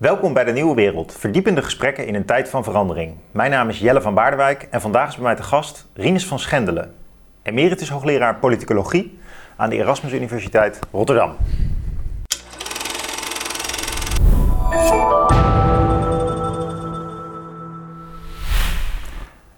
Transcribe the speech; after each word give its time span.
Welkom 0.00 0.32
bij 0.32 0.44
de 0.44 0.52
Nieuwe 0.52 0.74
Wereld, 0.74 1.14
verdiepende 1.18 1.62
gesprekken 1.62 2.06
in 2.06 2.14
een 2.14 2.24
tijd 2.24 2.48
van 2.48 2.64
verandering. 2.64 3.14
Mijn 3.30 3.50
naam 3.50 3.68
is 3.68 3.78
Jelle 3.78 4.00
van 4.00 4.14
Baardewijk 4.14 4.66
en 4.70 4.80
vandaag 4.80 5.08
is 5.08 5.14
bij 5.14 5.24
mij 5.24 5.34
te 5.34 5.42
gast 5.42 5.86
Rinus 5.94 6.26
van 6.26 6.38
Schendelen, 6.38 6.94
emeritus 7.42 7.90
hoogleraar 7.90 8.36
politicologie 8.36 9.18
aan 9.56 9.70
de 9.70 9.76
Erasmus 9.76 10.12
Universiteit 10.12 10.78
Rotterdam. 10.92 11.36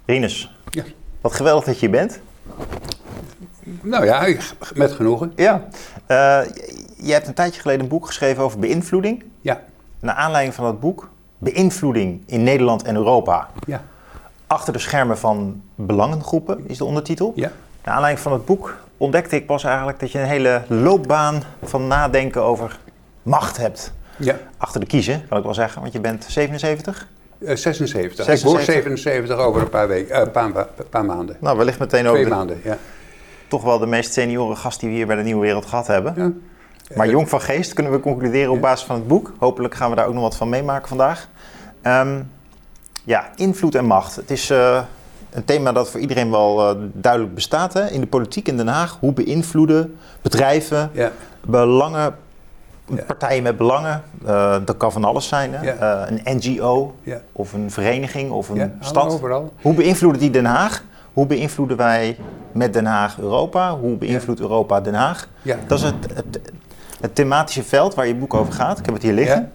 Rinus, 0.07 0.57
Ja. 0.71 0.83
wat 1.21 1.33
geweldig 1.33 1.65
dat 1.65 1.75
je 1.75 1.81
hier 1.81 1.91
bent. 1.91 2.21
Nou 3.81 4.05
ja, 4.05 4.27
met 4.75 4.93
genoegen. 4.93 5.33
Ja. 5.37 5.69
Eh, 6.07 6.41
je 6.97 7.13
hebt 7.13 7.27
een 7.27 7.35
tijdje 7.35 7.61
geleden 7.61 7.83
een 7.83 7.89
boek 7.89 8.07
geschreven 8.07 8.43
over 8.43 8.59
beïnvloeding. 8.59 9.25
Ja, 9.41 9.61
Naar 10.03 10.14
aanleiding 10.14 10.55
van 10.55 10.64
dat 10.64 10.80
boek, 10.80 11.09
Beïnvloeding 11.39 12.22
in 12.27 12.43
Nederland 12.43 12.82
en 12.82 12.95
Europa. 12.96 13.49
ja, 13.67 13.82
Achter 14.46 14.72
de 14.72 14.79
schermen 14.79 15.18
van 15.18 15.63
belangengroepen 15.75 16.64
is 16.68 16.79
de 16.79 16.85
ondertitel. 16.85 17.32
ja. 17.36 17.50
Naar 17.85 17.94
aanleiding 17.94 18.22
van 18.22 18.32
het 18.32 18.44
boek 18.44 18.77
ontdekte 18.96 19.36
ik 19.36 19.46
pas 19.46 19.64
eigenlijk 19.64 20.00
dat 20.00 20.13
je 20.13 20.18
een 20.18 20.27
hele 20.27 20.63
loopbaan 20.68 21.43
van 21.63 21.86
nadenken 21.86 22.43
over 22.43 22.79
macht 23.22 23.57
hebt. 23.57 23.93
ja. 24.17 24.36
Achter 24.57 24.80
de 24.80 24.86
kiezen, 24.86 25.22
kan 25.29 25.39
ik 25.39 25.44
wel 25.44 25.54
zeggen, 25.54 25.80
want 25.80 25.93
je 25.93 26.00
bent 26.00 26.25
77. 26.29 27.08
Eh, 27.39 27.57
76. 27.57 28.25
76. 28.25 28.35
Ik 28.35 28.44
word 28.44 28.64
77 28.64 29.36
over 29.36 29.63
een 29.63 29.69
paar, 29.69 29.89
weken, 29.89 30.14
eh, 30.14 30.32
paar, 30.32 30.50
ma- 30.50 30.69
paar 30.91 31.05
maanden. 31.05 31.36
Nou, 31.41 31.57
wellicht 31.57 31.79
meteen 31.79 32.06
ook 32.06 32.12
Twee 32.12 32.25
de- 32.25 32.30
maanden, 32.30 32.61
ja. 32.64 32.77
toch 33.48 33.62
wel 33.62 33.78
de 33.78 33.86
meest 33.86 34.12
senioren 34.12 34.56
gast 34.56 34.80
die 34.80 34.89
we 34.89 34.94
hier 34.94 35.06
bij 35.06 35.16
de 35.16 35.22
Nieuwe 35.22 35.41
Wereld 35.41 35.66
gehad 35.66 35.86
hebben. 35.86 36.14
ja. 36.16 36.30
Maar 36.97 37.09
jong 37.09 37.28
van 37.28 37.41
geest 37.41 37.73
kunnen 37.73 37.92
we 37.92 38.01
concluderen 38.01 38.51
op 38.53 38.61
basis 38.61 38.87
van 38.87 38.97
het 38.97 39.06
boek. 39.06 39.33
Hopelijk 39.39 39.75
gaan 39.75 39.91
we 39.91 39.97
daar 39.97 40.06
ook 40.06 40.14
nog 40.14 40.23
wat 40.23 40.37
van 40.37 40.48
meemaken 40.48 40.89
vandaag. 40.89 41.28
Ehm, 41.83 42.20
ja, 43.05 43.28
invloed 43.37 43.75
en 43.75 43.84
macht. 43.84 44.16
Het 44.16 44.30
is 44.30 44.50
eh, 44.50 44.83
een 45.31 45.44
thema 45.44 45.72
dat 45.72 45.91
voor 45.91 46.00
iedereen 46.00 46.31
wel 46.31 46.69
eh, 46.70 46.77
duidelijk 46.92 47.34
bestaat 47.34 47.72
hè? 47.72 47.89
in 47.91 48.00
de 48.00 48.06
politiek 48.06 48.48
in 48.48 48.56
Den 48.56 48.69
Haag. 48.69 48.97
Hoe 49.00 49.12
beïnvloeden 49.12 49.97
bedrijven, 50.22 50.91
ja. 50.92 51.11
belangen, 51.47 52.14
Ja. 52.94 53.03
partijen 53.06 53.42
met 53.42 53.56
belangen. 53.56 54.03
eh, 54.27 54.56
dat 54.64 54.77
kan 54.77 54.92
van 54.92 55.05
alles 55.05 55.28
zijn. 55.28 55.55
Hè? 55.55 55.62
Ja. 55.62 56.05
Eh, 56.06 56.16
een 56.25 56.36
NGO 56.36 56.94
of 57.33 57.53
een 57.53 57.70
vereniging 57.70 58.31
of 58.31 58.48
een 58.48 58.72
stad. 58.81 59.12
Overal. 59.12 59.53
Hoe 59.62 59.75
beïnvloeden 59.75 60.20
die 60.20 60.31
Den 60.31 60.44
Haag? 60.44 60.83
Hoe 61.12 61.27
beïnvloeden 61.27 61.77
wij 61.77 62.16
met 62.53 62.72
Den 62.72 62.86
Haag 62.86 63.19
Europa? 63.19 63.77
Hoe 63.77 63.97
beïnvloedt 63.97 64.41
Europa 64.41 64.81
Den 64.81 64.94
Haag? 64.94 65.28
Dat 65.66 65.78
is 65.78 65.84
het, 65.84 65.94
het, 66.14 66.53
het 67.03 67.14
thematische 67.14 67.62
veld 67.62 67.95
waar 67.95 68.06
je 68.06 68.14
boek 68.14 68.34
over 68.34 68.53
gaat. 68.53 68.78
Ik 68.78 68.84
heb 68.84 68.95
het 68.95 69.03
hier 69.03 69.12
liggen. 69.12 69.53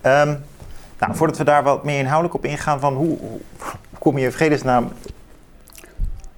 Ehm, 0.00 0.34
nou, 0.98 1.14
voordat 1.14 1.36
we 1.38 1.44
daar 1.44 1.62
wat 1.62 1.84
meer 1.84 1.98
inhoudelijk 1.98 2.34
op 2.34 2.44
ingaan, 2.44 2.80
van 2.80 2.94
hoe, 2.94 3.18
hoe 3.18 3.40
kom 3.98 4.18
je 4.18 4.24
in 4.24 4.32
vredesnaam 4.32 4.88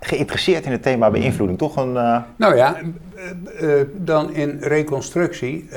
geïnteresseerd 0.00 0.64
in 0.64 0.72
het 0.72 0.82
thema 0.82 1.10
beïnvloeding? 1.10 1.58
Toch 1.58 1.76
een. 1.76 1.96
eh, 1.96 2.18
Nou 2.36 2.56
ja, 2.56 2.76
eh, 2.76 3.80
eh, 3.80 3.86
dan 3.94 4.34
in 4.34 4.58
reconstructie. 4.60 5.68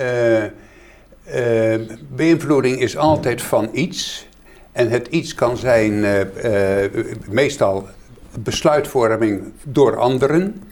beïnvloeding 2.07 2.79
is 2.79 2.97
altijd 2.97 3.41
van 3.41 3.69
iets. 3.71 4.27
En 4.71 4.89
het 4.89 5.07
iets 5.07 5.33
kan 5.35 5.57
zijn 5.57 6.05
meestal 7.29 7.87
besluitvorming 8.39 9.51
door 9.63 9.97
anderen. 9.97 10.63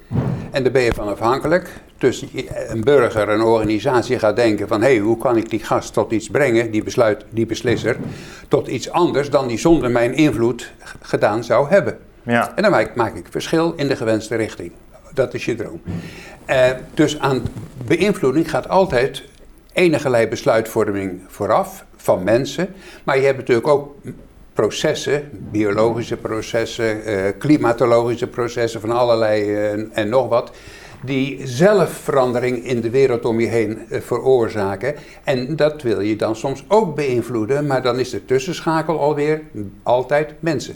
En 0.52 0.63
daar 0.63 0.72
ben 0.72 0.81
je 0.81 0.94
van 0.94 1.08
afhankelijk. 1.08 1.69
Dus 2.00 2.23
je- 2.31 2.67
een 2.69 2.83
burger, 2.83 3.30
een 3.30 3.42
organisatie 3.42 4.19
gaat 4.19 4.36
denken 4.36 4.67
van... 4.67 4.81
hé, 4.81 4.88
hey, 4.88 4.97
hoe 4.97 5.17
kan 5.17 5.38
ik 5.38 5.50
die 5.50 5.64
gast 5.64 5.94
tot 5.94 6.11
iets 6.11 6.30
brengen, 6.30 6.72
die, 6.72 6.83
besluit, 6.83 7.25
die 7.30 7.45
beslisser... 7.45 7.97
tot 8.47 8.67
iets 8.67 8.89
anders 8.89 9.30
dan 9.30 9.47
die 9.47 9.58
zonder 9.58 9.91
mijn 9.91 10.14
invloed 10.14 10.72
gedaan 11.02 11.44
zou 11.44 11.69
hebben. 11.69 11.97
ja. 12.23 12.56
En 12.56 12.61
dan 12.61 12.72
maak, 12.72 12.95
maak 12.95 13.16
ik 13.16 13.25
verschil 13.30 13.73
in 13.75 13.88
de 13.88 13.95
gewenste 13.95 14.36
richting. 14.36 14.72
Dat 15.13 15.34
is 15.34 15.46
je 15.46 15.56
droom. 15.56 15.81
Eh, 16.46 16.69
dus 16.94 17.19
aan 17.19 17.44
beïnvloeding 17.85 18.50
gaat 18.50 18.69
altijd 18.69 19.23
enige 19.73 20.28
besluitvorming 20.29 21.22
vooraf 21.28 21.85
van 21.96 22.23
mensen. 22.23 22.73
Maar 23.03 23.18
je 23.18 23.25
hebt 23.25 23.38
natuurlijk 23.38 23.68
ook 23.68 23.96
processen, 24.53 25.29
biologische 25.31 26.18
processen, 26.18 27.06
eh, 27.06 27.31
klimatologische 27.38 28.28
processen 28.28 28.81
van 28.81 28.91
allerlei 28.91 29.56
eh, 29.56 29.97
en 29.97 30.09
nog 30.09 30.28
wat. 30.28 30.52
Die 31.03 31.47
zelf 31.47 31.89
verandering 31.89 32.65
in 32.65 32.81
de 32.81 32.89
wereld 32.89 33.25
om 33.25 33.39
je 33.39 33.47
heen 33.47 33.79
eh, 33.89 34.01
veroorzaken. 34.01 34.95
En 35.23 35.55
dat 35.55 35.81
wil 35.81 35.99
je 35.99 36.15
dan 36.15 36.35
soms 36.35 36.63
ook 36.67 36.95
beïnvloeden, 36.95 37.67
maar 37.67 37.81
dan 37.81 37.99
is 37.99 38.09
de 38.09 38.25
tussenschakel 38.25 38.99
alweer 38.99 39.41
altijd 39.83 40.33
mensen. 40.39 40.75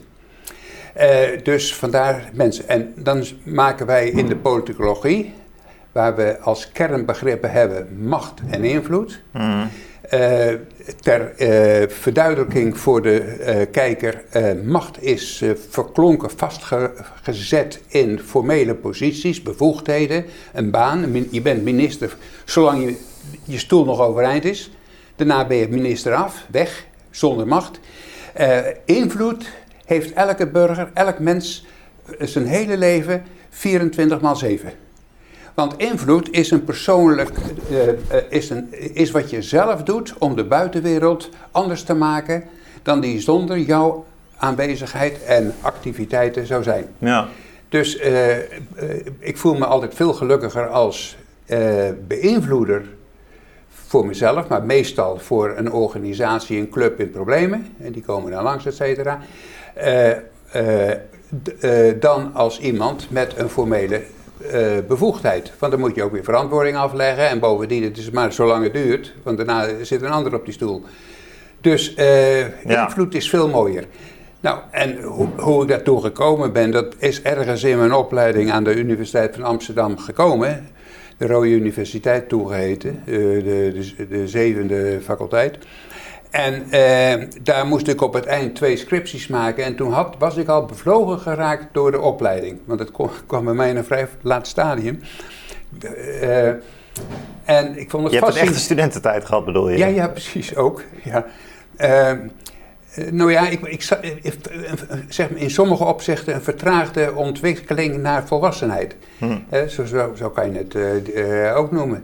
Eh, 0.94 1.44
dus 1.44 1.76
vandaar 1.76 2.30
mensen. 2.34 2.68
En 2.68 2.94
dan 2.96 3.24
maken 3.44 3.86
wij 3.86 4.10
in 4.10 4.26
de 4.26 4.36
politicologie, 4.36 5.34
waar 5.92 6.16
we 6.16 6.40
als 6.40 6.72
kernbegrippen 6.72 7.52
hebben 7.52 8.06
macht 8.08 8.42
en 8.50 8.64
invloed. 8.64 9.22
Mhm. 9.32 9.66
Eh, 10.14 10.54
ter 11.00 11.34
eh, 11.36 11.90
verduidelijking 11.90 12.78
voor 12.78 13.02
de 13.02 13.20
eh, 13.20 13.66
kijker, 13.72 14.24
macht 14.66 15.04
is 15.04 15.44
verklonken 15.70 16.30
vastgezet 16.36 17.82
in 17.88 18.20
formele 18.20 18.76
posities, 18.76 19.42
bevoegdheden, 19.42 20.26
een 20.54 20.72
baan. 20.72 21.28
Je 21.30 21.42
bent 21.42 21.64
minister 21.64 22.16
zolang 22.46 22.84
je, 22.84 22.96
je 23.44 23.58
stoel 23.58 23.86
nog 23.86 24.02
overeind 24.02 24.46
is. 24.46 24.72
Daarna 25.16 25.48
ben 25.48 25.58
je 25.58 25.68
minister 25.68 26.14
af, 26.14 26.46
weg, 26.52 26.86
zonder 27.12 27.48
macht. 27.48 27.80
Invloed 28.86 29.46
heeft 29.86 30.14
elke 30.14 30.48
burger, 30.48 30.92
elk 30.94 31.20
mens 31.20 31.66
zijn 32.20 32.46
hele 32.46 32.78
leven 32.78 33.24
24 33.50 34.22
maal 34.22 34.36
7. 34.36 34.83
Want 35.54 35.78
invloed 35.78 36.32
is 36.32 36.52
een 36.52 36.64
persoonlijk, 36.64 37.32
eh, 37.70 37.90
eh, 37.90 37.96
is, 38.30 38.50
een, 38.50 38.68
is 38.96 39.12
wat 39.12 39.30
je 39.30 39.42
zelf 39.42 39.84
doet 39.84 40.14
om 40.18 40.36
de 40.36 40.44
buitenwereld 40.44 41.30
anders 41.52 41.84
te 41.84 41.94
maken 41.94 42.44
dan 42.82 43.00
die 43.00 43.20
zonder 43.20 43.58
jouw 43.60 44.06
aanwezigheid 44.38 45.24
en 45.24 45.54
activiteiten 45.62 46.46
zou 46.46 46.64
zijn. 46.64 46.86
ja. 46.98 47.28
Dus 47.70 47.98
eh, 47.98 48.38
ik 49.20 49.38
voel 49.38 49.54
me 49.54 49.66
altijd 49.66 49.94
veel 49.94 50.14
gelukkiger 50.14 50.68
als 50.68 51.18
beïnvloeder 52.08 52.86
voor 53.70 54.06
mezelf, 54.06 54.48
maar 54.48 54.64
meestal 54.64 55.18
voor 55.18 55.54
een 55.58 55.72
organisatie, 55.72 56.58
een 56.58 56.70
club 56.70 57.00
in 57.00 57.12
problemen. 57.12 57.68
En 57.82 57.92
die 57.92 58.04
komen 58.04 58.32
dan 58.32 58.44
langs, 58.44 58.66
et 58.66 58.76
cetera. 58.76 59.20
Dan 62.00 62.34
als 62.34 62.60
iemand 62.60 63.08
met 63.10 63.38
een 63.38 63.50
formele 63.50 64.02
eh, 64.52 64.86
bevoegdheid. 64.88 65.52
Want 65.60 65.72
dan 65.72 65.82
moet 65.82 65.96
je 65.96 66.04
ook 66.04 66.12
weer 66.12 66.24
verantwoording 66.24 66.76
afleggen. 66.78 67.30
En 67.30 67.40
bovendien, 67.40 67.84
het 67.84 67.98
is 67.98 68.10
maar 68.10 68.34
zolang 68.34 68.64
het 68.64 68.74
duurt, 68.74 69.14
want 69.24 69.38
daarna 69.38 69.68
zit 69.82 70.02
een 70.02 70.12
ander 70.12 70.34
op 70.36 70.46
die 70.46 70.54
stoel. 70.54 70.84
Dus 71.62 71.94
eh, 71.94 72.40
Ja. 72.66 72.84
invloed 72.86 73.16
is 73.16 73.30
veel 73.30 73.50
mooier. 73.50 73.86
Nou, 74.40 74.60
en 74.72 75.02
hoe, 75.02 75.28
hoe 75.38 75.62
ik 75.62 75.68
daartoe 75.68 76.02
gekomen 76.02 76.54
ben, 76.54 76.72
dat 76.72 76.96
is 76.98 77.22
ergens 77.22 77.64
in 77.64 77.78
mijn 77.78 77.94
opleiding 77.94 78.52
aan 78.52 78.64
de 78.64 78.76
Universiteit 78.76 79.36
van 79.36 79.44
Amsterdam 79.44 79.98
gekomen. 79.98 80.68
De 81.18 81.28
Rode 81.28 81.48
Universiteit 81.50 82.30
toegeheten, 82.30 83.02
eh, 83.06 83.14
de, 83.14 83.94
de, 83.98 84.08
de 84.08 84.28
zevende 84.28 85.00
faculteit. 85.04 85.58
En 86.34 86.72
eh, 86.72 87.28
daar 87.42 87.66
moest 87.68 87.88
ik 87.88 88.02
op 88.02 88.14
het 88.14 88.26
eind 88.26 88.56
twee 88.56 88.78
scripties 88.78 89.28
maken. 89.28 89.64
En 89.64 89.76
toen 89.76 89.92
had, 89.92 90.16
was 90.20 90.38
ik 90.38 90.48
al 90.48 90.66
bevlogen 90.66 91.20
geraakt 91.20 91.66
door 91.72 91.92
de 91.92 92.00
opleiding. 92.00 92.60
Want 92.66 92.80
het 92.80 92.92
kwam, 93.28 93.46
bij 93.46 93.54
mij 93.54 93.70
in 93.70 93.78
een 93.78 93.84
vrij 93.86 94.08
laat 94.22 94.48
stadium. 94.48 95.02
Eh, 96.22 96.48
en 97.46 97.78
ik 97.80 97.90
vond 97.90 98.04
het 98.04 98.14
Je 98.14 98.20
hebt 98.20 98.36
een 98.36 98.42
echte 98.42 98.60
studententijd 98.60 99.26
gehad, 99.26 99.46
bedoel 99.46 99.70
je? 99.70 99.78
Ja, 99.78 99.86
ja, 99.86 100.08
precies 100.08 100.56
ook. 100.56 100.82
Ja. 101.04 101.26
Ehm, 101.76 102.18
eh, 102.94 103.12
nou 103.12 103.32
ja, 103.32 103.48
ik, 103.50 103.62
ik, 103.62 103.84
ik- 104.22 104.36
zeg 105.10 105.30
maar 105.30 105.40
in 105.40 105.50
sommige 105.52 105.84
opzichten 105.84 106.34
een 106.36 106.42
vertraagde 106.42 107.14
ontwikkeling 107.16 107.98
naar 107.98 108.28
volwassenheid. 108.28 108.96
Hm. 109.18 109.38
Eh, 109.50 109.64
zo, 109.66 109.86
zo, 109.86 110.12
zo 110.18 110.30
kan 110.30 110.52
je 110.52 110.58
het 110.58 110.76
eh, 110.76 111.50
eh, 111.50 111.58
ook 111.58 111.72
noemen. 111.72 112.04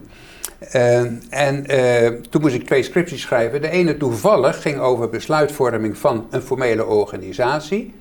Ehm, 0.59 1.13
en 1.29 1.65
eh, 1.65 2.11
toen 2.29 2.41
moest 2.41 2.55
ik 2.55 2.65
twee 2.65 2.83
scripties 2.83 3.21
schrijven. 3.21 3.61
De 3.61 3.69
ene 3.69 3.97
toevallig 3.97 4.61
ging 4.61 4.79
over 4.79 5.09
besluitvorming 5.09 5.97
van 5.97 6.27
een 6.29 6.41
formele 6.41 6.85
organisatie. 6.85 7.93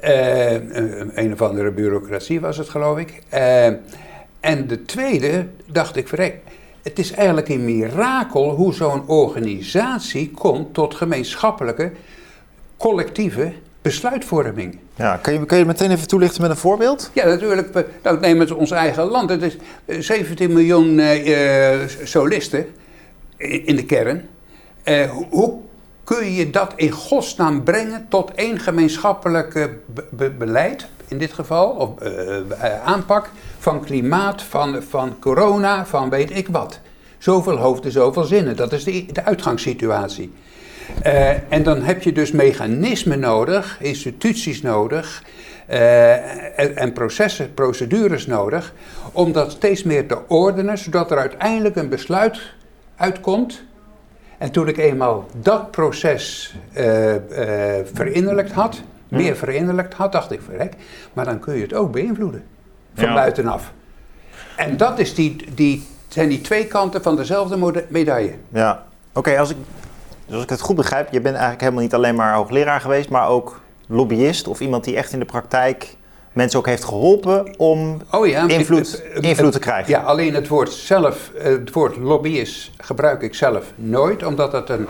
Eh, 0.00 0.52
een, 1.14 1.32
of 1.32 1.42
andere 1.42 1.70
bureaucratie 1.70 2.40
was 2.40 2.56
het, 2.56 2.68
geloof 2.68 2.98
ik. 2.98 3.22
Eh, 3.28 3.66
en 4.40 4.66
de 4.66 4.82
tweede 4.82 5.46
dacht 5.66 5.96
ik, 5.96 6.08
verrek, 6.08 6.38
het 6.82 6.98
is 6.98 7.12
eigenlijk 7.12 7.48
een 7.48 7.64
mirakel 7.64 8.50
hoe 8.50 8.74
zo'n 8.74 9.08
organisatie 9.08 10.30
komt 10.30 10.74
tot 10.74 10.94
gemeenschappelijke, 10.94 11.92
collectieve 12.76 13.52
besluitvorming. 13.82 14.78
Ja, 14.96 15.16
kun, 15.16 15.32
je, 15.32 15.46
kun 15.46 15.58
je 15.58 15.64
meteen 15.64 15.90
even 15.90 16.08
toelichten 16.08 16.42
met 16.42 16.50
een 16.50 16.56
voorbeeld? 16.56 17.10
Ja, 17.12 17.26
natuurlijk. 17.26 17.84
Nou, 18.02 18.20
neem 18.20 18.40
het 18.40 18.50
ons 18.50 18.70
eigen 18.70 19.04
land. 19.04 19.30
Het 19.30 19.42
is 19.42 19.56
eh, 19.84 20.00
17 20.00 20.52
miljoen 20.52 20.98
eh, 20.98 21.72
eh, 21.82 21.88
solisten 22.04 22.66
in 23.36 23.76
de 23.76 23.84
kern. 23.84 24.28
Eh, 24.82 25.10
hoe- 25.10 25.26
hoe 25.30 25.58
kun 26.04 26.32
je 26.32 26.50
dat 26.50 26.72
in 26.76 26.90
godsnaam 26.90 27.62
brengen 27.62 28.06
tot 28.08 28.30
één 28.34 28.58
gemeenschappelijk 28.58 29.68
beleid, 30.38 30.86
in 31.08 31.18
dit 31.18 31.32
geval, 31.32 31.68
of 31.68 31.90
aanpak 32.84 33.30
van 33.58 33.84
klimaat, 33.84 34.42
van, 34.42 34.82
van 34.88 35.16
corona, 35.20 35.86
van 35.86 36.10
weet 36.10 36.36
ik 36.36 36.48
wat. 36.48 36.80
Zoveel 37.18 37.56
hoofden, 37.56 37.92
zoveel 37.92 38.24
zinnen. 38.24 38.56
Dat 38.56 38.72
is 38.72 38.84
de, 38.84 39.06
de 39.12 39.24
uitgangssituatie. 39.24 40.32
Uh, 41.06 41.52
en 41.52 41.62
dan 41.62 41.82
heb 41.82 42.02
je 42.02 42.12
dus 42.12 42.30
mechanismen 42.30 43.18
nodig, 43.18 43.78
instituties 43.80 44.62
nodig 44.62 45.22
uh, 45.70 46.58
en, 46.58 46.76
en, 46.76 46.92
processen, 46.92 47.54
procedures 47.54 48.26
nodig, 48.26 48.74
om 49.12 49.32
dat 49.32 49.50
steeds 49.50 49.82
meer 49.82 50.06
te 50.06 50.18
ordenen, 50.28 50.78
zodat 50.78 51.10
er 51.10 51.18
uiteindelijk 51.18 51.76
een 51.76 51.88
besluit 51.88 52.40
uitkomt. 52.96 53.62
En 54.38 54.50
toen 54.50 54.68
ik 54.68 54.76
eenmaal 54.76 55.26
dat 55.40 55.70
proces 55.70 56.54
uh, 56.76 57.14
verinnerlijkt 57.92 58.52
had, 58.52 58.82
meer 59.08 59.36
verinnerlijkt 59.36 59.94
had, 59.94 60.12
dacht 60.12 60.32
ik, 60.32 60.40
verrek, 60.42 60.72
maar 61.12 61.24
dan 61.24 61.38
kun 61.38 61.54
je 61.54 61.62
het 61.62 61.74
ook 61.74 61.92
beïnvloeden, 61.92 62.44
van 62.94 63.14
buitenaf. 63.14 63.72
En 64.56 64.76
dat 64.76 64.98
is 64.98 65.14
die, 65.14 65.36
die 65.54 65.86
zijn 66.08 66.28
die 66.28 66.40
twee 66.40 66.66
kanten 66.66 67.02
van 67.02 67.16
dezelfde 67.16 67.84
medaille. 67.88 68.34
Ja, 68.48 68.86
oké, 69.12 69.38
als, 69.38 69.50
ik, 69.50 69.56
dus 70.32 70.40
als 70.40 70.50
ik 70.50 70.56
het 70.56 70.66
goed 70.66 70.76
begrijp, 70.76 71.08
je 71.10 71.20
bent 71.20 71.34
eigenlijk 71.34 71.60
helemaal 71.60 71.82
niet 71.82 71.94
alleen 71.94 72.14
maar 72.14 72.34
hoogleraar 72.34 72.80
geweest, 72.80 73.08
maar 73.08 73.28
ook 73.28 73.60
lobbyist 73.86 74.48
of 74.48 74.60
iemand 74.60 74.84
die 74.84 74.96
echt 74.96 75.12
in 75.12 75.18
de 75.18 75.24
praktijk 75.24 75.96
mensen 76.32 76.58
ook 76.58 76.66
heeft 76.66 76.84
geholpen 76.84 77.58
om 77.58 78.02
oh 78.10 78.26
ja, 78.26 78.48
invloed, 78.48 79.02
invloed 79.20 79.52
te 79.52 79.58
krijgen. 79.58 79.90
Ja, 79.90 80.00
alleen 80.00 80.34
het 80.34 80.48
woord 80.48 80.72
zelf, 80.72 81.30
het 81.34 81.72
woord 81.72 81.96
lobbyist 81.96 82.70
gebruik 82.76 83.22
ik 83.22 83.34
zelf 83.34 83.72
nooit, 83.74 84.24
omdat 84.24 84.52
het 84.52 84.68
een, 84.68 84.86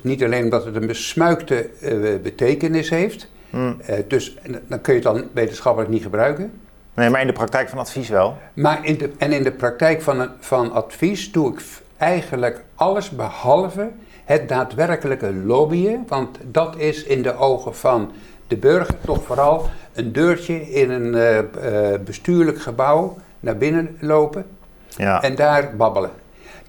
niet 0.00 0.24
alleen 0.24 0.44
omdat 0.44 0.64
het 0.64 0.76
een 0.76 0.86
besmuikte 0.86 1.70
uh, 1.80 2.20
betekenis 2.22 2.90
heeft, 2.90 3.28
hmm. 3.50 3.80
uh, 3.90 3.96
dus 4.08 4.36
dan 4.66 4.80
kun 4.80 4.94
je 4.94 5.00
het 5.00 5.14
dan 5.14 5.24
wetenschappelijk 5.32 5.90
niet 5.90 6.02
gebruiken. 6.02 6.52
Nee, 6.94 7.10
maar 7.10 7.20
in 7.20 7.26
de 7.26 7.32
praktijk 7.32 7.68
van 7.68 7.78
advies 7.78 8.08
wel. 8.08 8.36
Maar 8.54 8.84
in 8.84 8.98
de, 8.98 9.10
en 9.18 9.32
in 9.32 9.42
de 9.42 9.52
praktijk 9.52 10.02
van, 10.02 10.28
van 10.40 10.72
advies 10.72 11.32
doe 11.32 11.52
ik 11.52 11.62
eigenlijk 11.96 12.62
alles 12.74 13.10
behalve 13.10 13.90
het 14.32 14.48
daadwerkelijke 14.48 15.34
lobbyen. 15.34 16.04
Want 16.08 16.38
dat 16.42 16.76
is 16.76 17.02
in 17.04 17.22
de 17.22 17.36
ogen 17.36 17.74
van 17.74 18.12
de 18.46 18.56
burger 18.56 18.94
toch 19.04 19.24
vooral 19.24 19.68
een 19.92 20.12
deurtje 20.12 20.70
in 20.70 20.90
een 20.90 21.14
uh, 21.14 21.38
uh, 21.38 21.98
bestuurlijk 22.04 22.60
gebouw 22.60 23.16
naar 23.40 23.56
binnen 23.56 23.96
lopen 24.00 24.46
ja. 24.88 25.22
en 25.22 25.34
daar 25.34 25.76
babbelen. 25.76 26.10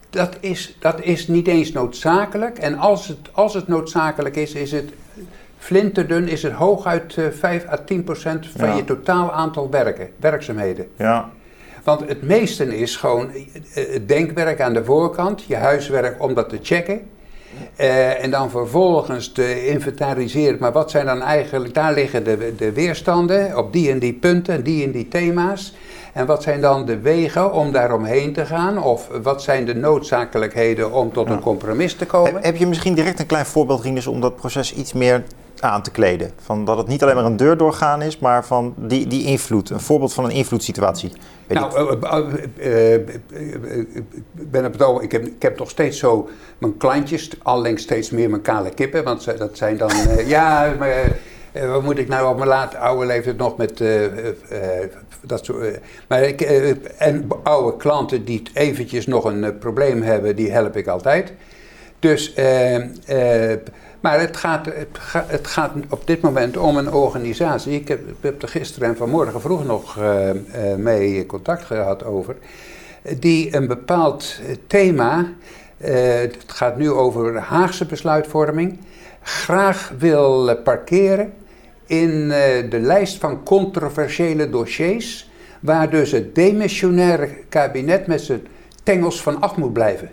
Dat 0.09 0.37
is, 0.39 0.77
dat 0.79 1.01
is 1.01 1.27
niet 1.27 1.47
eens 1.47 1.71
noodzakelijk. 1.71 2.57
En 2.57 2.77
als 2.77 3.07
het, 3.07 3.29
als 3.31 3.53
het 3.53 3.67
noodzakelijk 3.67 4.35
is, 4.35 4.53
is 4.53 4.71
het 4.71 4.93
Flinterdun 5.57 6.27
is 6.27 6.43
het 6.43 6.51
hooguit 6.51 7.17
5 7.31 7.63
eh, 7.63 7.71
à 7.71 7.77
10 7.77 8.03
procent 8.03 8.47
van 8.57 8.75
je 8.75 8.83
totaal 8.83 9.31
aantal 9.31 9.69
werken, 9.69 10.09
werkzaamheden. 10.19 10.87
Ja. 10.97 11.29
Want 11.83 12.07
het 12.07 12.21
meeste 12.21 12.77
is 12.77 12.95
gewoon 12.95 13.31
eh, 13.31 13.43
het 13.73 14.07
denkwerk 14.07 14.61
aan 14.61 14.73
de 14.73 14.83
voorkant, 14.83 15.43
je 15.43 15.55
huiswerk 15.55 16.23
om 16.23 16.33
dat 16.33 16.49
te 16.49 16.59
checken. 16.61 17.01
Uh, 17.79 18.23
en 18.23 18.31
dan 18.31 18.49
vervolgens 18.49 19.31
te 19.31 19.67
inventariseren, 19.67 20.57
maar 20.59 20.71
wat 20.71 20.91
zijn 20.91 21.05
dan 21.05 21.21
eigenlijk, 21.21 21.73
daar 21.73 21.93
liggen 21.93 22.23
de, 22.23 22.53
de 22.57 22.71
weerstanden 22.71 23.57
op 23.57 23.73
die 23.73 23.91
en 23.91 23.99
die 23.99 24.13
punten, 24.13 24.63
die 24.63 24.83
en 24.83 24.91
die 24.91 25.07
thema's. 25.07 25.73
En 26.13 26.25
wat 26.25 26.43
zijn 26.43 26.61
dan 26.61 26.85
de 26.85 26.99
wegen 26.99 27.53
om 27.53 27.71
daaromheen 27.71 28.33
te 28.33 28.45
gaan? 28.45 28.83
Of 28.83 29.07
wat 29.21 29.41
zijn 29.41 29.65
de 29.65 29.75
noodzakelijkheden 29.75 30.91
om 30.91 31.13
tot 31.13 31.29
een 31.29 31.39
compromis 31.39 31.95
te 31.95 32.05
komen? 32.05 32.33
Heb, 32.33 32.43
heb, 32.43 32.55
je 32.55 32.67
misschien 32.67 32.93
direct 32.93 33.19
een 33.19 33.25
klein 33.25 33.45
voorbeeld, 33.45 33.81
Rinus, 33.81 34.07
om 34.07 34.21
dat 34.21 34.35
proces 34.35 34.73
iets 34.73 34.93
meer 34.93 35.23
aan 35.59 35.81
te 35.81 35.91
kleden. 35.91 36.31
Van 36.41 36.65
dat 36.65 36.77
het 36.77 36.87
niet 36.87 37.03
alleen 37.03 37.15
maar 37.15 37.25
een 37.25 37.37
deur 37.37 37.57
doorgaan 37.57 38.01
is, 38.01 38.19
maar 38.19 38.45
van 38.45 38.73
die, 38.77 39.07
die 39.07 39.25
invloed. 39.25 39.69
Een 39.69 39.79
voorbeeld 39.79 40.13
van 40.13 40.23
een 40.23 40.31
invloedssituatie. 40.31 41.11
nou, 41.47 41.97
uh, 42.59 42.97
ben 44.33 44.65
op 44.65 44.79
het 44.79 45.03
ik 45.03 45.11
heb, 45.11 45.25
ik 45.25 45.41
heb 45.41 45.57
toch 45.57 45.69
steeds 45.69 45.99
zo 45.99 46.29
mijn 46.57 46.77
klantjes, 46.77 47.29
allengs 47.43 47.83
steeds 47.83 48.09
meer 48.09 48.29
mijn 48.29 48.41
kale 48.41 48.69
kippen. 48.69 49.03
Want 49.03 49.37
dat 49.37 49.57
zijn 49.57 49.77
dan, 49.77 49.91
ja, 50.25 50.73
maar, 50.79 51.11
wat 51.67 51.83
moet 51.83 51.97
ik 51.97 52.07
nou 52.07 52.29
op 52.29 52.37
mijn 52.37 52.49
late 52.49 52.77
oude 52.77 53.05
leeftijd 53.05 53.37
nog 53.37 53.57
met 53.57 53.81
dat 55.25 55.45
soort... 55.45 55.79
maar 56.07 56.21
ik, 56.21 56.41
en 56.97 57.27
oude 57.43 57.77
klanten 57.77 58.25
die 58.25 58.41
eventjes 58.53 59.07
nog 59.07 59.23
een 59.23 59.57
probleem 59.57 60.01
hebben, 60.01 60.35
die 60.35 60.51
help 60.51 60.77
ik 60.77 60.87
altijd. 60.87 61.33
Dus... 61.99 62.33
Maar 64.03 64.19
het 64.19 64.37
gaat, 64.37 64.65
het, 65.27 65.47
gaat, 65.47 65.71
op 65.89 66.07
dit 66.07 66.21
moment 66.21 66.57
om 66.57 66.77
een 66.77 66.91
organisatie. 66.91 67.73
Ik 67.73 67.87
heb, 67.87 68.41
er 68.41 68.47
gisteren 68.47 68.89
en 68.89 68.95
vanmorgen 68.95 69.41
vroeg 69.41 69.65
nog 69.65 69.99
mee 70.77 71.25
contact 71.25 71.63
gehad 71.63 72.05
over. 72.05 72.35
Die 73.19 73.55
een 73.55 73.67
bepaald 73.67 74.39
thema, 74.67 75.33
het 75.77 76.37
gaat 76.47 76.77
nu 76.77 76.91
over 76.91 77.39
Haagse 77.39 77.85
besluitvorming, 77.85 78.79
graag 79.21 79.91
wil 79.97 80.55
parkeren 80.63 81.33
in 82.01 82.27
de 82.69 82.79
lijst 82.79 83.17
van 83.17 83.43
controversiële 83.43 84.49
dossiers. 84.49 85.29
Waar 85.59 85.89
dus 85.89 86.11
het 86.11 86.35
demissionaire 86.35 87.29
kabinet 87.49 88.07
met 88.07 88.21
zijn 88.21 88.47
tengels 88.83 89.21
van 89.21 89.41
af 89.41 89.55
moet 89.55 89.73
blijven 89.73 90.09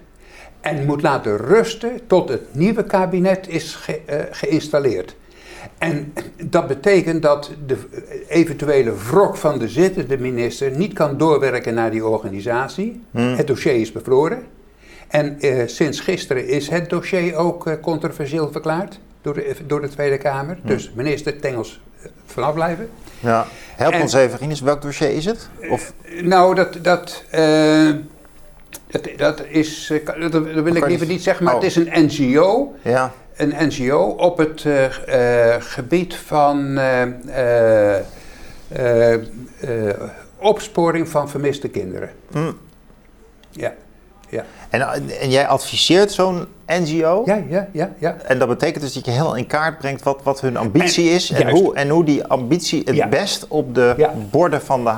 en 0.61 0.87
moet 0.87 1.03
laten 1.03 1.37
rusten 1.37 2.01
tot 2.07 2.29
het 2.29 2.55
nieuwe 2.55 2.85
kabinet 2.85 3.49
is 3.49 3.79
eh, 4.07 4.19
geïnstalleerd. 4.31 5.17
En 5.79 6.13
dat 6.45 6.67
betekent 6.67 7.23
dat 7.23 7.51
de 7.67 7.77
eventuele 8.29 8.93
wrok 9.11 9.37
van 9.37 9.59
de 9.59 9.69
zittende 9.69 10.19
minister 10.19 10.77
niet 10.77 10.93
kan 10.93 11.19
doorwerken 11.19 11.75
naar 11.75 11.91
die 11.91 12.07
organisatie. 12.07 13.03
Hmm. 13.11 13.35
Het 13.35 13.47
dossier 13.47 13.75
is 13.75 13.93
bevroren. 13.93 14.43
En 15.09 15.41
eh, 15.41 15.67
sinds 15.67 16.01
gisteren 16.01 16.49
is 16.49 16.69
het 16.69 16.91
dossier 16.91 17.35
ook 17.35 17.67
uh, 17.67 17.75
controversieel 17.81 18.53
verklaard 18.53 19.01
door 19.23 19.35
de, 19.35 19.57
door 19.67 19.81
de 19.81 19.89
Tweede 19.89 20.19
Kamer. 20.19 20.59
Hmm. 20.61 20.71
Dus 20.71 20.91
minister 20.95 21.41
Tengels 21.41 21.81
vanaf 22.27 22.55
blijven. 22.55 22.91
Ja. 23.21 23.47
Help 23.77 23.95
ons 24.01 24.13
even, 24.13 24.65
welk 24.65 24.83
dossier 24.83 25.11
is 25.11 25.25
het? 25.25 25.49
Of? 25.71 25.93
nou, 26.23 26.55
dat, 26.55 26.79
dat 26.83 27.25
dat, 28.91 29.09
dat, 29.17 29.43
is, 29.49 29.91
eh, 29.91 30.31
dat, 30.31 30.43
wil 30.43 30.75
ik 30.75 30.87
liever 30.87 31.07
niet 31.07 31.23
zeggen, 31.23 31.45
maar 31.45 31.55
het 31.55 31.63
is 31.63 31.77
een 31.77 31.91
NGO. 31.93 32.75
Ja. 32.83 33.13
Een 33.37 33.55
NGO 33.67 33.99
op 33.99 34.39
het 34.39 34.65
uh, 34.65 34.85
uh, 35.09 35.55
gebied 35.59 36.15
van 36.15 36.79
opsporing 40.37 41.09
van 41.09 41.29
vermiste 41.29 41.69
kinderen. 41.69 42.11
Mm. 42.31 42.59
Ja. 43.51 43.75
Ja. 44.31 44.45
En, 44.71 44.81
en 45.21 45.31
jij 45.31 45.47
adviseert 45.47 46.13
zo'n 46.13 46.47
NGO? 46.67 47.23
Ja, 47.25 47.43
ja, 47.49 47.69
ja, 47.73 47.91
ja. 47.99 48.17
En 48.27 48.39
dat 48.39 48.49
betekent 48.49 48.85
dus 48.85 48.93
dat 48.93 49.05
je 49.05 49.11
heel 49.11 49.35
in 49.35 49.47
kaart 49.47 49.79
brengt 49.79 50.03
wat, 50.03 50.21
wat 50.23 50.41
hun 50.41 50.57
ambitie 50.57 51.11
is 51.11 51.31
en 51.31 51.51
hoe, 51.51 51.75
en 51.75 51.89
hoe 51.89 52.05
die 52.05 52.25
ambitie 52.25 52.83
het 52.85 53.11
best 53.11 53.47
op 53.49 53.75
de 53.75 54.09
borden 54.31 54.63
van 54.63 54.85
de 54.85 54.93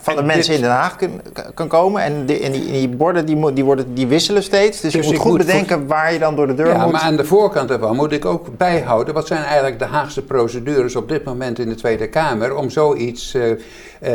van 0.00 0.16
de 0.16 0.22
mensen 0.22 0.54
in 0.54 0.60
Den 0.60 0.70
Haag 0.70 0.96
kan, 0.96 1.20
kan 1.54 1.68
komen. 1.68 2.02
En, 2.02 2.26
die, 2.26 2.40
en 2.40 2.52
die, 2.52 2.88
borden 2.88 3.26
die, 3.26 3.52
die, 3.52 3.64
worden, 3.64 3.94
die 3.94 4.06
wisselen 4.06 4.42
steeds. 4.42 4.80
Dus, 4.80 4.92
je 4.92 4.98
dus 4.98 5.06
moet 5.06 5.16
goed 5.16 5.38
bedenken 5.38 5.86
waar 5.86 6.12
je 6.12 6.18
dan 6.18 6.36
door 6.36 6.46
de 6.46 6.54
deur 6.54 6.66
ja, 6.66 6.82
moet. 6.82 6.92
Maar 6.92 7.00
aan 7.00 7.16
de 7.16 7.24
voorkant 7.24 7.70
ervan 7.70 7.96
moet 7.96 8.12
ik 8.12 8.24
ook 8.24 8.56
bijhouden. 8.56 9.14
Wat 9.14 9.26
zijn 9.26 9.42
eigenlijk 9.42 9.78
de 9.78 9.84
Haagse 9.84 10.22
procedures 10.22 10.96
op 10.96 11.08
dit 11.08 11.24
moment 11.24 11.58
in 11.58 11.68
de 11.68 11.74
Tweede 11.74 12.08
Kamer 12.08 12.56
om 12.56 12.70
zoiets 12.70 13.34
uh, 13.34 13.50
uh, 13.50 13.56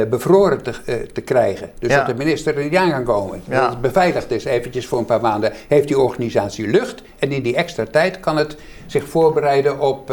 bevroren 0.09 0.63
te, 0.63 0.73
uh, 0.85 0.95
te 1.13 1.21
krijgen. 1.21 1.71
Dus 1.79 1.91
dat 1.93 2.05
de 2.05 2.15
minister 2.15 2.57
er 2.57 2.63
niet 2.63 2.75
aan 2.75 2.91
kan 2.91 3.03
komen. 3.03 3.41
Dat 3.45 3.69
het 3.69 3.81
beveiligd 3.81 4.31
is 4.31 4.45
eventjes 4.45 4.87
voor 4.87 4.99
een 4.99 5.05
paar 5.05 5.21
maanden. 5.21 5.51
Heeft 5.67 5.87
die 5.87 5.99
organisatie 5.99 6.67
lucht. 6.67 7.01
En 7.19 7.31
in 7.31 7.41
die 7.41 7.55
extra 7.55 7.85
tijd 7.91 8.19
kan 8.19 8.37
het 8.37 8.55
zich 8.93 9.09
voorbereiden 9.09 9.79
op 9.79 10.07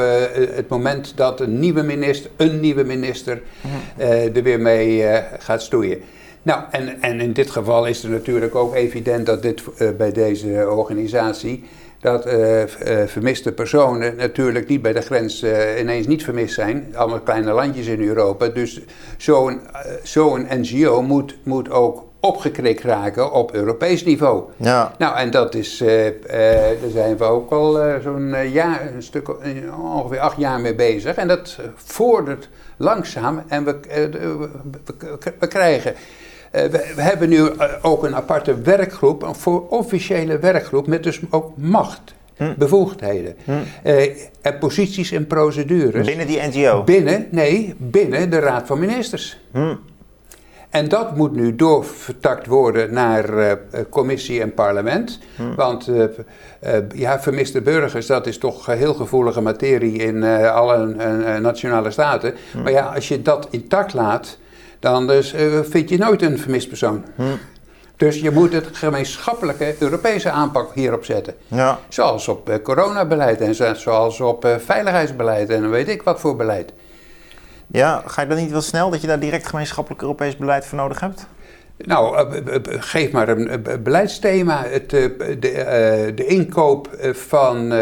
het 0.54 0.68
moment 0.68 1.12
dat 1.16 1.40
een 1.40 1.58
nieuwe 1.58 1.82
minister, 1.82 2.30
een 2.36 2.60
nieuwe 2.60 2.84
minister, 2.84 3.42
mhm. 3.60 4.10
er 4.36 4.42
weer 4.42 4.60
mee 4.60 5.04
gaat 5.38 5.62
stoeien. 5.62 5.98
Nou, 6.42 6.62
en, 6.70 7.02
en 7.02 7.20
in 7.20 7.32
dit 7.32 7.50
geval 7.50 7.86
is 7.86 8.02
er 8.02 8.10
natuurlijk 8.10 8.54
ook 8.54 8.74
evident 8.74 9.26
dat 9.26 9.42
dit 9.42 9.62
bij 9.96 10.12
deze 10.12 10.68
organisatie, 10.68 11.64
dat 12.00 12.26
uh, 12.26 12.60
uh, 12.60 12.66
vermiste 13.06 13.52
personen 13.52 14.16
natuurlijk 14.16 14.68
niet 14.68 14.82
bij 14.82 14.92
de 14.92 15.00
grens 15.00 15.44
ineens 15.78 16.06
niet 16.06 16.24
vermist 16.24 16.54
zijn. 16.54 16.94
Allemaal 16.94 17.20
kleine 17.20 17.52
landjes 17.52 17.86
in 17.86 18.02
Europa. 18.02 18.48
Dus 18.48 18.80
zo'n 19.16 19.60
zo'n 20.02 20.46
NGO 20.50 21.02
moet, 21.02 21.38
moet 21.42 21.70
ook 21.70 22.09
opgekrikt 22.20 22.82
raken 22.82 23.32
op 23.32 23.54
Europees 23.54 24.04
niveau. 24.04 24.42
Ja. 24.56 24.94
Nou, 24.98 25.16
en 25.16 25.30
dat 25.30 25.54
is, 25.54 25.78
daar 25.78 26.90
zijn 26.92 27.16
we 27.16 27.24
ook 27.24 27.50
al 27.50 27.78
zo'n 28.02 28.50
jaar, 28.52 28.94
een 28.94 29.02
stuk, 29.02 29.28
ongeveer 29.82 30.18
acht 30.18 30.36
jaar 30.36 30.60
mee 30.60 30.74
bezig. 30.74 31.16
En 31.16 31.28
dat 31.28 31.58
vordert 31.74 32.48
langzaam 32.76 33.42
en 33.48 33.64
we, 33.64 33.78
we, 35.38 35.46
krijgen. 35.46 35.94
We, 36.50 36.92
we, 36.94 37.02
hebben 37.02 37.28
nu 37.28 37.50
ook 37.82 38.04
een 38.04 38.14
aparte 38.14 38.60
werkgroep, 38.60 39.22
een 39.22 39.34
voor 39.34 39.68
officiële 39.68 40.38
werkgroep 40.38 40.86
met 40.86 41.02
dus 41.02 41.20
ook 41.30 41.56
macht. 41.56 42.14
bevoegdheden. 42.58 43.36
Eh, 43.82 44.10
en 44.42 44.58
posities 44.58 45.10
en 45.12 45.26
procedures. 45.26 46.06
Binnen 46.06 46.26
die 46.26 46.40
NGO? 46.42 46.84
Binnen, 46.84 47.26
nee, 47.30 47.74
binnen 47.78 48.30
de 48.30 48.38
Raad 48.38 48.66
van 48.66 48.78
Ministers. 48.78 49.40
En 50.70 50.88
dat 50.88 51.16
moet 51.16 51.32
nu 51.34 51.56
doorvertakt 51.56 52.46
worden 52.46 52.92
naar 52.92 53.34
uh, 53.34 53.52
commissie 53.88 54.40
en 54.40 54.54
parlement. 54.54 55.18
Want 55.56 55.88
uh, 55.88 56.04
ja, 56.94 57.20
vermiste 57.20 57.60
burgers, 57.60 58.06
dat 58.06 58.26
is 58.26 58.38
toch 58.38 58.66
heel 58.66 58.94
gevoelige 58.94 59.40
materie 59.40 59.98
in 59.98 60.24
alle 60.44 60.86
nationale 61.40 61.90
staten. 61.90 62.34
Maar 62.62 62.72
ja, 62.72 62.92
als 62.94 63.08
je 63.08 63.22
dat 63.22 63.48
intact 63.50 63.94
laat, 63.94 64.38
dan 64.78 65.06
dus, 65.06 65.34
vind 65.62 65.88
je 65.88 65.98
nooit 65.98 66.22
een 66.22 66.38
vermist 66.38 66.68
persoon. 66.68 67.04
Dus 67.96 68.20
je 68.20 68.30
moet 68.30 68.52
het 68.52 68.66
gemeenschappelijke 68.72 69.74
Europese 69.78 70.30
aanpak 70.30 70.74
hierop 70.74 71.04
zetten. 71.04 71.34
Ja. 71.48 71.78
Zoals 71.88 72.28
op 72.28 72.60
coronabeleid 72.62 73.40
en 73.40 73.76
zoals 73.76 74.20
op 74.20 74.48
veiligheidsbeleid 74.58 75.50
en 75.50 75.70
weet 75.70 75.88
ik 75.88 76.02
wat 76.02 76.20
voor 76.20 76.36
beleid. 76.36 76.72
Ja, 77.72 78.02
ga 78.06 78.22
je 78.22 78.28
dan 78.28 78.36
niet 78.36 78.50
wel 78.50 78.60
snel 78.60 78.90
dat 78.90 79.00
je 79.00 79.06
daar 79.06 79.20
direct 79.20 79.46
gemeenschappelijk 79.46 80.02
Europees 80.02 80.36
beleid 80.36 80.66
voor 80.66 80.78
nodig 80.78 81.00
hebt? 81.00 81.26
Nou, 81.76 82.16
eh, 82.16 82.60
geef 82.64 83.12
maar 83.12 83.28
een 83.28 83.62
beleidsthema. 83.82 84.64
Het, 84.64 84.92
eh, 84.92 85.08
de, 85.40 85.50
eh, 85.50 86.16
de 86.16 86.26
inkoop 86.26 86.88
van 87.12 87.72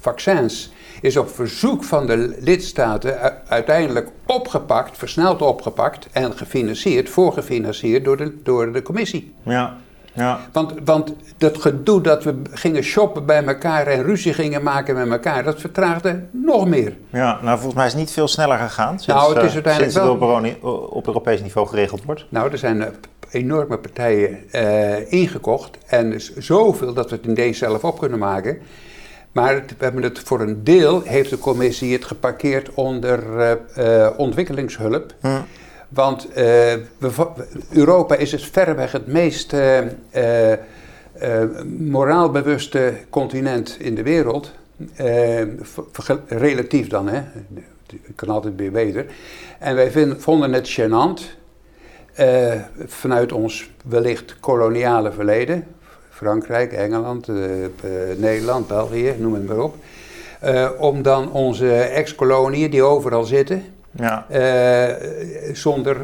vaccins 0.00 0.72
is 1.00 1.16
op 1.16 1.34
verzoek 1.34 1.84
van 1.84 2.06
de 2.06 2.36
lidstaten 2.40 3.42
uiteindelijk 3.48 4.08
opgepakt, 4.26 4.98
versneld 4.98 5.42
opgepakt 5.42 6.08
en 6.12 6.36
gefinancierd, 6.36 7.10
voorgefinancierd 7.10 8.04
door 8.04 8.16
de, 8.16 8.42
door 8.42 8.72
de 8.72 8.82
commissie. 8.82 9.34
Ja. 9.42 9.76
Ja. 10.14 10.40
Want, 10.52 10.72
want 10.84 11.12
dat 11.36 11.58
gedoe 11.58 12.00
dat 12.00 12.24
we 12.24 12.42
gingen 12.50 12.82
shoppen 12.82 13.26
bij 13.26 13.44
elkaar 13.44 13.86
en 13.86 14.02
ruzie 14.02 14.32
gingen 14.32 14.62
maken 14.62 14.94
met 14.94 15.10
elkaar, 15.10 15.44
dat 15.44 15.60
vertraagde 15.60 16.22
nog 16.30 16.66
meer. 16.66 16.96
Ja, 17.10 17.38
nou 17.42 17.54
volgens 17.54 17.74
mij 17.74 17.86
is 17.86 17.92
het 17.92 18.00
niet 18.00 18.10
veel 18.10 18.28
sneller 18.28 18.58
gegaan 18.58 18.98
sinds, 18.98 19.06
nou, 19.06 19.34
het, 19.34 19.44
is 19.44 19.54
uiteindelijk 19.54 19.92
sinds 19.92 20.08
het 20.08 20.62
op, 20.62 20.92
op 20.92 21.06
Europees 21.06 21.42
niveau 21.42 21.66
geregeld 21.66 22.04
wordt. 22.04 22.26
Nou, 22.28 22.52
er 22.52 22.58
zijn 22.58 22.94
enorme 23.30 23.78
partijen 23.78 24.38
uh, 24.52 25.12
ingekocht 25.12 25.78
en 25.86 26.20
zoveel 26.36 26.92
dat 26.92 27.10
we 27.10 27.16
het 27.16 27.26
in 27.26 27.34
deze 27.34 27.58
zelf 27.58 27.84
op 27.84 27.98
kunnen 27.98 28.18
maken. 28.18 28.58
Maar 29.32 29.54
we 29.54 29.84
hebben 29.84 30.02
het 30.02 30.18
voor 30.18 30.40
een 30.40 30.64
deel, 30.64 31.02
heeft 31.02 31.30
de 31.30 31.38
commissie 31.38 31.92
het 31.92 32.04
geparkeerd 32.04 32.74
onder 32.74 33.22
uh, 33.78 34.08
ontwikkelingshulp. 34.16 35.14
Hm. 35.20 35.28
Want 35.88 36.28
uh, 36.36 36.72
Europa 37.70 38.14
is 38.14 38.32
het 38.32 38.42
verreweg 38.42 38.92
het 38.92 39.06
meest 39.06 39.52
uh, 39.52 39.78
uh, 39.80 39.86
moraalbewuste 41.78 42.94
continent 43.10 43.76
in 43.78 43.94
de 43.94 44.02
wereld. 44.02 44.52
relatief 46.26 46.88
dan, 46.88 47.08
hè. 47.08 47.22
Kan 48.14 48.28
altijd 48.28 48.54
weer 48.56 48.70
beter. 48.70 49.06
En 49.58 49.74
wij 49.74 50.16
vonden 50.18 50.52
het 50.52 50.80
gênant, 50.80 51.22
vanuit 52.86 53.32
ons 53.32 53.70
wellicht 53.84 54.36
koloniale 54.40 55.12
verleden, 55.12 55.66
Frankrijk, 56.10 56.72
Engeland, 56.72 57.28
Nederland, 58.16 58.66
België, 58.66 59.14
noem 59.18 59.34
het 59.34 59.46
maar 59.46 59.58
op, 59.58 59.76
om 60.78 61.02
dan 61.02 61.32
onze 61.32 61.72
ex-koloniën 61.72 62.70
die 62.70 62.82
overal 62.82 63.24
zitten, 63.24 63.73
ja. 63.96 64.26
Uh, 64.30 65.54
zonder 65.54 65.96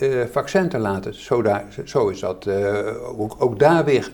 uh, 0.00 0.20
vaccin 0.32 0.68
te 0.68 0.78
laten. 0.78 1.14
Zo, 1.14 1.42
daar, 1.42 1.64
zo 1.84 2.08
is 2.08 2.20
dat 2.20 2.48
ook, 3.16 3.36
ook, 3.38 3.58
daar 3.58 3.84
weer 3.84 4.10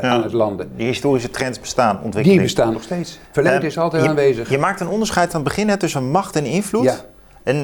aan 0.00 0.22
het 0.22 0.32
landen. 0.32 0.70
Die 0.76 0.86
historische 0.86 1.30
trends 1.30 1.60
bestaan, 1.60 1.94
ontwikkeling. 1.94 2.30
Die 2.30 2.40
bestaan 2.40 2.72
nog 2.72 2.82
steeds. 2.82 3.18
Verleden 3.32 3.62
is 3.62 3.78
altijd 3.78 4.06
aanwezig. 4.06 4.50
Je 4.50 4.58
maakt 4.58 4.80
een 4.80 4.88
onderscheid 4.88 5.34
aan 5.34 5.44
het 5.44 5.54
begin 5.54 5.78
tussen 5.78 6.10
macht 6.10 6.36
en 6.36 6.44
invloed. 6.44 6.84
Ja. 6.84 6.96
En 7.42 7.56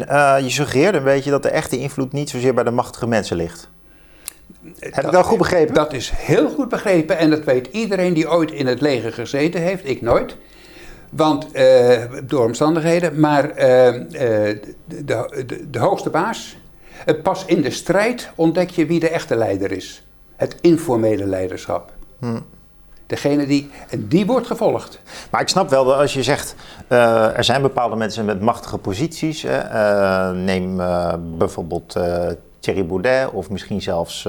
je 0.44 0.50
suggereerde 0.50 0.98
een 0.98 1.04
beetje 1.04 1.30
dat 1.30 1.42
de 1.42 1.50
echte 1.50 1.78
invloed 1.78 2.12
niet 2.12 2.30
zozeer 2.30 2.54
bij 2.54 2.64
de 2.64 2.70
machtige 2.70 3.06
mensen 3.06 3.36
ligt. 3.36 3.68
Heb 4.78 4.94
dat, 4.94 5.04
ik 5.04 5.10
wel 5.10 5.22
goed 5.22 5.38
begrepen? 5.38 5.74
Dat 5.74 5.92
is 5.92 6.12
heel 6.14 6.48
goed 6.48 6.68
begrepen 6.68 7.18
en 7.18 7.30
dat 7.30 7.44
weet 7.44 7.66
iedereen 7.66 8.14
die 8.14 8.30
ooit 8.30 8.50
in 8.50 8.66
het 8.66 8.80
leger 8.80 9.12
gezeten 9.12 9.60
heeft. 9.60 9.88
Ik 9.88 10.02
nooit. 10.02 10.36
Want, 11.16 11.56
uh, 11.56 12.02
door 12.24 12.44
omstandigheden, 12.44 13.20
maar 13.20 13.48
uh, 13.48 13.56
de, 13.58 14.74
de, 14.86 15.70
de, 15.70 15.78
hoogste 15.78 16.10
baas. 16.10 16.56
Pas 17.22 17.44
in 17.44 17.62
de 17.62 17.70
strijd 17.70 18.30
ontdek 18.34 18.70
je 18.70 18.86
wie 18.86 19.00
de 19.00 19.08
echte 19.08 19.36
leider 19.36 19.72
is. 19.72 20.02
Het 20.36 20.56
informele 20.60 21.26
leiderschap. 21.26 21.92
Hm. 22.18 22.40
Degene 23.06 23.46
die, 23.46 23.70
en 23.88 24.08
die 24.08 24.26
wordt 24.26 24.46
gevolgd. 24.46 25.00
Maar 25.30 25.40
ik 25.40 25.48
snap 25.48 25.70
wel 25.70 25.84
dat 25.84 25.96
als 25.98 26.14
je 26.14 26.22
zegt, 26.22 26.54
uh, 26.88 27.36
er 27.36 27.44
zijn 27.44 27.62
bepaalde 27.62 27.96
mensen 27.96 28.24
met 28.24 28.40
machtige 28.40 28.78
posities. 28.78 29.44
Uh, 29.44 30.30
neem 30.30 30.80
uh, 30.80 31.14
bijvoorbeeld 31.38 31.96
Thierry 32.60 32.86
Baudet 32.86 33.30
of 33.30 33.50
misschien 33.50 33.82
zelfs 33.82 34.28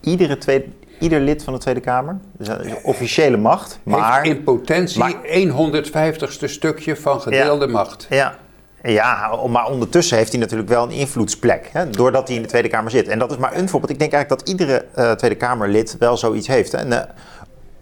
iedere 0.00 0.38
tweede, 0.38 0.66
ieder 1.02 1.20
lid 1.20 1.44
van 1.44 1.52
de 1.52 1.58
Tweede 1.58 1.80
Kamer. 1.80 2.18
Dus 2.36 2.46
dat 2.46 2.64
is 2.64 2.72
officiële 2.82 3.36
macht. 3.36 3.78
Maar, 3.82 4.22
Heeft 4.22 4.36
in 4.36 4.44
potentie 4.44 4.98
maar, 4.98 5.14
150ste 5.14 6.44
stukje 6.44 6.96
van 6.96 7.20
gedeelde 7.20 7.66
macht. 7.66 8.06
Ja, 8.10 8.38
ja, 8.82 9.36
maar 9.48 9.66
ondertussen 9.66 10.16
heeft 10.16 10.32
hij 10.32 10.40
natuurlijk 10.40 10.68
wel 10.68 10.82
een 10.82 10.90
invloedsplek. 10.90 11.68
Hè, 11.72 11.90
doordat 11.90 12.26
hij 12.26 12.36
in 12.36 12.42
de 12.42 12.48
Tweede 12.48 12.68
Kamer 12.68 12.90
zit. 12.90 13.08
En 13.08 13.18
dat 13.18 13.30
is 13.30 13.36
maar 13.36 13.56
een 13.56 13.68
voorbeeld. 13.68 13.92
Ik 13.92 13.98
denk 13.98 14.12
eigenlijk 14.12 14.42
dat 14.42 14.48
iedere 14.48 14.84
uh, 14.98 15.12
Tweede 15.12 15.36
Kamerlid 15.36 15.96
wel 15.98 16.16
zoiets 16.16 16.46
heeft. 16.46 16.72
Hè. 16.72 16.78
Een, 16.78 16.92
eh, 16.92 17.08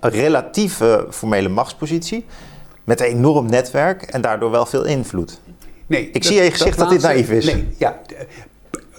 een 0.00 0.10
relatieve 0.10 1.06
formele 1.10 1.48
machtspositie. 1.48 2.26
Met 2.84 3.00
een 3.00 3.06
enorm 3.06 3.50
netwerk 3.50 4.02
en 4.02 4.20
daardoor 4.20 4.50
wel 4.50 4.66
veel 4.66 4.84
invloed. 4.84 5.40
Nee, 5.86 6.10
ik 6.12 6.24
zie 6.24 6.36
in 6.36 6.44
je 6.44 6.50
gezicht 6.50 6.78
dat, 6.78 6.90
dit 6.90 7.02
naïef 7.02 7.30
is. 7.30 7.44
Nee, 7.44 7.68
ja. 7.76 8.00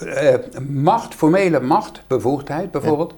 Uh, 0.03 0.33
macht, 0.67 1.13
formele 1.15 1.59
macht, 1.59 2.01
bevoegdheid 2.07 2.71
bijvoorbeeld, 2.71 3.13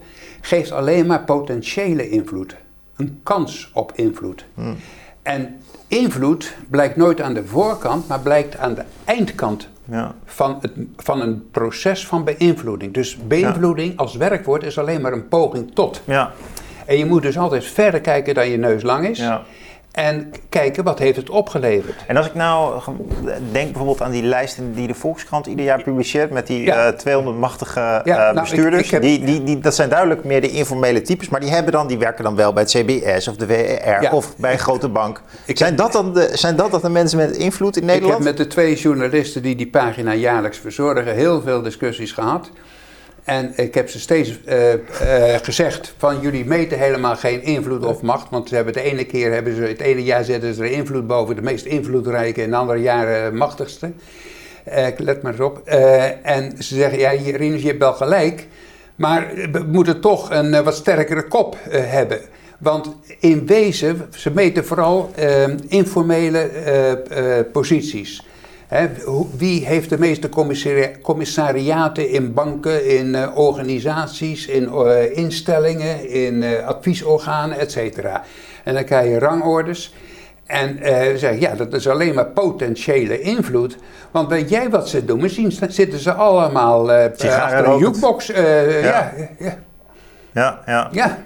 geeft 0.45 0.71
alleen 0.71 1.05
maar 1.05 1.23
potentiële 1.23 2.09
invloed. 2.09 2.55
Een 2.95 3.19
kans 3.23 3.69
op 3.73 3.91
invloed. 3.95 4.45
Hmm. 4.53 4.75
En 5.21 5.59
invloed 5.87 6.55
blijkt 6.69 6.95
nooit 6.95 7.21
aan 7.21 7.33
de 7.33 7.45
voorkant, 7.45 8.07
maar 8.07 8.19
blijkt 8.19 8.57
aan 8.57 8.73
de 8.73 8.83
eindkant 9.05 9.67
ja. 9.85 10.15
van, 10.25 10.57
het, 10.61 10.71
van 10.97 11.21
een 11.21 11.49
proces 11.51 12.07
van 12.07 12.23
beïnvloeding. 12.23 12.93
Dus 12.93 13.17
beïnvloeding 13.27 13.97
als 13.97 14.15
werkwoord 14.15 14.63
is 14.63 14.77
alleen 14.77 15.01
maar 15.01 15.13
een 15.13 15.27
poging 15.27 15.71
tot. 15.73 16.01
Ja. 16.05 16.31
En 16.85 16.97
je 16.97 17.05
moet 17.05 17.21
dus 17.21 17.37
altijd 17.37 17.65
verder 17.65 18.01
kijken 18.01 18.33
dan 18.33 18.49
je 18.49 18.57
neus 18.57 18.81
lang 18.81 19.07
is. 19.07 19.23
En 19.93 20.33
kijken 20.49 20.83
wat 20.83 20.99
heeft 20.99 21.17
het 21.17 21.29
opgeleverd. 21.29 21.95
En 22.07 22.17
als 22.17 22.25
ik 22.27 22.33
nou 22.33 22.81
denk 23.51 23.67
bijvoorbeeld 23.67 24.01
aan 24.01 24.11
die 24.11 24.23
lijsten 24.23 24.73
die 24.73 24.87
de 24.87 24.93
Volkskrant 24.93 25.45
ieder 25.45 25.65
jaar 25.65 25.83
publiceert 25.83 26.29
met 26.29 26.47
die 26.47 26.63
ja. 26.63 26.93
200 26.93 27.35
eh, 27.35 27.41
machtige 27.41 28.01
ja, 28.03 28.33
uh, 28.33 28.41
bestuurders. 28.41 28.89
die, 28.89 29.23
die, 29.23 29.43
die, 29.43 29.59
dat 29.59 29.75
zijn 29.75 29.89
duidelijk 29.89 30.23
meer 30.23 30.41
de 30.41 30.49
informele 30.49 31.01
types, 31.01 31.29
maar 31.29 31.39
die, 31.39 31.49
hebben 31.49 31.71
dan, 31.71 31.87
die 31.87 31.97
werken 31.97 32.23
dan 32.23 32.35
wel 32.35 32.53
bij 32.53 32.63
het 32.63 32.71
CBS 32.71 33.27
of 33.27 33.35
de 33.35 33.45
WER 33.45 34.11
of 34.11 34.37
bij 34.37 34.51
een 34.51 34.59
grote 34.59 34.89
bank. 34.89 35.21
zijn, 35.47 35.75
dat 35.75 35.91
dan 35.91 36.13
de, 36.13 36.29
zijn 36.33 36.55
dat 36.55 36.71
dan 36.71 36.81
de 36.81 36.89
mensen 36.89 37.17
met 37.17 37.37
invloed 37.37 37.77
in 37.77 37.85
Nederland? 37.85 38.19
Ik 38.19 38.25
heb 38.25 38.37
met 38.37 38.45
de 38.45 38.53
twee 38.53 38.75
journalisten 38.75 39.41
die 39.41 39.55
die 39.55 39.69
pagina 39.69 40.13
jaarlijks 40.13 40.57
verzorgen 40.57 41.13
heel 41.13 41.41
veel 41.41 41.61
discussies 41.61 42.11
gehad. 42.11 42.49
En 43.23 43.53
ik 43.55 43.73
heb 43.73 43.89
ze 43.89 43.99
steeds 43.99 44.39
uh, 44.45 44.73
uh, 44.73 44.77
gezegd 45.41 45.93
van 45.97 46.19
jullie 46.19 46.45
meten 46.45 46.77
helemaal 46.79 47.15
geen 47.15 47.43
invloed 47.43 47.85
of 47.85 48.01
macht. 48.01 48.29
Want 48.29 48.49
ze 48.49 48.55
hebben 48.55 48.73
de 48.73 48.81
ene 48.81 49.05
keer, 49.05 49.31
hebben 49.31 49.55
ze, 49.55 49.61
het 49.61 49.81
ene 49.81 50.03
jaar 50.03 50.23
zetten 50.23 50.53
ze 50.53 50.63
er 50.63 50.71
invloed 50.71 51.07
boven 51.07 51.35
de 51.35 51.41
meest 51.41 51.65
invloedrijke 51.65 52.41
en 52.41 52.51
het 52.51 52.59
andere 52.59 52.79
jaar 52.79 53.33
machtigste. 53.33 53.91
let 54.97 55.21
maar 55.21 55.31
eens 55.31 55.41
op. 55.41 55.67
en 56.23 56.63
ze 56.63 56.75
zeggen, 56.75 56.99
ja 56.99 57.09
Rinus, 57.09 57.61
je 57.61 57.67
hebt 57.67 57.79
wel 57.79 57.93
gelijk. 57.93 58.47
Maar 58.95 59.27
we 59.51 59.63
moeten 59.67 60.01
toch 60.01 60.29
een 60.31 60.63
wat 60.63 60.75
sterkere 60.75 61.27
kop 61.27 61.57
hebben. 61.69 62.19
Want 62.59 62.95
in 63.19 63.45
wezen, 63.45 64.07
ze 64.15 64.31
meten 64.31 64.65
vooral 64.65 65.11
informele 65.67 66.49
posities 67.51 68.23
wie 69.37 69.65
heeft 69.65 69.89
de 69.89 69.99
meeste 69.99 70.29
commissariaten 71.01 72.09
in 72.09 72.33
banken, 72.33 72.97
in 72.97 73.13
uh, 73.13 73.37
organisaties, 73.37 74.47
in 74.47 74.63
uh, 74.63 75.17
instellingen, 75.17 76.09
in 76.09 76.41
uh, 76.41 76.67
adviesorganen, 76.67 77.59
et 77.59 77.71
cetera. 77.71 78.23
En 78.63 78.73
dan 78.73 78.83
krijg 78.83 79.09
je 79.09 79.19
rangorders. 79.19 79.93
En 80.45 80.79
zeg 81.19 81.39
ja, 81.39 81.55
dat 81.55 81.73
is 81.73 81.87
alleen 81.87 82.13
maar 82.13 82.25
potentiële 82.25 83.21
invloed. 83.21 83.77
Want 84.11 84.29
weet 84.29 84.49
jij 84.49 84.69
wat 84.69 84.89
ze 84.89 85.05
doen? 85.05 85.21
Misschien 85.21 85.51
zitten 85.51 85.99
ze 85.99 86.13
allemaal 86.13 86.91
achter 86.91 87.67
een 87.67 87.77
jukebox. 87.77 88.27
Ja. 88.27 88.41
Ja, 88.67 89.13
ja. 89.39 89.57
ja, 90.33 90.61
ja. 90.65 90.89
ja. 90.91 91.17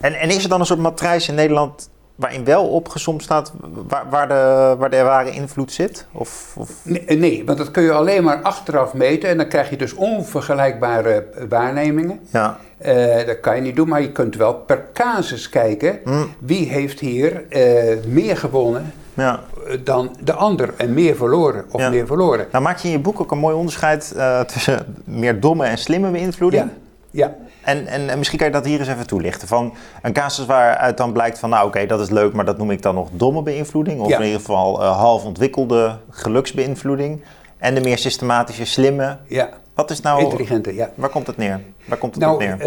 En, 0.00 0.14
en 0.14 0.28
is 0.28 0.42
er 0.42 0.48
dan 0.48 0.60
een 0.60 0.66
soort 0.66 0.78
matrijs 0.78 1.28
in 1.28 1.34
Nederland 1.34 1.88
waarin 2.16 2.44
wel 2.44 2.68
opgezomd 2.68 3.22
staat 3.22 3.52
waar, 3.88 4.04
waar, 4.10 4.28
de, 4.28 4.74
waar 4.78 4.90
de 4.90 5.02
ware 5.02 5.30
invloed 5.30 5.72
zit? 5.72 6.06
Of, 6.12 6.54
of... 6.58 6.70
Nee, 6.82 7.04
nee, 7.18 7.42
want 7.44 7.58
dat 7.58 7.70
kun 7.70 7.82
je 7.82 7.92
alleen 7.92 8.24
maar 8.24 8.42
achteraf 8.42 8.94
meten 8.94 9.28
en 9.28 9.36
dan 9.36 9.48
krijg 9.48 9.70
je 9.70 9.76
dus 9.76 9.94
onvergelijkbare 9.94 11.26
waarnemingen. 11.48 12.20
Ja. 12.30 12.58
Uh, 12.86 13.26
dat 13.26 13.40
kan 13.40 13.56
je 13.56 13.62
niet 13.62 13.76
doen, 13.76 13.88
maar 13.88 14.00
je 14.02 14.12
kunt 14.12 14.36
wel 14.36 14.54
per 14.54 14.84
casus 14.92 15.48
kijken 15.48 15.98
Mm. 16.04 16.26
wie 16.38 16.68
heeft 16.68 17.00
hier 17.00 17.44
eh, 17.48 17.96
meer 18.06 18.36
gewonnen 18.36 18.92
ja. 19.14 19.40
eh, 19.68 19.78
dan 19.84 20.16
de 20.20 20.32
ander 20.32 20.74
en 20.76 20.94
meer 20.94 21.16
verloren 21.16 21.64
of 21.70 21.80
Ja. 21.80 21.90
meer 21.90 22.06
verloren. 22.06 22.46
Nou 22.52 22.64
maak 22.64 22.78
je 22.78 22.86
in 22.88 22.94
je 22.94 23.00
boek 23.00 23.20
ook 23.20 23.30
een 23.30 23.38
mooi 23.38 23.54
onderscheid 23.56 24.12
eh, 24.16 24.40
tussen 24.40 24.96
meer 25.04 25.40
domme 25.40 25.64
en 25.66 25.78
slimme 25.78 26.10
beïnvloeding. 26.10 26.62
Ja, 26.64 26.70
ja. 27.10 27.34
En, 27.66 27.86
en, 27.86 28.08
en 28.08 28.18
misschien 28.18 28.38
kan 28.38 28.46
je 28.46 28.52
dat 28.52 28.64
hier 28.64 28.78
eens 28.78 28.88
even 28.88 29.06
toelichten. 29.06 29.48
Van 29.48 29.74
een 30.02 30.12
casus 30.12 30.46
waaruit 30.46 30.96
dan 30.96 31.12
blijkt 31.12 31.38
van, 31.38 31.50
nou 31.50 31.66
oké, 31.66 31.86
dat 31.86 32.00
is 32.00 32.10
leuk, 32.10 32.32
maar 32.32 32.44
dat 32.44 32.58
noem 32.58 32.70
ik 32.70 32.82
dan 32.82 32.94
nog 32.94 33.08
domme 33.12 33.42
beïnvloeding. 33.42 34.00
Of 34.00 34.08
Ja. 34.08 34.18
in 34.18 34.24
ieder 34.24 34.40
geval 34.40 34.82
eh, 34.82 34.96
half 34.98 35.24
ontwikkelde 35.24 35.96
geluksbeïnvloeding. 36.10 37.20
En 37.58 37.74
de 37.74 37.80
meer 37.80 37.98
systematische, 37.98 38.64
slimme. 38.64 39.16
ja. 39.26 39.48
Wat 39.74 39.90
is 39.90 40.00
nou, 40.00 40.22
Intelligente, 40.22 40.74
ja. 40.74 40.90
waar 40.94 41.08
komt 41.10 41.26
het 41.26 41.36
neer? 41.36 41.60
Waar 41.84 41.98
komt 41.98 42.14
het 42.14 42.22
Nou, 42.24 42.34
op 42.34 42.40
neer? 42.40 42.60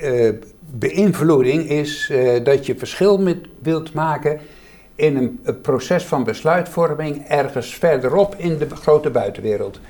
eh, 0.00 0.32
beïnvloeding 0.60 1.68
is 1.68 2.12
dat 2.42 2.66
je 2.66 2.74
verschil 2.76 3.18
met, 3.18 3.36
wilt 3.62 3.92
maken 3.92 4.40
in 4.94 5.38
een 5.42 5.60
proces 5.60 6.04
van 6.04 6.24
besluitvorming 6.24 7.24
ergens 7.28 7.74
verderop 7.74 8.34
in 8.38 8.58
de 8.58 8.66
grote 8.70 9.10
buitenwereld. 9.10 9.80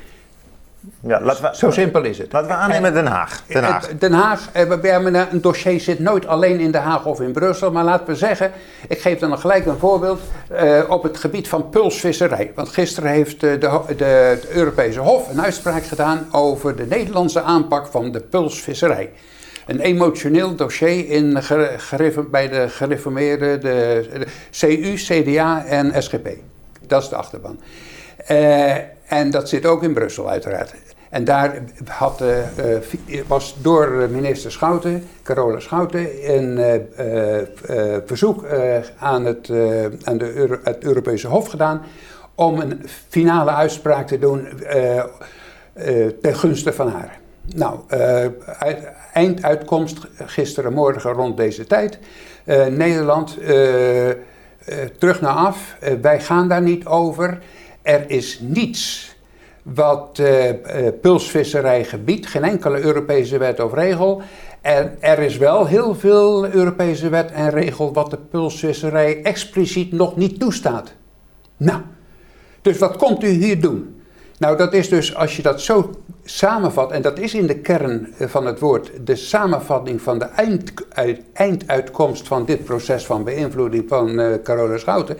Ja, 1.00 1.20
laten 1.20 1.42
we, 1.42 1.56
Zo 1.56 1.70
simpel 1.70 2.02
is 2.04 2.18
het. 2.18 2.32
laten 2.32 2.48
we 2.48 2.54
aannemen 2.54 2.92
Den 2.94 3.06
Haag. 3.06 3.42
Den 3.46 3.62
Haag. 3.64 3.88
Het- 3.88 4.00
Den 4.00 4.12
Haag, 4.12 4.48
eh, 4.52 4.62
we- 4.68 4.80
we 4.80 4.88
hebben 4.88 5.14
een 5.14 5.40
dossier 5.40 5.80
zit 5.80 5.98
nooit 5.98 6.26
alleen 6.26 6.60
in 6.60 6.70
Den 6.70 6.82
Haag 6.82 7.06
of 7.06 7.20
in 7.20 7.32
Brussel, 7.32 7.70
maar 7.72 7.84
laten 7.84 8.06
we 8.06 8.14
zeggen, 8.14 8.52
ik 8.88 9.00
geef 9.00 9.18
dan 9.18 9.38
gelijk 9.38 9.66
een 9.66 9.78
voorbeeld 9.78 10.20
eh, 10.50 10.80
op 10.88 11.02
het 11.02 11.16
gebied 11.16 11.48
van 11.48 11.68
pulsvisserij. 11.68 12.52
Want 12.54 12.68
gisteren 12.68 13.10
heeft 13.10 13.42
eh, 13.42 13.50
de, 13.60 13.94
de, 13.96 14.04
het 14.04 14.48
Europese 14.48 15.00
Hof 15.00 15.30
een 15.30 15.40
uitspraak 15.42 15.84
gedaan 15.84 16.26
over 16.32 16.76
de 16.76 16.86
Nederlandse 16.86 17.42
aanpak 17.42 17.86
van 17.86 18.12
de 18.12 18.20
pulsvisserij. 18.20 19.10
Een 19.66 19.80
emotioneel 19.80 20.54
dossier 20.54 21.08
in, 21.08 21.32
bij 22.30 22.48
de 22.48 22.68
gereformeerde 22.68 23.58
de, 23.58 24.08
de 24.18 24.26
CU, 24.50 24.94
CDA 24.94 25.64
en 25.64 26.02
SGP. 26.02 26.28
Dat 26.86 27.02
is 27.02 27.08
de 27.08 27.16
achterban. 27.16 27.60
Eh, 28.26 28.74
en 29.10 29.30
dat 29.30 29.48
zit 29.48 29.66
ook 29.66 29.82
in 29.82 29.94
Brussel 29.94 30.30
uiteraard. 30.30 30.74
En 31.10 31.24
daar 31.24 31.62
had, 31.84 32.20
eh, 32.20 32.74
eh, 32.76 32.80
was 33.26 33.56
door 33.62 34.08
minister 34.10 34.52
Schouten, 34.52 35.04
Carola 35.22 35.60
Schouten, 35.60 36.34
een 36.34 36.58
eh, 36.58 36.74
eh, 36.74 37.40
eh, 37.94 38.02
verzoek 38.06 38.42
eh, 38.44 38.76
aan, 38.98 39.24
het, 39.24 39.48
eh, 39.48 39.84
aan 40.04 40.18
de 40.18 40.58
het 40.62 40.84
Europese 40.84 41.28
Hof 41.28 41.48
gedaan 41.48 41.82
om 42.34 42.60
een 42.60 42.82
finale 43.08 43.50
uitspraak 43.50 44.06
te 44.06 44.18
doen 44.18 44.62
eh, 44.62 44.98
eh, 44.98 45.06
ten 46.22 46.34
gunste 46.36 46.72
van 46.72 46.88
haar. 46.88 47.18
Nou, 47.54 47.78
eh, 47.88 48.26
uit- 48.58 48.88
einduitkomst 49.12 49.98
gisterenmorgen 50.24 51.12
rond 51.12 51.36
deze 51.36 51.66
tijd. 51.66 51.98
Eh, 52.44 52.66
Nederland 52.66 53.38
eh, 53.38 54.10
eh, 54.10 54.16
terug 54.98 55.20
naar 55.20 55.34
af. 55.34 55.76
Eh, 55.80 55.92
wij 56.02 56.20
gaan 56.20 56.48
daar 56.48 56.62
niet 56.62 56.86
over. 56.86 57.38
Er 57.90 58.04
is 58.10 58.38
niets 58.42 59.14
wat 59.62 60.18
eh, 60.18 60.52
pulsvisserij 61.00 61.84
gebiedt, 61.84 62.26
geen 62.26 62.44
enkele 62.44 62.80
Europese 62.80 63.38
wet 63.38 63.60
of 63.60 63.74
regel. 63.74 64.22
En 64.60 64.96
er 65.00 65.18
is 65.18 65.36
wel 65.36 65.66
heel 65.66 65.94
veel 65.94 66.46
Europese 66.46 67.08
wet 67.08 67.30
en 67.30 67.50
regel 67.50 67.92
wat 67.92 68.10
de 68.10 68.16
pulsvisserij 68.16 69.22
expliciet 69.22 69.92
nog 69.92 70.16
niet 70.16 70.40
toestaat. 70.40 70.92
Nou, 71.56 71.80
dus 72.62 72.78
wat 72.78 72.96
komt 72.96 73.24
u 73.24 73.28
hier 73.28 73.60
doen? 73.60 74.02
Nou, 74.38 74.56
dat 74.56 74.72
is 74.72 74.88
dus, 74.88 75.14
als 75.14 75.36
je 75.36 75.42
dat 75.42 75.60
zo 75.60 75.90
samenvat, 76.24 76.92
en 76.92 77.02
dat 77.02 77.18
is 77.18 77.34
in 77.34 77.46
de 77.46 77.58
kern 77.58 78.08
eh, 78.18 78.28
van 78.28 78.46
het 78.46 78.58
woord, 78.58 78.90
de 79.04 79.16
samenvatting 79.16 80.00
van 80.02 80.18
de 80.18 80.24
eind, 80.24 80.72
uit- 80.88 81.20
einduitkomst 81.32 82.26
van 82.26 82.44
dit 82.44 82.64
proces 82.64 83.04
van 83.06 83.24
beïnvloeding 83.24 83.84
van 83.88 84.20
eh 84.20 84.42
Carola 84.42 84.78
Schouten, 84.78 85.16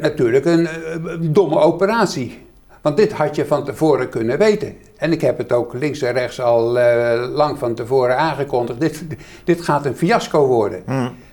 natuurlijk 0.00 0.44
een, 0.44 0.66
eh, 0.66 1.16
domme 1.20 1.58
operatie. 1.58 2.44
Want 2.82 2.96
dit 2.96 3.12
had 3.12 3.36
je 3.36 3.46
van 3.46 3.64
tevoren 3.64 4.08
kunnen 4.08 4.38
weten. 4.38 4.76
En 4.96 5.12
ik 5.12 5.20
heb 5.20 5.38
het 5.38 5.52
ook 5.52 5.74
links 5.74 6.02
en 6.02 6.12
rechts 6.12 6.40
al 6.40 6.78
eh, 6.78 7.28
lang 7.34 7.58
van 7.58 7.74
tevoren 7.74 8.16
aangekondigd. 8.16 8.80
Dit, 8.80 9.04
dit 9.44 9.62
gaat 9.62 9.86
een 9.86 9.96
fiasco 9.96 10.46
worden. 10.46 10.82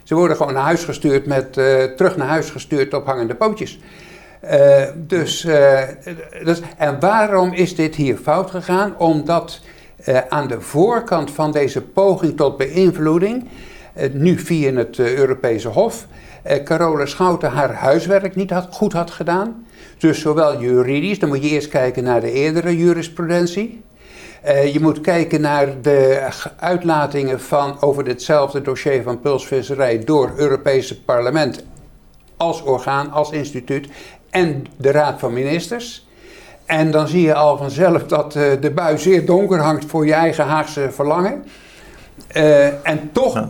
Ze 0.03 0.15
worden 0.15 0.37
gewoon 0.37 0.53
naar 0.53 0.63
huis 0.63 0.83
gestuurd 0.83 1.25
met, 1.25 1.57
eh, 1.57 1.83
terug 1.83 2.17
naar 2.17 2.27
huis 2.27 2.49
gestuurd 2.49 2.93
op 2.93 3.05
hangende 3.05 3.35
pootjes. 3.35 3.79
Eh, 4.39 4.83
dus, 4.95 5.45
eh, 5.45 5.81
dus, 6.43 6.61
en 6.77 6.99
waarom 6.99 7.53
is 7.53 7.75
dit 7.75 7.95
hier 7.95 8.17
fout 8.17 8.49
gegaan? 8.49 8.95
Omdat 8.97 9.61
eh, 10.03 10.17
aan 10.29 10.47
de 10.47 10.61
voorkant 10.61 11.31
van 11.31 11.51
deze 11.51 11.81
poging 11.81 12.37
tot 12.37 12.57
beïnvloeding, 12.57 13.47
eh, 13.93 14.09
nu 14.13 14.39
via 14.39 14.73
het 14.73 14.99
eh, 14.99 15.15
Europese 15.15 15.67
Hof, 15.67 16.07
eh 16.43 16.63
Carola 16.63 17.05
Schouten 17.05 17.51
haar 17.51 17.73
huiswerk 17.73 18.35
niet 18.35 18.49
had, 18.49 18.67
goed 18.71 18.93
had 18.93 19.11
gedaan. 19.11 19.65
Dus 19.97 20.21
zowel 20.21 20.61
juridisch, 20.61 21.19
dan 21.19 21.29
moet 21.29 21.43
je 21.43 21.49
eerst 21.49 21.69
kijken 21.69 22.03
naar 22.03 22.21
de 22.21 22.31
eerdere 22.31 22.77
jurisprudentie. 22.77 23.83
Eh, 24.41 24.73
je 24.73 24.79
moet 24.79 25.01
kijken 25.01 25.41
naar 25.41 25.81
de 25.81 26.29
uitlatingen 26.59 27.41
van, 27.41 27.81
over 27.81 28.03
ditzelfde 28.03 28.61
dossier 28.61 29.03
van 29.03 29.19
pulsvisserij 29.19 30.03
door 30.03 30.27
het 30.27 30.37
Europese 30.37 31.01
parlement 31.01 31.63
als 32.37 32.63
orgaan, 32.63 33.11
als 33.11 33.31
instituut 33.31 33.87
en 34.29 34.65
de 34.77 34.91
Raad 34.91 35.19
van 35.19 35.33
Ministers. 35.33 36.07
En 36.65 36.91
dan 36.91 37.07
zie 37.07 37.21
je 37.21 37.33
al 37.33 37.57
vanzelf 37.57 38.03
dat 38.03 38.35
eh, 38.35 38.43
de 38.61 38.71
bui 38.71 38.97
zeer 38.97 39.25
donker 39.25 39.59
hangt 39.59 39.85
voor 39.85 40.05
je 40.05 40.13
eigen 40.13 40.45
Haagse 40.45 40.89
verlangen. 40.91 41.43
Eh, 42.27 42.87
en 42.87 43.09
toch. 43.11 43.47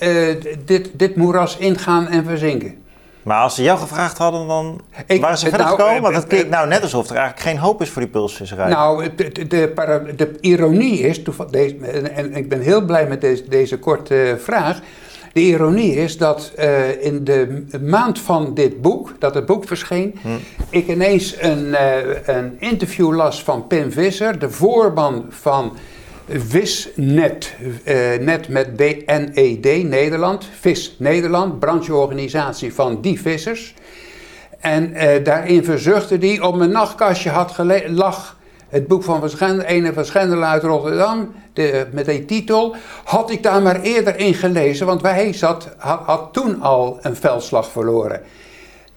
Eh, 0.00 0.34
dit, 0.64 0.90
dit 0.92 1.16
moeras 1.16 1.56
ingaan 1.56 2.08
en 2.08 2.24
verzinken. 2.24 2.74
Maar 3.22 3.42
als 3.42 3.54
ze 3.54 3.62
jou 3.62 3.78
gevraagd 3.78 4.18
hadden, 4.18 4.46
dan 4.46 4.80
Ik- 5.06 5.20
waren 5.20 5.38
ze 5.38 5.44
nou, 5.44 5.56
verder 5.56 5.72
gekomen? 5.76 5.96
eh, 5.96 6.02
Want 6.02 6.14
het 6.14 6.22
eh, 6.24 6.28
klinkt 6.30 6.50
nou 6.50 6.68
net 6.68 6.82
alsof 6.82 7.10
er 7.10 7.16
eigenlijk 7.16 7.46
geen 7.48 7.58
hoop 7.58 7.82
is 7.82 7.88
voor 7.90 8.02
die 8.02 8.10
pulsvisserij. 8.10 8.68
Nou, 8.68 9.08
de, 9.16 9.32
de, 9.32 9.46
de, 9.46 9.68
para- 9.74 10.02
de 10.16 10.30
ironie 10.40 10.98
is, 11.00 11.22
deze, 11.50 11.76
en, 11.76 12.14
en 12.14 12.34
ik 12.36 12.48
ben 12.48 12.60
heel 12.60 12.84
blij 12.84 13.06
met 13.06 13.20
deze, 13.20 13.48
deze 13.48 13.78
korte 13.78 14.36
vraag. 14.42 14.80
De 15.32 15.40
ironie 15.40 15.94
is 15.94 16.16
dat 16.18 16.52
in 17.00 17.24
de 17.24 17.64
maand 17.82 18.18
van 18.20 18.54
dit 18.54 18.80
boek, 18.82 19.14
dat 19.18 19.34
het 19.34 19.46
boek 19.46 19.66
verscheen, 19.66 20.18
ik 20.70 20.88
ineens 20.88 21.36
een, 21.40 21.74
een 22.24 22.56
interview 22.58 23.14
las 23.14 23.42
van 23.44 23.66
Pim 23.66 23.92
Visser, 23.92 24.38
de 24.38 24.50
voorman 24.50 25.26
van 25.28 25.72
Visnet, 26.32 27.54
eh, 27.84 27.96
net 28.20 28.48
met 28.48 28.76
BNED 28.76 29.84
Nederland, 29.84 30.48
Vis 30.60 30.94
Nederland, 30.98 31.58
brancheorganisatie 31.58 32.74
van 32.74 33.00
die 33.00 33.20
vissers. 33.20 33.74
En 34.60 34.94
eh, 34.94 35.24
daarin 35.24 35.64
verzuchtte 35.64 36.16
hij 36.16 36.40
op 36.40 36.56
mijn 36.56 36.70
nachtkastje 36.70 37.30
had 37.30 37.54
lag 37.86 38.38
het 38.68 38.86
boek 38.86 39.02
van 39.02 39.20
ene 39.60 39.92
van 39.92 40.04
Schendel 40.04 40.42
uit 40.42 40.62
Rotterdam, 40.62 41.34
de, 41.52 41.86
met 41.92 42.06
die 42.06 42.24
titel. 42.24 42.74
Had 43.04 43.30
ik 43.30 43.42
daar 43.42 43.62
maar 43.62 43.80
eerder 43.80 44.18
in 44.18 44.34
gelezen, 44.34 44.86
want 44.86 45.02
wij 45.02 45.32
zat, 45.32 45.74
had, 45.76 46.00
had 46.00 46.32
toen 46.32 46.62
al 46.62 46.98
een 47.02 47.16
veldslag 47.16 47.70
verloren. 47.70 48.22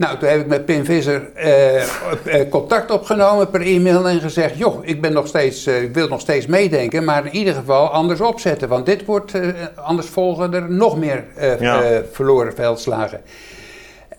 Nou, 0.03 0.17
toen 0.17 0.29
heb 0.29 0.39
ik 0.39 0.47
met 0.47 0.65
Pim 0.65 0.85
Visser 0.85 1.29
eh, 1.35 1.81
eh, 1.83 2.49
contact 2.49 2.91
opgenomen 2.91 3.49
per 3.49 3.61
e-mail 3.61 4.07
en 4.07 4.19
gezegd: 4.19 4.57
joh, 4.57 4.85
ik, 4.85 5.01
ben 5.01 5.13
nog 5.13 5.27
steeds, 5.27 5.65
eh, 5.65 5.81
ik 5.81 5.93
wil 5.93 6.07
nog 6.07 6.19
steeds 6.19 6.45
meedenken, 6.45 7.03
maar 7.03 7.25
in 7.25 7.35
ieder 7.35 7.53
geval 7.53 7.89
anders 7.89 8.21
opzetten. 8.21 8.67
Want 8.69 8.85
dit 8.85 9.05
wordt, 9.05 9.33
eh, 9.33 9.47
anders 9.75 10.07
volgen 10.07 10.53
er 10.53 10.71
nog 10.71 10.97
meer 10.97 11.23
Ja. 11.59 11.81
verloren 12.11 12.53
veldslagen. 12.55 13.21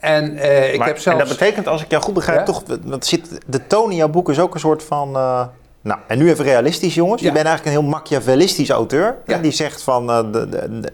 En 0.00 0.32
ik 0.72 0.78
Maar- 0.78 0.86
heb 0.86 0.98
zelfs... 0.98 1.20
En 1.20 1.26
dat 1.28 1.38
betekent, 1.38 1.66
als 1.68 1.82
ik 1.82 1.90
jou 1.90 2.02
goed 2.02 2.14
begrijp, 2.14 2.38
Ja? 2.38 2.44
toch, 2.44 2.62
dat 2.84 3.06
zit, 3.06 3.28
de 3.46 3.66
toon 3.66 3.90
in 3.90 3.96
jouw 3.96 4.08
boek 4.08 4.28
is 4.30 4.38
ook 4.40 4.54
een 4.54 4.60
soort 4.60 4.82
van... 4.82 5.10
nou, 5.80 5.98
en 6.08 6.18
nu 6.18 6.30
even 6.30 6.44
realistisch, 6.44 6.94
jongens. 6.94 7.22
Je 7.22 7.32
bent 7.32 7.46
eigenlijk 7.46 7.76
een 7.76 7.82
heel 7.82 7.90
machiavellistisch 7.90 8.70
auteur. 8.70 9.16
Ja. 9.26 9.38
Die 9.38 9.52
zegt 9.52 9.82
van... 9.82 10.06
de, 10.06 10.30
de, 10.30 10.80
de- 10.80 10.92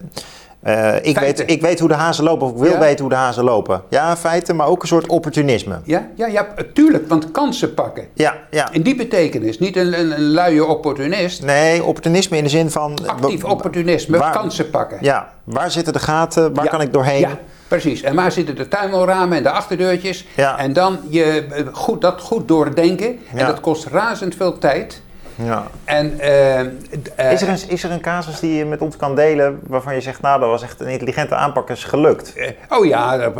eh, 0.61 0.95
ik, 1.01 1.17
weet, 1.19 1.43
ik 1.49 1.61
weet 1.61 1.79
hoe 1.79 1.87
de 1.87 1.93
hazen 1.95 2.23
lopen, 2.23 2.47
of 2.47 2.53
ik 2.53 2.57
wil 2.59 2.71
Ja. 2.71 2.79
weten 2.79 2.99
hoe 2.99 3.09
de 3.09 3.15
hazen 3.15 3.43
lopen. 3.43 3.81
Ja, 3.89 4.17
feiten, 4.17 4.55
maar 4.55 4.67
ook 4.67 4.81
een 4.81 4.87
soort 4.87 5.07
opportunisme. 5.07 5.79
Ja, 5.83 6.07
ja, 6.15 6.27
ja, 6.27 6.47
tuurlijk, 6.73 7.07
want 7.07 7.31
kansen 7.31 7.73
pakken. 7.73 8.07
Ja, 8.13 8.35
ja. 8.51 8.71
In 8.71 8.81
die 8.81 8.95
betekenis, 8.95 9.59
niet 9.59 9.75
een, 9.77 9.99
een, 9.99 10.11
een 10.11 10.21
luie 10.31 10.65
opportunist. 10.65 11.43
Nee, 11.43 11.83
opportunisme 11.83 12.37
in 12.37 12.43
de 12.43 12.49
zin 12.49 12.69
van... 12.71 12.97
Actief 13.05 13.41
wa- 13.41 13.49
opportunisme, 13.49 14.17
waar- 14.17 14.33
kansen 14.33 14.69
pakken. 14.69 14.97
Ja, 15.01 15.33
waar 15.43 15.71
zitten 15.71 15.93
de 15.93 15.99
gaten? 15.99 16.53
Waar 16.53 16.65
Ja, 16.65 16.71
kan 16.71 16.81
ik 16.81 16.93
doorheen? 16.93 17.19
Ja, 17.19 17.37
precies. 17.67 18.01
En 18.01 18.15
waar 18.15 18.31
zitten 18.31 18.55
de 18.55 18.67
tuimelramen 18.67 19.37
en 19.37 19.43
de 19.43 19.51
achterdeurtjes? 19.51 20.25
Ja. 20.35 20.57
En 20.57 20.73
dan 20.73 20.99
je, 21.09 21.23
eh, 21.51 21.65
goed, 21.71 22.01
dat 22.01 22.21
goed 22.21 22.47
doordenken. 22.47 23.19
En 23.35 23.45
dat 23.45 23.59
kost 23.59 23.85
razend 23.85 24.35
veel 24.35 24.57
tijd. 24.57 25.01
Ja. 25.35 25.67
En, 25.83 26.19
eh, 26.19 26.59
eh, 26.59 27.31
Is 27.31 27.41
er, 27.41 27.49
een, 27.49 27.59
is 27.69 27.83
er 27.83 27.91
een 27.91 28.01
casus 28.01 28.39
die 28.39 28.53
je 28.53 28.65
met 28.65 28.81
ons 28.81 28.95
kan 28.97 29.15
delen 29.15 29.59
waarvan 29.67 29.93
je 29.95 30.01
zegt, 30.01 30.21
nou 30.21 30.39
dat 30.39 30.49
was 30.49 30.63
echt 30.63 30.79
een 30.79 30.87
intelligente 30.87 31.35
aanpak, 31.35 31.69
is 31.69 31.83
gelukt? 31.83 32.33
eh, 32.35 32.49
oh 32.69 32.85
ja, 32.85 33.31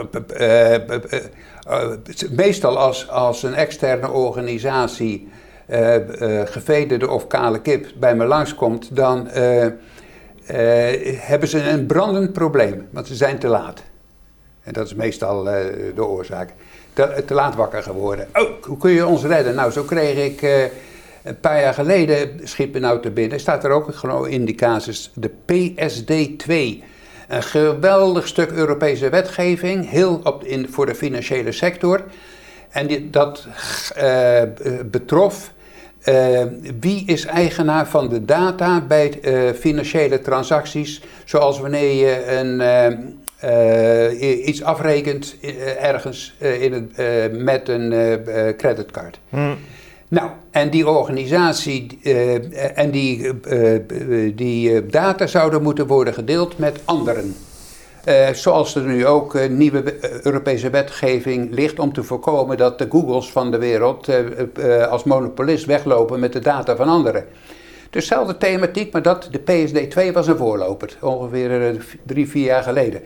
meestal 2.31 2.77
als, 2.77 3.09
als 3.09 3.43
een 3.43 3.55
externe 3.55 4.09
organisatie, 4.09 5.29
eh 5.65 5.95
eh, 6.41 6.47
gevederde 6.47 7.09
of 7.09 7.27
kale 7.27 7.59
kip, 7.61 7.85
bij 7.99 8.15
me 8.15 8.25
langskomt, 8.25 8.95
dan 8.95 9.29
eh, 9.29 9.65
eh, 9.65 11.17
hebben 11.19 11.47
ze 11.49 11.69
een 11.69 11.85
brandend 11.85 12.33
probleem, 12.33 12.87
want 12.91 13.07
ze 13.07 13.15
zijn 13.15 13.39
te 13.39 13.47
laat. 13.47 13.81
En 14.63 14.73
dat 14.73 14.85
is 14.85 14.93
meestal 14.93 15.49
eh, 15.49 15.65
de 15.95 16.05
oorzaak. 16.05 16.49
Te, 16.93 17.23
te 17.25 17.33
laat 17.33 17.55
wakker 17.55 17.83
geworden. 17.83 18.27
Oh, 18.33 18.63
hoe 18.63 18.77
kun 18.77 18.91
je 18.91 19.05
ons 19.05 19.23
redden? 19.23 19.55
Nou, 19.55 19.71
zo 19.71 19.83
kreeg 19.83 20.25
ik 20.25 20.41
eh, 20.41 20.63
een 21.23 21.39
paar 21.39 21.61
jaar 21.61 21.73
geleden, 21.73 22.39
schiet 22.43 22.73
me 22.73 22.79
nou 22.79 23.01
te 23.01 23.11
binnen, 23.11 23.39
staat 23.39 23.63
er 23.63 23.71
ook 23.71 23.95
gewoon 23.95 24.27
in 24.27 24.45
die 24.45 24.55
casus, 24.55 25.11
de 25.13 25.29
PSD2. 25.29 26.83
Een 27.27 27.43
geweldig 27.43 28.27
stuk 28.27 28.51
Europese 28.51 29.09
wetgeving, 29.09 29.89
heel 29.89 30.19
op, 30.23 30.43
in, 30.43 30.67
voor 30.69 30.85
de 30.85 30.95
financiële 30.95 31.51
sector. 31.51 32.03
En 32.71 33.11
dat 33.11 33.47
eh, 33.95 34.41
betrof 34.85 35.53
eh, 36.01 36.41
wie 36.79 37.03
is 37.05 37.25
eigenaar 37.25 37.87
van 37.87 38.09
de 38.09 38.25
data 38.25 38.81
bij 38.81 39.19
eh, 39.21 39.53
financiële 39.59 40.21
transacties, 40.21 41.01
zoals 41.25 41.59
wanneer 41.59 41.93
je 41.93 42.25
een, 42.25 43.19
iets 44.47 44.63
afrekent 44.63 45.35
ergens 45.79 46.35
in 46.39 46.73
het, 46.73 47.41
met 47.41 47.69
een 47.69 47.89
creditcard. 48.57 49.19
Hm. 49.29 49.53
Nou, 50.11 50.29
en 50.51 50.69
die 50.69 50.89
organisatie 50.89 51.99
eh, 52.03 52.77
en 52.77 52.91
die, 52.91 53.39
eh, 53.43 53.75
eh, 53.75 54.35
die 54.35 54.85
data 54.85 55.27
zouden 55.27 55.61
moeten 55.61 55.87
worden 55.87 56.13
gedeeld 56.13 56.57
met 56.57 56.81
anderen. 56.85 57.35
Zoals 58.33 58.75
er 58.75 58.81
nu 58.81 59.05
ook 59.07 59.49
nieuwe 59.49 59.83
we- 59.83 60.19
Europese 60.23 60.69
wetgeving 60.69 61.53
ligt 61.53 61.79
om 61.79 61.93
te 61.93 62.03
voorkomen 62.03 62.57
dat 62.57 62.77
de 62.77 62.87
Googles 62.89 63.31
van 63.31 63.51
de 63.51 63.57
wereld 63.57 64.09
als 64.89 65.03
monopolist 65.03 65.65
weglopen 65.65 66.19
met 66.19 66.33
de 66.33 66.39
data 66.39 66.75
van 66.75 66.87
anderen. 66.87 67.25
Dezelfde 67.89 68.37
thematiek, 68.37 68.93
maar 68.93 69.01
dat, 69.01 69.29
de 69.31 69.39
PSD2 69.39 70.11
was 70.13 70.27
een 70.27 70.37
voorloper, 70.37 70.97
ongeveer 71.01 71.85
drie, 72.05 72.29
vier 72.29 72.45
jaar 72.45 72.63
geleden. 72.63 73.01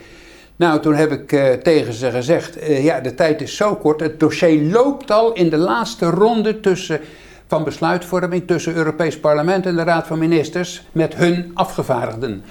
Nou, 0.58 0.80
toen 0.80 0.94
heb 0.94 1.12
ik 1.12 1.32
eh, 1.32 1.52
tegen 1.54 1.94
ze 1.94 2.12
gezegd, 2.12 2.58
eh, 2.58 2.84
ja, 2.84 3.00
de 3.00 3.16
tijd 3.16 3.42
is 3.42 3.56
zo 3.56 3.76
kort, 3.76 4.00
het 4.00 4.20
dossier 4.20 4.62
loopt 4.72 5.12
al 5.12 5.34
in 5.34 5.50
de 5.50 5.58
laatste 5.58 6.06
ronde 6.06 6.60
tussen, 6.60 7.00
van 7.48 7.64
besluitvorming 7.64 8.48
tussen 8.48 8.76
Europees 8.76 9.20
Parlement 9.20 9.66
en 9.66 9.76
de 9.76 9.84
Raad 9.84 10.08
van 10.08 10.20
Ministers 10.20 10.84
met 10.92 11.16
hun 11.16 11.52
afgevaardigden. 11.54 12.44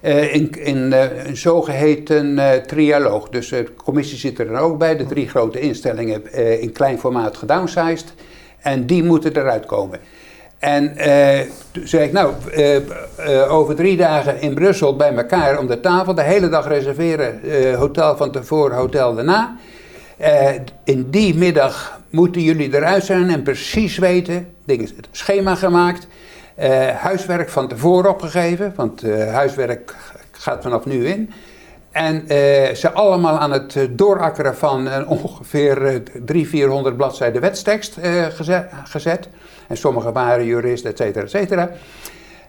Eh, 0.00 0.34
in 0.34 0.50
in 0.50 0.92
een 0.92 1.36
zogeheten 1.36 2.38
eh 2.38 2.60
trialoog. 2.60 3.28
Dus 3.28 3.48
de 3.48 3.68
commissie 3.76 4.18
zit 4.18 4.38
er 4.38 4.46
dan 4.46 4.56
ook 4.56 4.78
bij, 4.78 4.96
de 4.96 5.06
drie 5.06 5.28
grote 5.28 5.60
instellingen 5.60 6.32
in 6.60 6.72
klein 6.72 6.98
formaat 6.98 7.36
gedownsized. 7.36 8.14
En 8.60 8.86
die 8.86 9.02
moeten 9.02 9.36
eruit 9.36 9.66
komen. 9.66 10.00
En 10.58 10.96
eh, 10.96 11.46
toen 11.70 11.88
zei 11.88 12.04
ik, 12.04 12.12
nou, 12.12 12.34
eh, 12.52 12.76
eh, 12.76 13.52
over 13.52 13.74
drie 13.74 13.96
dagen 13.96 14.40
in 14.40 14.54
Brussel 14.54 14.96
bij 14.96 15.14
elkaar 15.14 15.58
om 15.58 15.66
de 15.66 15.80
tafel, 15.80 16.14
de 16.14 16.22
hele 16.22 16.48
dag 16.48 16.68
reserveren, 16.68 17.40
hotel 17.74 18.16
van 18.16 18.30
tevoren, 18.30 18.76
hotel 18.76 19.14
daarna. 19.14 19.56
In 20.84 21.10
die 21.10 21.34
middag 21.34 22.00
moeten 22.10 22.42
jullie 22.42 22.74
eruit 22.74 23.04
zijn 23.04 23.30
en 23.30 23.42
precies 23.42 23.98
weten, 23.98 24.48
dingen, 24.64 24.84
het 24.96 25.08
schema 25.10 25.54
gemaakt, 25.54 26.06
huiswerk 27.00 27.48
van 27.48 27.68
tevoren 27.68 28.10
opgegeven, 28.10 28.72
want 28.76 29.02
huiswerk 29.30 29.94
gaat 30.30 30.62
vanaf 30.62 30.84
nu 30.84 31.06
in. 31.06 31.30
En 31.96 32.28
eh, 32.28 32.74
ze 32.74 32.90
allemaal 32.92 33.38
aan 33.38 33.52
het 33.52 33.76
eh, 33.76 33.82
doorakkeren 33.90 34.56
van 34.56 34.86
een 34.86 35.06
ongeveer 35.16 35.86
eh, 35.86 35.94
300, 36.24 36.48
400 36.48 36.96
bladzijden 36.96 37.40
wetstekst 37.40 37.96
eh, 37.96 38.24
gezet, 38.24 38.70
gezet. 38.84 39.28
En 39.68 39.76
sommigen 39.76 40.12
waren 40.12 40.44
jurist, 40.44 40.84
et 40.84 40.96
cetera, 40.96 41.24
et 41.24 41.30
cetera. 41.30 41.70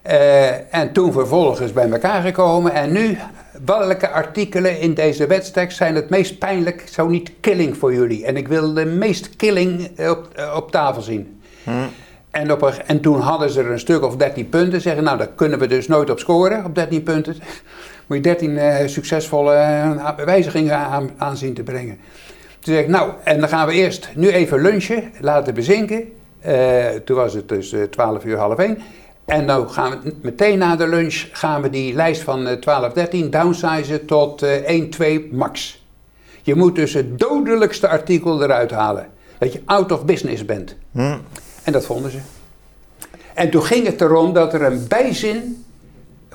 Eh, 0.02 0.76
en 0.76 0.92
toen 0.94 1.12
vervolgens 1.12 1.74
bij 1.74 1.90
elkaar 1.92 2.22
gekomen. 2.22 2.74
En 2.74 2.92
nu, 2.92 3.18
welke 3.66 4.10
artikelen 4.10 4.80
in 4.80 4.94
deze 4.94 5.28
wetstekst 5.28 5.78
zijn 5.78 5.96
het 5.96 6.10
meest 6.10 6.40
pijnlijk, 6.40 6.84
zo 6.92 7.08
niet 7.08 7.32
killing 7.40 7.78
voor 7.78 7.94
jullie? 7.94 8.26
En 8.26 8.38
ik 8.38 8.48
wil 8.48 8.74
de 8.74 8.86
meest 8.86 9.36
killing 9.36 9.90
op, 10.10 10.28
eh, 10.36 10.54
op 10.56 10.72
tafel 10.72 11.02
zien. 11.02 11.42
En, 12.32 12.52
op 12.52 12.62
een- 12.62 12.84
en 12.86 13.02
toen 13.02 13.20
hadden 13.20 13.50
ze 13.50 13.60
er 13.62 13.72
een 13.72 13.80
stuk 13.80 14.04
of 14.04 14.16
13 14.16 14.50
punten. 14.50 14.82
Zeggen, 14.82 15.04
nou, 15.04 15.18
daar 15.18 15.28
kunnen 15.36 15.60
we 15.60 15.68
dus 15.68 15.88
nooit 15.88 16.10
op 16.10 16.20
scoren, 16.20 16.66
op 16.66 16.76
13 16.76 17.04
punten. 17.04 17.36
Moet 18.08 18.18
je 18.18 18.24
13 18.24 18.58
eh, 18.58 18.88
succesvolle 18.88 19.54
eh, 19.54 20.26
wijzigingen 20.26 20.76
aan, 20.76 21.10
aan 21.18 21.38
zien 21.38 21.54
te 21.54 21.64
brengen. 21.64 21.98
Toen 22.60 22.74
zeg 22.74 22.84
ik, 22.84 22.90
nou, 22.90 23.12
en 23.24 23.40
dan 23.40 23.50
gaan 23.50 23.68
we 23.68 23.74
eerst 23.74 24.10
nu 24.16 24.30
even 24.30 24.62
lunchen, 24.62 25.12
laten 25.20 25.54
bezinken. 25.54 26.12
Eh, 26.40 26.86
toen 27.06 27.16
was 27.16 27.34
het 27.34 27.50
dus 27.50 27.72
eh, 27.72 27.84
12 27.84 28.26
uur, 28.26 28.38
half 28.38 28.58
1. 28.58 28.78
En 29.26 29.46
nou 29.46 29.68
gaan 29.68 30.02
we 30.04 30.14
meteen 30.22 30.58
na 30.58 30.76
de 30.76 30.88
lunch 30.88 31.26
gaan 31.32 31.62
we 31.62 31.70
die 31.70 31.94
lijst 31.94 32.22
van 32.22 32.48
eh, 32.48 32.58
12, 32.58 32.94
13 32.94 33.30
downsizen 33.30 34.06
tot 34.06 34.42
eh 34.42 34.56
1, 34.56 34.90
2 34.90 35.30
max. 35.32 35.86
Je 36.42 36.56
moet 36.56 36.76
dus 36.76 36.94
het 36.94 37.20
dodelijkste 37.20 37.88
artikel 37.88 38.44
eruit 38.44 38.72
halen. 38.72 39.08
Dat 39.38 39.54
je 39.54 39.62
out 39.66 39.92
of 39.92 40.06
business 40.06 40.46
bent. 40.46 40.76
Hm. 40.92 41.18
En 41.64 41.72
dat 41.72 41.86
vonden 41.86 42.12
ze. 42.12 42.18
En 43.34 43.50
toen 43.50 43.64
ging 43.64 43.86
het 43.86 44.02
erom 44.02 44.34
dat 44.34 44.54
er 44.54 44.62
een 44.62 44.88
bijzin, 44.88 45.66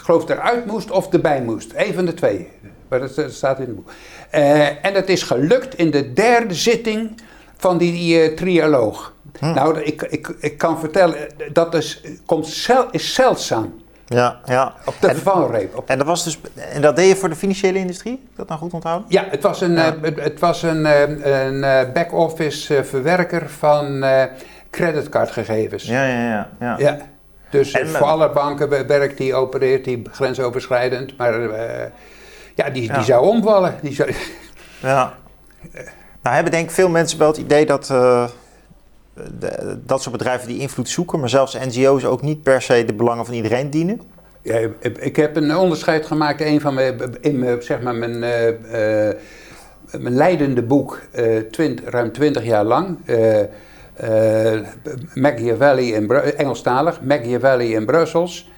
geloof 0.03 0.29
eruit 0.29 0.67
moest 0.67 0.91
of 0.91 1.13
erbij 1.13 1.43
moest. 1.43 1.73
Eén 1.75 1.95
van 1.95 2.05
de 2.05 2.15
twee. 2.15 2.49
Maar 2.89 3.01
dat, 3.01 3.15
dat 3.15 3.33
staat 3.33 3.59
in 3.59 3.65
het 3.67 3.75
boek. 3.77 3.91
Eh, 4.31 4.85
en 4.85 4.95
dat 4.95 5.09
is 5.09 5.23
gelukt 5.23 5.75
in 5.79 5.91
de 5.91 6.13
derde 6.13 6.55
zitting 6.55 7.21
van 7.57 7.79
die 7.79 8.21
eh, 8.23 8.37
trialoog. 8.37 9.13
Nou, 9.41 9.81
ik, 9.81 10.03
ik, 10.03 10.35
ik 10.41 10.59
kan 10.59 10.79
vertellen, 10.79 11.17
dat 11.53 11.75
is, 11.75 12.01
komt 12.27 12.47
zel, 12.47 12.87
is 12.91 13.15
zeldzaam. 13.15 13.81
Ja, 14.07 14.41
ja. 14.45 14.75
Op 14.85 14.95
de. 15.01 15.69
Op 15.75 15.89
En 15.89 15.99
dat, 15.99 16.07
was 16.07 16.25
dus, 16.25 16.39
en 16.73 16.83
dat 16.83 16.97
deed 16.97 17.09
je 17.09 17.17
voor 17.17 17.29
de 17.29 17.35
financiële 17.37 17.79
industrie? 17.79 18.13
Heb 18.13 18.31
ik 18.31 18.37
dat 18.37 18.49
nou 18.49 18.61
goed 18.61 18.73
onthouden? 18.73 19.07
Ja, 19.09 19.27
het 19.31 19.43
was 19.43 19.61
een, 19.61 19.73
Ja. 19.73 19.97
eh, 20.03 20.17
het, 20.17 20.41
was 20.41 20.63
een, 20.63 20.87
eh, 20.87 21.01
een 21.47 21.65
eh, 21.65 21.93
back-office 21.93 22.77
eh, 22.77 22.83
verwerker 22.85 23.49
van 23.51 24.03
eh, 24.05 24.23
creditcardgegevens. 24.71 25.83
Ja, 25.85 26.05
ja, 26.07 26.29
ja. 26.29 26.49
ja. 26.61 26.75
Ja. 26.79 26.99
Dus 27.53 27.73
En, 27.73 27.83
eh, 27.87 27.89
voor 27.95 28.07
alle 28.07 28.31
banken 28.31 28.69
werkt 28.87 29.19
die, 29.19 29.35
opereert 29.35 29.85
die 29.85 30.03
grensoverschrijdend. 30.11 31.17
Maar 31.17 31.51
eh, 31.51 31.87
ja, 32.55 32.71
die, 32.71 32.83
Ja. 32.83 32.95
die 32.95 33.05
zou 33.05 33.27
omvallen. 33.27 33.75
Die 33.83 33.95
zou, 33.95 34.13
Ja. 34.83 35.15
Nou 36.23 36.35
hebben 36.35 36.53
denk 36.53 36.65
ik 36.69 36.75
veel 36.75 36.89
mensen 36.89 37.19
wel 37.19 37.29
het 37.29 37.37
idee 37.37 37.67
dat 37.67 37.91
eh, 37.91 38.29
de- 39.39 39.79
dat 39.87 40.03
soort 40.03 40.17
bedrijven 40.17 40.49
die 40.49 40.59
invloed 40.59 40.89
zoeken, 40.89 41.21
maar 41.21 41.29
zelfs 41.29 41.59
NGO's 41.59 42.05
ook 42.05 42.23
niet 42.23 42.43
per 42.43 42.63
se 42.63 42.85
de 42.85 42.95
belangen 42.95 43.25
van 43.25 43.35
iedereen 43.35 43.71
dienen. 43.71 44.01
Ja, 44.43 44.59
ik 44.99 45.17
heb 45.17 45.37
een 45.37 45.57
onderscheid 45.57 46.07
gemaakt 46.07 46.41
een 46.41 46.61
van 46.61 46.75
mijn, 46.75 47.01
in 47.21 47.39
mijn, 47.39 47.63
zeg 47.63 47.81
maar 47.83 47.95
mijn, 47.95 48.19
mijn 49.99 50.15
leidende 50.15 50.63
boek, 50.63 51.01
twint- 51.51 51.81
ruim 51.85 52.13
twintig 52.13 52.45
jaar 52.45 52.65
lang. 52.65 52.97
Eh 53.95 54.61
Machiavelli 55.15 55.93
in 55.95 56.07
Bru- 56.07 56.19
Engelstalig, 56.37 57.01
Machiavelli 57.03 57.75
in 57.75 57.85
Brussels. 57.87 58.51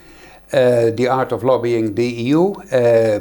eh, 0.49 0.87
The 0.95 1.11
Art 1.11 1.33
of 1.33 1.43
Lobbying, 1.43 1.95
the 1.95 2.29
EU. 2.31 2.53
eh, 2.69 3.17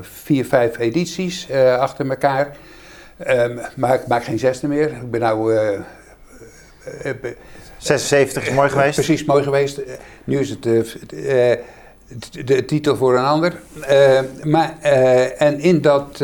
vier, 0.00 0.44
vijf 0.44 0.78
edities 0.78 1.48
achter 1.78 2.08
elkaar. 2.10 2.56
Ehm, 3.18 3.58
maar 3.76 3.94
ik 3.94 4.06
maak 4.06 4.24
geen 4.24 4.38
zesde 4.38 4.68
meer. 4.68 4.88
Ik 4.88 5.10
ben 5.10 5.20
nou... 5.20 5.56
eh, 5.56 5.74
eh, 5.74 7.10
eh, 7.22 7.30
76 7.78 8.46
is 8.48 8.54
mooi 8.54 8.68
geweest. 8.68 8.94
Precies, 8.94 9.24
mooi 9.24 9.42
geweest. 9.42 9.80
Nu 10.24 10.38
is 10.38 10.50
het 10.50 10.62
de, 10.62 11.60
de 12.44 12.64
titel 12.64 12.96
voor 12.96 13.16
een 13.18 13.24
ander. 13.24 13.52
Maar, 14.42 14.74
en 15.38 15.60
in 15.60 15.80
dat... 15.80 16.20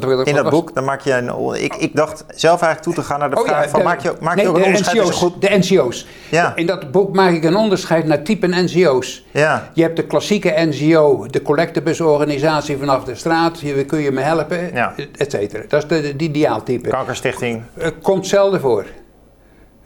wat 0.00 0.08
wil 0.10 0.20
ik- 0.20 0.26
In 0.26 0.34
dat 0.34 0.42
was- 0.44 0.52
boek, 0.52 0.74
dan 0.74 0.84
maak 0.84 1.00
je 1.00 1.12
een. 1.12 1.54
Ik, 1.62 1.74
ik 1.74 1.96
dacht 1.96 2.24
zelf 2.34 2.62
eigenlijk 2.62 2.82
toe 2.82 2.94
te 3.04 3.10
gaan 3.10 3.18
naar 3.18 3.30
de 3.30 3.36
Oh 3.36 3.46
vraag 3.46 3.64
ja, 3.64 3.68
van 3.70 3.78
de- 3.78 3.84
maak 3.84 4.00
je, 4.00 4.12
maak 4.20 4.34
nee, 4.36 4.44
je 4.44 4.50
ook 4.50 4.56
een 4.56 4.62
de 4.62 4.66
onderscheid 4.68 4.96
tussen 4.96 5.14
NCO's, 5.26 5.32
goed. 5.32 5.42
De 5.42 5.56
NCO's. 5.76 6.06
Ja. 6.30 6.52
In 6.56 6.66
dat 6.66 6.90
boek 6.90 7.14
maak 7.14 7.32
ik 7.34 7.44
een 7.44 7.56
onderscheid 7.56 8.06
naar 8.06 8.22
type 8.22 8.46
NCO's. 8.46 9.24
Ja, 9.30 9.70
Je 9.74 9.82
hebt 9.82 9.96
de 9.96 10.06
klassieke 10.06 10.54
NGO, 10.56 11.26
de 11.26 11.42
collectebusorganisatie 11.42 12.76
vanaf 12.76 13.04
de 13.04 13.14
straat. 13.14 13.58
Hier 13.58 13.84
kun 13.84 13.98
je 14.00 14.10
me 14.10 14.20
helpen, 14.20 14.70
Ja. 14.74 14.94
et 15.16 15.30
cetera. 15.30 15.62
Dat 15.68 15.82
is 15.82 15.88
de, 16.02 16.16
de 16.16 16.24
ideaaltype. 16.24 16.88
kankerstichting. 16.88 17.62
Eh, 17.78 17.88
komt 18.02 18.26
zelden 18.26 18.60
voor. 18.60 18.84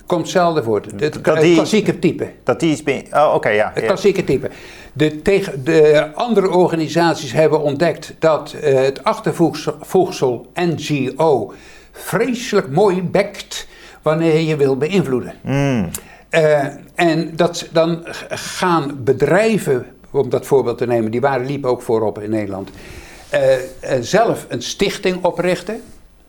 Komt 0.06 0.28
zelden 0.28 0.64
voor. 0.64 0.82
Het, 0.96 1.20
klassieke 1.20 1.98
type. 1.98 2.30
Dat 2.44 2.60
die 2.60 2.70
iets. 2.72 2.82
ben- 2.82 3.04
Oh, 3.12 3.32
oké, 3.34 3.48
ja. 3.48 3.70
Het 3.74 3.84
klassieke 3.84 4.24
type. 4.24 4.50
De, 4.92 5.22
tegen, 5.22 5.64
de 5.64 6.10
andere 6.14 6.50
organisaties 6.50 7.32
hebben 7.32 7.60
ontdekt 7.60 8.14
dat 8.18 8.52
eh, 8.52 8.74
het 8.74 9.04
achtervoegsel 9.04 9.76
voegsel 9.80 10.46
NGO 10.54 11.52
vreselijk 11.92 12.70
mooi 12.70 13.02
bekt 13.02 13.66
wanneer 14.02 14.40
je 14.40 14.56
wil 14.56 14.76
beïnvloeden. 14.76 15.34
Mm. 15.40 15.88
Eh, 16.28 16.66
en 16.94 17.36
dat, 17.36 17.68
dan 17.72 18.02
gaan 18.28 19.04
bedrijven, 19.04 19.86
om 20.10 20.30
dat 20.30 20.46
voorbeeld 20.46 20.78
te 20.78 20.86
nemen, 20.86 21.10
die 21.10 21.20
waren 21.20 21.46
liepen 21.46 21.70
ook 21.70 21.82
voorop 21.82 22.18
in 22.18 22.30
Nederland, 22.30 22.70
eh, 23.28 23.42
zelf 24.00 24.46
een 24.48 24.62
stichting 24.62 25.24
oprichten. 25.24 25.82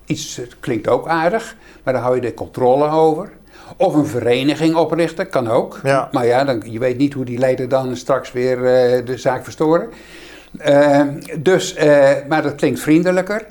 Iets 0.06 0.42
klinkt 0.60 0.88
ook 0.88 1.08
aardig, 1.08 1.56
maar 1.84 1.94
daar 1.94 2.04
hou 2.04 2.16
je 2.16 2.22
de 2.22 2.34
controle 2.34 2.90
over. 2.90 3.32
Of 3.78 3.94
een 3.94 4.06
vereniging 4.06 4.76
oprichten, 4.76 5.30
kan 5.30 5.48
ook. 5.48 5.80
Ja. 5.84 6.10
Maar 6.12 6.26
ja, 6.26 6.44
dan, 6.44 6.62
je 6.66 6.80
weet 6.80 6.98
niet 6.98 7.14
hoe 7.14 7.26
die 7.26 7.40
leden 7.40 7.70
dan 7.70 7.96
straks 7.96 8.32
weer 8.32 8.58
eh, 8.58 9.06
de 9.06 9.18
zaak 9.18 9.44
verstoren. 9.44 9.90
Eh, 10.60 11.02
dus, 11.38 11.76
eh, 11.76 12.10
maar 12.28 12.42
dat 12.42 12.56
klinkt 12.56 12.80
vriendelijker. 12.80 13.46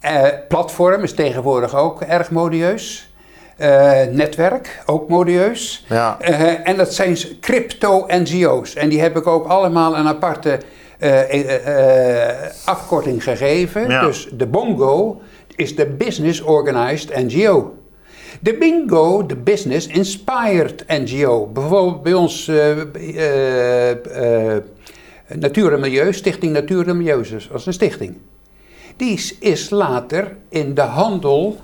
Eh, 0.00 0.22
platform 0.48 1.02
is 1.02 1.14
tegenwoordig 1.14 1.76
ook 1.76 2.00
erg 2.00 2.30
modieus. 2.30 3.08
Netwerk, 4.10 4.82
ook 4.86 5.08
modieus. 5.08 5.84
Ja. 5.88 6.20
En 6.64 6.76
dat 6.76 6.94
zijn 6.94 7.16
crypto-NGO's. 7.40 8.74
En 8.74 8.88
die 8.88 9.00
heb 9.00 9.16
ik 9.16 9.26
ook 9.26 9.46
allemaal 9.46 9.96
een 9.96 10.06
aparte 10.06 10.58
afkorting 12.64 13.22
gegeven. 13.22 13.88
Ja. 13.88 14.04
Dus 14.04 14.28
de 14.32 14.46
BONGO 14.46 15.20
is 15.56 15.76
de 15.76 15.86
Business 15.86 16.40
Organized 16.40 17.16
NGO. 17.16 17.74
De 18.40 18.54
BINGO, 18.54 19.26
de 19.26 19.36
Business 19.36 19.86
Inspired 19.86 20.84
NGO. 20.88 21.46
Bijvoorbeeld 21.46 22.02
bij 22.02 22.12
ons 22.14 22.48
eh, 22.48 22.80
eh, 22.80 24.54
eh, 24.56 24.62
Natuur 25.34 25.72
en 25.72 25.80
Milieu, 25.80 26.12
Stichting 26.12 26.52
Natuur 26.52 26.88
en 26.88 26.96
Milieu, 26.96 27.24
is 27.60 27.66
een 27.66 27.72
stichting. 27.72 28.14
Die 28.96 29.12
is- 29.12 29.70
later 29.70 30.36
in 30.48 30.74
de 30.74 30.80
handel 30.80 31.58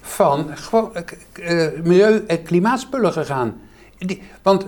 van 0.00 0.50
milieu- 1.82 2.24
en 2.26 2.42
klimaatspullen 2.42 3.12
gegaan. 3.12 3.60
Die, 3.98 4.22
want 4.42 4.66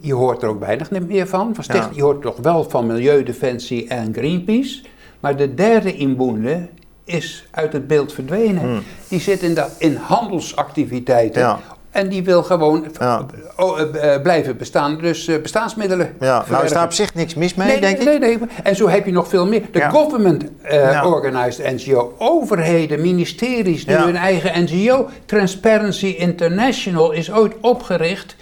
je 0.00 0.14
hoort 0.14 0.42
er 0.42 0.48
ook 0.48 0.60
weinig 0.60 0.90
meer 0.90 1.26
van. 1.26 1.54
van 1.54 1.64
sticht- 1.64 1.84
Ja. 1.84 1.90
Je 1.94 2.02
hoort 2.02 2.22
toch 2.22 2.36
wel 2.36 2.64
van 2.70 2.86
Milieudefensie 2.86 3.88
en 3.88 4.14
Greenpeace. 4.14 4.82
Maar 5.20 5.36
de 5.36 5.54
derde 5.54 5.96
inboende 5.96 6.68
is 7.04 7.44
uit 7.50 7.72
het 7.72 7.86
beeld 7.86 8.12
verdwenen. 8.12 8.62
Hmm. 8.62 8.82
Die 9.08 9.20
zit 9.20 9.42
in, 9.42 9.54
de, 9.54 9.64
in 9.78 9.96
handelsactiviteiten. 9.96 11.40
Ja. 11.42 11.58
En 11.90 12.08
die 12.08 12.24
wil 12.24 12.42
gewoon 12.42 12.86
Ja. 12.98 13.26
oh, 13.56 13.80
eh, 13.80 14.14
eh, 14.14 14.22
blijven 14.22 14.56
bestaan. 14.56 14.98
Dus 14.98 15.26
eh, 15.28 15.40
bestaansmiddelen. 15.42 16.14
Ja, 16.20 16.44
nou 16.50 16.64
is 16.64 16.72
daar 16.72 16.84
op 16.84 16.92
zich 16.92 17.14
niks 17.14 17.34
mis 17.34 17.54
mee, 17.54 17.68
Nee, 17.68 17.80
denk 17.80 17.98
ik. 17.98 18.04
nee, 18.04 18.18
nee. 18.18 18.38
En 18.62 18.76
zo 18.76 18.88
heb 18.88 19.06
je 19.06 19.12
nog 19.12 19.28
veel 19.28 19.46
meer. 19.46 19.62
De 19.72 19.78
Ja. 19.78 19.88
government 19.90 20.44
eh, 20.62 20.74
Ja. 20.92 21.06
organized 21.06 21.86
NGO, 21.86 22.14
overheden, 22.18 23.00
ministeries, 23.00 23.84
nu 23.84 23.92
Ja. 23.92 24.04
hun 24.04 24.16
eigen 24.16 24.62
NGO. 24.64 25.08
Transparency 25.26 26.06
International 26.06 27.12
is 27.12 27.32
ooit 27.32 27.52
opgericht 27.60 28.36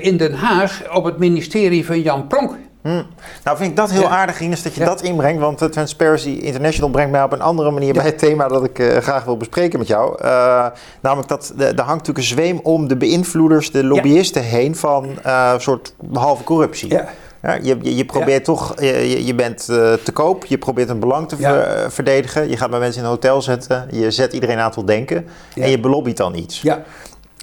in 0.00 0.16
Den 0.16 0.34
Haag 0.34 0.82
op 0.94 1.04
het 1.04 1.18
ministerie 1.18 1.86
van 1.86 2.00
Jan 2.00 2.26
Pronk. 2.26 2.52
Hm. 2.82 3.02
Nou 3.44 3.56
vind 3.56 3.70
ik 3.70 3.76
dat 3.76 3.90
heel 3.90 4.00
Ja. 4.02 4.08
aardig, 4.08 4.40
Ines, 4.40 4.62
dat 4.62 4.74
je 4.74 4.80
Ja. 4.80 4.86
dat 4.86 5.02
inbrengt. 5.02 5.40
Want 5.40 5.58
de 5.58 5.68
Transparency 5.68 6.28
International 6.28 6.90
brengt 6.90 7.10
mij 7.10 7.22
op 7.22 7.32
een 7.32 7.40
andere 7.40 7.70
manier 7.70 7.92
bij 7.92 8.04
het 8.04 8.18
thema 8.18 8.48
dat 8.48 8.64
ik 8.64 8.78
eh, 8.78 8.96
graag 8.96 9.24
wil 9.24 9.36
bespreken 9.36 9.78
met 9.78 9.88
jou. 9.88 10.16
Eh, 10.22 10.66
namelijk 11.00 11.28
dat 11.28 11.52
er 11.58 11.64
hangt 11.64 11.76
natuurlijk 11.86 12.18
een 12.18 12.22
zweem 12.24 12.60
om 12.62 12.88
de 12.88 12.96
beïnvloeders, 12.96 13.70
de 13.70 13.84
lobbyisten 13.84 14.42
heen 14.42 14.76
van 14.76 15.06
eh, 15.22 15.50
een 15.54 15.60
soort 15.60 15.94
halve 16.12 16.44
corruptie. 16.44 16.90
Ja. 16.90 17.08
Ja, 17.42 17.54
je, 17.62 17.78
je, 17.82 17.96
je 17.96 18.04
probeert 18.04 18.44
toch, 18.44 18.80
je, 18.80 19.32
bent 19.36 19.68
eh, 19.68 19.92
te 19.92 20.12
koop, 20.12 20.44
je 20.44 20.58
probeert 20.58 20.88
een 20.88 21.00
belang 21.00 21.28
te 21.28 21.36
Ja. 21.38 21.50
ver- 21.52 21.62
eh, 21.84 21.90
verdedigen. 21.90 22.48
Je 22.50 22.56
gaat 22.56 22.70
bij 22.70 22.78
mensen 22.78 22.98
in 23.00 23.04
een 23.06 23.12
hotel 23.14 23.42
zetten, 23.42 23.88
je 23.90 24.10
zet 24.10 24.32
iedereen 24.32 24.58
aan 24.58 24.70
tot 24.70 24.86
denken 24.86 25.28
en 25.56 25.70
je 25.70 25.80
belobbyt 25.80 26.16
dan 26.16 26.34
iets. 26.34 26.60
Ja, 26.62 26.82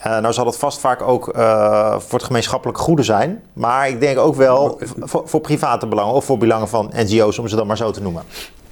Eh, 0.03 0.19
nou 0.19 0.33
zal 0.33 0.45
dat 0.45 0.57
vast 0.57 0.79
vaak 0.79 1.01
ook 1.01 1.27
eh, 1.27 1.91
voor 1.99 2.17
het 2.17 2.23
gemeenschappelijk 2.27 2.77
goede 2.77 3.03
zijn. 3.03 3.41
Maar 3.53 3.87
ik 3.89 3.99
denk 3.99 4.17
ook 4.17 4.35
wel 4.35 4.79
voor, 4.99 5.21
voor 5.25 5.41
private 5.41 5.87
belangen 5.87 6.13
of 6.13 6.25
voor 6.25 6.37
belangen 6.37 6.67
van 6.67 6.91
NGO's, 6.95 7.37
om 7.39 7.47
ze 7.47 7.55
dan 7.55 7.67
maar 7.67 7.77
zo 7.77 7.91
te 7.91 8.01
noemen. 8.01 8.23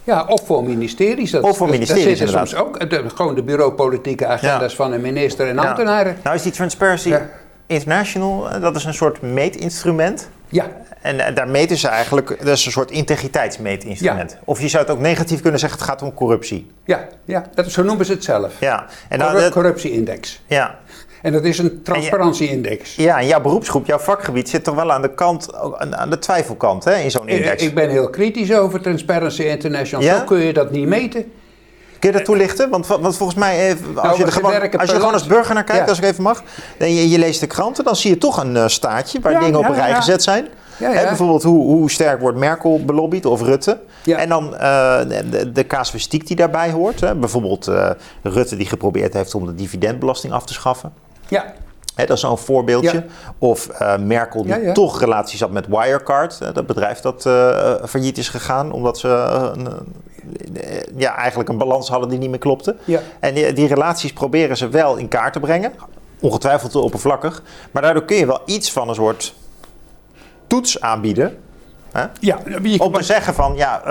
ja, 0.03 0.25
of 0.27 0.45
voor 0.45 0.63
ministeries. 0.63 1.31
Dat, 1.31 1.43
Of 1.43 1.57
voor 1.57 1.67
dat- 1.67 1.75
ministeries, 1.75 2.03
Dat 2.19 2.27
inderdaad. 2.27 2.47
soms 2.49 2.61
ook 2.61 2.77
eh, 2.77 2.89
de, 2.89 3.09
gewoon 3.15 3.35
de 3.35 3.43
bureaupolitieke 3.43 4.25
agenda's 4.27 4.75
van 4.75 4.91
een 4.93 5.01
minister 5.01 5.47
en 5.47 5.55
Ja. 5.55 5.67
ambtenaren. 5.67 6.17
Nou 6.23 6.35
is 6.35 6.41
die 6.41 6.51
Transparency 6.51 7.09
Ja. 7.09 7.29
International, 7.67 8.59
dat 8.61 8.75
is 8.75 8.83
een 8.85 8.93
soort 8.93 9.21
meetinstrument. 9.21 10.29
Ja, 10.49 10.65
En 11.01 11.33
daar 11.35 11.47
meten 11.47 11.77
ze 11.77 11.87
eigenlijk, 11.87 12.27
dat 12.39 12.57
is 12.57 12.65
een 12.65 12.71
soort 12.71 12.91
integriteitsmeetinstrument. 12.91 14.37
Of 14.45 14.61
je 14.61 14.67
zou 14.67 14.83
het 14.83 14.91
ook 14.91 14.99
negatief 14.99 15.41
kunnen 15.41 15.59
zeggen, 15.59 15.79
het 15.79 15.87
gaat 15.87 16.01
om 16.01 16.13
corruptie. 16.13 16.71
ja, 16.85 17.07
ja 17.25 17.43
dat, 17.55 17.71
zo 17.71 17.83
noemen 17.83 18.05
ze 18.05 18.11
het 18.11 18.23
zelf. 18.23 18.53
Ja, 18.59 18.85
en, 19.09 19.17
nou, 19.17 19.29
Corru- 19.31 19.43
dat- 19.45 19.53
Corruptieindex. 19.53 20.41
ja. 20.45 20.75
En 21.27 21.33
dat 21.33 21.43
is 21.43 21.57
een 21.57 21.81
transparantieindex. 21.83 22.95
ja, 22.95 23.19
en 23.19 23.27
jouw 23.27 23.41
beroepsgroep, 23.41 23.85
jouw 23.85 23.97
vakgebied 23.99 24.49
zit 24.49 24.63
toch 24.63 24.75
wel 24.75 24.91
aan 24.91 25.01
de 25.01 25.13
kant, 25.13 25.49
aan 25.91 26.09
de 26.09 26.19
twijfelkant 26.19 26.83
hè, 26.83 26.95
in 26.95 27.11
zo'n 27.11 27.27
index. 27.27 27.61
Ik, 27.61 27.69
ik 27.69 27.75
ben 27.75 27.89
heel 27.89 28.09
kritisch 28.09 28.53
over 28.53 28.81
Transparency 28.81 29.41
International. 29.43 30.05
Ja? 30.05 30.17
Zo 30.17 30.23
kun 30.25 30.37
je 30.39 30.53
dat 30.53 30.71
niet 30.71 30.87
meten. 30.87 31.31
Kun 31.99 32.09
je 32.11 32.15
dat 32.17 32.25
toelichten? 32.25 32.69
Want, 32.69 32.87
want 32.87 33.17
volgens 33.17 33.39
mij, 33.39 33.69
eh, 33.69 33.75
als 33.95 34.17
je 34.17 34.25
er 34.25 34.31
gewoon, 34.31 34.71
als, 34.79 34.89
je 34.89 34.95
gewoon 34.95 35.13
als 35.13 35.27
burger 35.27 35.53
naar 35.53 35.63
kijkt, 35.63 35.83
Ja. 35.83 35.89
als 35.89 35.97
ik 35.97 36.03
even 36.03 36.23
mag, 36.23 36.43
en 36.77 36.93
je, 36.93 37.09
je 37.09 37.19
leest 37.19 37.39
de 37.39 37.47
kranten, 37.47 37.83
dan 37.83 37.95
zie 37.95 38.09
je 38.09 38.17
toch 38.17 38.37
een 38.43 38.57
eh, 38.57 38.67
staartje 38.67 39.19
waar 39.19 39.31
Ja, 39.31 39.39
dingen 39.39 39.59
op 39.59 39.65
een 39.65 39.75
rij 39.75 39.93
gezet 39.93 40.23
zijn. 40.23 40.47
Ja, 40.79 40.91
Hè, 40.91 41.03
bijvoorbeeld 41.03 41.43
hoe, 41.43 41.65
hoe 41.65 41.91
sterk 41.91 42.19
wordt 42.19 42.37
Merkel 42.37 42.85
belobbyd 42.85 43.25
of 43.25 43.41
Rutte. 43.41 43.79
Ja. 44.03 44.17
En 44.17 44.29
dan 44.29 44.57
eh, 44.57 44.99
de, 45.29 45.51
de 45.51 45.67
casuïstiek 45.67 46.27
die 46.27 46.35
daarbij 46.35 46.71
hoort. 46.71 46.99
Hè. 46.99 47.15
Bijvoorbeeld 47.15 47.67
eh, 47.67 47.89
Rutte 48.23 48.55
die 48.55 48.65
geprobeerd 48.65 49.13
heeft 49.13 49.35
om 49.35 49.45
de 49.45 49.55
dividendbelasting 49.55 50.33
af 50.33 50.45
te 50.45 50.53
schaffen. 50.53 50.93
Ja, 51.29 51.53
dat 51.95 52.09
is 52.09 52.19
zo'n 52.19 52.37
voorbeeldje. 52.37 52.93
Ja. 52.93 53.03
Of 53.37 53.67
eh, 53.67 53.97
Merkel 53.97 54.41
die 54.43 54.51
Ja, 54.51 54.57
ja. 54.57 54.73
toch 54.73 54.99
relaties 54.99 55.39
had 55.39 55.51
met 55.51 55.67
Wirecard. 55.67 56.39
dat 56.53 56.67
bedrijf 56.67 56.99
dat 56.99 57.25
eh, 57.25 57.75
failliet 57.85 58.17
is 58.17 58.29
gegaan 58.29 58.71
omdat 58.71 58.97
ze 58.97 59.07
een, 59.07 59.67
ja, 60.95 61.15
eigenlijk 61.15 61.49
een 61.49 61.57
balans 61.57 61.89
hadden 61.89 62.09
die 62.09 62.19
niet 62.19 62.29
meer 62.29 62.39
klopte. 62.39 62.75
ja. 62.85 62.99
En 63.19 63.33
die, 63.33 63.53
die 63.53 63.67
relaties 63.67 64.13
proberen 64.13 64.57
ze 64.57 64.69
wel 64.69 64.95
in 64.95 65.07
kaart 65.07 65.33
te 65.33 65.39
brengen. 65.39 65.73
Ongetwijfeld 66.19 66.71
te 66.71 66.79
oppervlakkig. 66.79 67.43
Maar 67.71 67.81
daardoor 67.81 68.03
kun 68.05 68.17
je 68.17 68.25
wel 68.25 68.41
iets 68.45 68.71
van 68.71 68.89
een 68.89 68.95
soort 68.95 69.33
toets 70.47 70.81
aanbieden. 70.81 71.37
Hè? 71.91 72.05
ja. 72.19 72.39
Je- 72.61 72.79
Om 72.79 72.93
te 72.93 73.03
zeggen 73.03 73.33
van, 73.33 73.55
ja, 73.55 73.81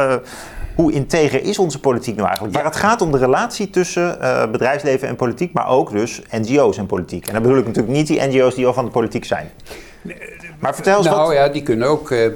hoe 0.76 0.92
integer 0.92 1.42
is 1.42 1.58
onze 1.58 1.80
politiek 1.80 2.14
nou 2.14 2.26
eigenlijk? 2.26 2.56
Ja. 2.56 2.62
Maar 2.62 2.72
het 2.72 2.80
gaat 2.80 3.00
om 3.00 3.12
de 3.12 3.18
relatie 3.18 3.70
tussen 3.70 4.20
eh, 4.20 4.50
bedrijfsleven 4.50 5.08
en 5.08 5.16
politiek, 5.16 5.52
maar 5.52 5.68
ook 5.68 5.92
dus 5.92 6.22
NGO's 6.30 6.78
en 6.78 6.86
politiek. 6.86 7.26
En 7.26 7.32
dan 7.32 7.42
bedoel 7.42 7.58
ik 7.58 7.66
natuurlijk 7.66 7.94
niet 7.94 8.06
die 8.06 8.20
NGO's 8.26 8.54
die 8.54 8.66
al 8.66 8.72
van 8.72 8.84
de 8.84 8.90
politiek 8.90 9.24
zijn. 9.24 9.50
Maar 10.58 10.74
vertel 10.74 10.96
eens 10.98 11.06
nou 11.06 11.18
wat. 11.26 11.32
ja, 11.32 11.48
die 11.48 11.62
kunnen 11.62 11.88
ook 11.88 12.10
eh, 12.10 12.30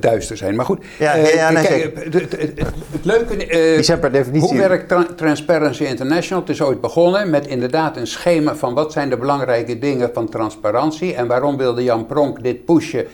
duister 0.00 0.36
zijn. 0.36 0.54
Maar 0.56 0.64
goed. 0.64 0.84
Ja, 0.98 1.14
ja, 1.14 1.50
nee, 1.50 1.64
kijk, 1.64 1.66
zeker. 1.82 2.04
het, 2.04 2.14
het- 2.14 2.32
het- 2.40 2.58
het 2.92 3.04
leuke... 3.04 3.46
eh, 3.46 3.74
Die 3.74 3.82
zijn 3.82 3.98
per 3.98 4.12
definitie... 4.12 4.48
Hoe 4.48 4.58
werkt 4.58 4.88
Tra- 4.88 5.06
Transparency 5.16 5.84
International? 5.84 6.40
Het 6.42 6.50
is 6.50 6.62
ooit 6.62 6.80
begonnen 6.80 7.30
met 7.30 7.46
inderdaad 7.46 7.96
een 7.96 8.06
schema 8.06 8.54
van 8.56 8.74
wat 8.74 8.92
zijn 8.92 9.10
de 9.10 9.16
belangrijke 9.16 9.78
dingen 9.78 10.10
van 10.14 10.28
transparantie 10.28 11.14
en 11.14 11.26
waarom 11.26 11.56
wilde 11.56 11.82
Jan 11.82 12.06
Pronk 12.06 12.42
dit 12.42 12.64
pushen 12.64 13.04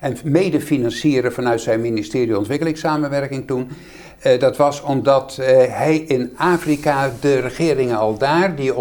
en 0.00 0.16
mede 0.24 0.60
financieren 0.60 1.32
vanuit 1.32 1.60
zijn 1.60 1.80
ministerie 1.80 2.38
Ontwikkelingssamenwerking 2.38 3.46
toen. 3.46 3.68
Eh, 4.22 4.40
dat 4.40 4.56
was 4.56 4.82
omdat 4.82 5.38
eh, 5.40 5.46
hij 5.68 5.96
in 5.96 6.32
Afrika 6.36 7.10
de 7.20 7.40
regeringen 7.40 7.98
al 7.98 8.18
daar, 8.18 8.56
die 8.56 8.72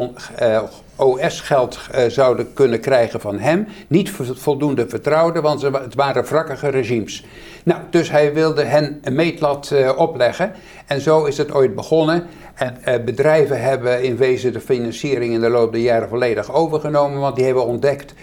OS-geld 0.96 1.80
eh, 1.92 2.06
zouden 2.08 2.54
kunnen 2.54 2.80
krijgen 2.80 3.22
van 3.22 3.40
hem, 3.40 3.68
niet 3.88 4.12
vo- 4.12 4.34
voldoende 4.34 4.90
vertrouwde, 4.90 5.42
want 5.42 5.60
ze, 5.60 5.70
het 5.72 5.96
waren 5.96 6.24
wrakkige 6.24 6.70
regimes. 6.70 7.26
Nou, 7.64 7.80
dus 7.90 8.12
hij 8.12 8.34
wilde 8.34 8.64
hen 8.64 9.00
een 9.04 9.16
meetlat 9.16 9.74
opleggen 9.96 10.52
en 10.86 11.02
zo 11.02 11.26
is 11.26 11.38
het 11.38 11.52
ooit 11.54 11.76
begonnen. 11.76 12.24
En 12.54 13.06
bedrijven 13.06 13.62
hebben 13.62 14.04
in 14.04 14.18
wezen 14.18 14.54
de 14.54 14.62
financiering 14.62 15.34
in 15.34 15.40
de 15.40 15.50
loop 15.50 15.72
der 15.72 15.82
jaren 15.82 16.10
volledig 16.10 16.54
overgenomen, 16.54 17.20
want 17.20 17.36
die 17.36 17.46
hebben 17.46 17.66
ontdekt 17.66 18.14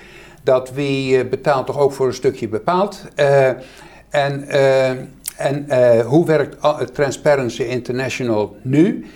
dat 0.42 0.70
wie 0.72 1.24
betaalt 1.24 1.66
toch 1.66 1.78
ook 1.78 1.92
voor 1.92 2.06
een 2.06 2.14
stukje 2.14 2.48
bepaalt. 2.48 3.02
En 4.10 4.48
en 5.38 5.68
eh, 5.68 6.06
hoe 6.06 6.26
werkt 6.26 6.62
al- 6.62 6.84
Transparency 6.92 7.62
International 7.62 8.56
nu? 8.62 9.06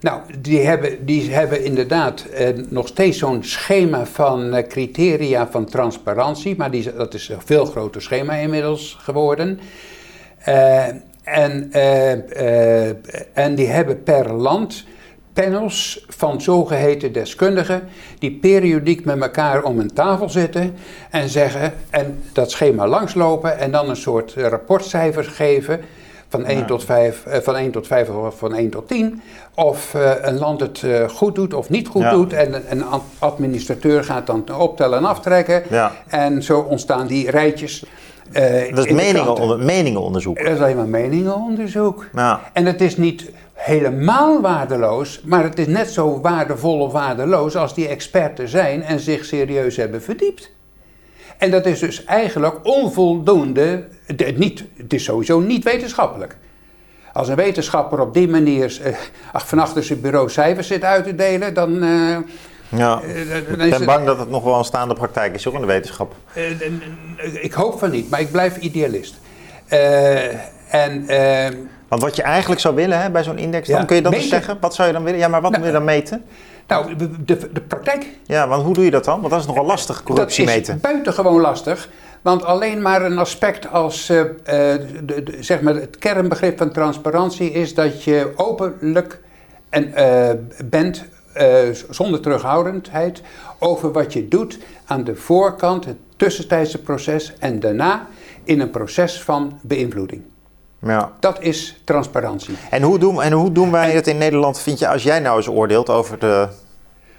Nou, 0.00 0.20
die 0.38 0.60
hebben, 0.60 1.06
die 1.06 1.30
hebben 1.30 1.64
inderdaad 1.64 2.24
eh, 2.24 2.48
nog 2.68 2.88
steeds 2.88 3.18
zo'n 3.18 3.44
schema 3.44 4.06
van 4.06 4.54
eh, 4.54 4.66
criteria 4.66 5.48
van 5.50 5.64
transparantie, 5.64 6.56
maar 6.56 6.70
die, 6.70 6.94
dat 6.94 7.14
is 7.14 7.28
een 7.28 7.40
veel 7.44 7.64
groter 7.64 8.02
schema 8.02 8.34
inmiddels 8.34 8.96
geworden. 9.00 9.60
En, 11.22 11.72
en 13.32 13.54
die 13.54 13.66
hebben 13.66 14.02
per 14.02 14.32
land 14.32 14.84
panels 15.40 16.04
van 16.08 16.40
zogeheten 16.40 17.12
deskundigen 17.12 17.88
die 18.18 18.32
periodiek 18.32 19.04
met 19.04 19.20
elkaar 19.20 19.62
om 19.62 19.78
een 19.78 19.92
tafel 19.92 20.28
zitten 20.28 20.74
en 21.10 21.28
zeggen 21.28 21.72
en 21.90 22.22
dat 22.32 22.50
schema 22.50 22.86
langslopen 22.86 23.58
en 23.58 23.70
dan 23.70 23.88
een 23.88 23.96
soort 23.96 24.34
eh, 24.34 24.46
rapportcijfers 24.46 25.26
geven 25.26 25.80
van 26.28 26.44
1 26.44 26.66
tot 26.66 26.84
5, 26.84 27.24
uh, 27.26 27.34
van 27.34 27.56
1 27.56 27.70
tot 27.70 27.86
5 27.86 28.08
of 28.08 28.38
van 28.38 28.54
1 28.54 28.70
tot 28.70 28.88
10. 28.88 29.22
Of 29.54 29.94
uh, 29.94 30.12
een 30.20 30.38
land 30.38 30.60
het 30.60 30.82
uh, 30.82 31.08
goed 31.08 31.34
doet 31.34 31.54
of 31.54 31.68
niet 31.68 31.88
goed 31.88 32.02
ja. 32.02 32.10
doet. 32.10 32.32
En 32.32 32.54
een 32.68 32.84
administrateur 33.18 34.04
gaat 34.04 34.26
dan 34.26 34.44
optellen 34.58 34.98
en 34.98 35.04
aftrekken. 35.04 35.62
Ja. 35.70 35.92
En 36.06 36.42
zo 36.42 36.60
ontstaan 36.60 37.06
die 37.06 37.30
rijtjes. 37.30 37.84
Dat 38.74 38.86
is 38.86 38.92
meningen, 38.92 39.64
meningenonderzoek. 39.64 40.38
Dat 40.38 40.52
is 40.52 40.60
alleen 40.60 40.76
maar 40.76 40.88
meningenonderzoek. 40.88 42.06
Ja. 42.12 42.40
En 42.52 42.66
het 42.66 42.80
is 42.80 42.96
niet 42.96 43.30
helemaal 43.52 44.40
waardeloos, 44.40 45.20
maar 45.24 45.42
het 45.42 45.58
is 45.58 45.66
net 45.66 45.90
zo 45.90 46.20
waardevol 46.20 46.80
of 46.80 46.92
waardeloos 46.92 47.56
als 47.56 47.74
die 47.74 47.88
experten 47.88 48.48
zijn 48.48 48.82
en 48.82 49.00
zich 49.00 49.24
serieus 49.24 49.76
hebben 49.76 50.02
verdiept. 50.02 50.50
En 51.38 51.50
dat 51.50 51.66
is 51.66 51.78
dus 51.78 52.04
eigenlijk 52.04 52.58
onvoldoende, 52.62 53.84
niet, 54.36 54.64
het 54.76 54.92
is 54.92 55.04
sowieso 55.04 55.40
niet 55.40 55.64
wetenschappelijk. 55.64 56.36
Als 57.12 57.28
een 57.28 57.36
wetenschapper 57.36 58.00
op 58.00 58.14
die 58.14 58.28
manier 58.28 58.80
eh, 58.82 58.94
van 59.32 59.58
achter 59.58 59.84
zijn 59.84 60.00
bureau 60.00 60.30
cijfers 60.30 60.66
zit 60.66 60.84
uit 60.84 61.04
te 61.04 61.14
delen, 61.14 61.54
dan... 61.54 61.84
Uh, 61.84 62.16
ja, 62.76 63.00
ik 63.58 63.70
ben 63.70 63.84
bang 63.84 64.06
dat 64.06 64.18
het 64.18 64.30
nog 64.30 64.44
wel 64.44 64.58
een 64.58 64.64
staande 64.64 64.94
praktijk 64.94 65.34
is 65.34 65.44
hoor, 65.44 65.54
in 65.54 65.60
de 65.60 65.66
wetenschap. 65.66 66.14
Uh, 66.36 67.44
ik 67.44 67.52
hoop 67.52 67.78
van 67.78 67.90
niet, 67.90 68.10
maar 68.10 68.20
ik 68.20 68.30
blijf 68.30 68.56
idealist. 68.56 69.14
en... 70.68 71.06
Want 71.90 72.02
wat 72.02 72.16
je 72.16 72.22
eigenlijk 72.22 72.60
zou 72.60 72.74
willen 72.74 73.00
hè, 73.00 73.10
bij 73.10 73.22
zo'n 73.22 73.38
index, 73.38 73.68
dan 73.68 73.86
kun 73.86 73.96
je 73.96 74.02
dat 74.02 74.12
eens 74.12 74.28
zeggen? 74.28 74.56
Wat 74.60 74.74
zou 74.74 74.88
je 74.88 74.94
dan 74.94 75.04
willen? 75.04 75.18
Ja, 75.18 75.28
maar 75.28 75.40
wat 75.40 75.50
nou, 75.50 75.62
wil 75.62 75.72
je 75.72 75.78
dan 75.78 75.86
meten? 75.86 76.24
Nou, 76.66 76.96
de, 76.96 77.10
de, 77.24 77.60
praktijk. 77.60 78.06
Ja, 78.24 78.48
want 78.48 78.62
hoe 78.62 78.74
doe 78.74 78.84
je 78.84 78.90
dat 78.90 79.04
dan? 79.04 79.20
Want 79.20 79.32
dat 79.32 79.40
is 79.40 79.46
nogal 79.46 79.64
lastig, 79.64 80.02
corruptie 80.02 80.44
meten. 80.44 80.64
Dat 80.66 80.74
is 80.74 80.80
buitengewoon 80.80 81.40
lastig. 81.40 81.88
Want 82.22 82.44
alleen 82.44 82.82
maar 82.82 83.02
een 83.02 83.18
aspect 83.18 83.70
als, 83.70 84.10
uh, 84.10 84.22
de, 84.44 85.36
zeg 85.40 85.60
maar, 85.60 85.74
het 85.74 85.98
kernbegrip 85.98 86.58
van 86.58 86.72
transparantie 86.72 87.52
is 87.52 87.74
dat 87.74 88.04
je 88.04 88.32
openlijk 88.36 89.20
en, 89.70 89.92
uh, 89.96 90.30
bent, 90.64 91.04
zonder 91.90 92.20
terughoudendheid, 92.20 93.22
over 93.58 93.92
wat 93.92 94.12
je 94.12 94.28
doet 94.28 94.58
aan 94.84 95.04
de 95.04 95.16
voorkant, 95.16 95.84
het 95.84 95.96
tussentijdse 96.16 96.78
proces 96.78 97.32
en 97.38 97.60
daarna 97.60 98.06
in 98.44 98.60
een 98.60 98.70
proces 98.70 99.22
van 99.22 99.58
beïnvloeding. 99.62 100.22
Ja. 100.82 101.12
Dat 101.20 101.42
is 101.42 101.80
transparantie. 101.84 102.54
En 102.70 102.82
hoe, 102.82 102.98
doen, 102.98 103.22
en 103.22 103.32
hoe 103.32 103.52
doen 103.52 103.70
wij 103.70 103.90
het 103.90 104.06
in 104.06 104.18
Nederland, 104.18 104.58
vind 104.58 104.78
je, 104.78 104.88
als 104.88 105.02
jij 105.02 105.20
nou 105.20 105.36
eens 105.36 105.48
oordeelt 105.48 105.90
over 105.90 106.18
de... 106.18 106.48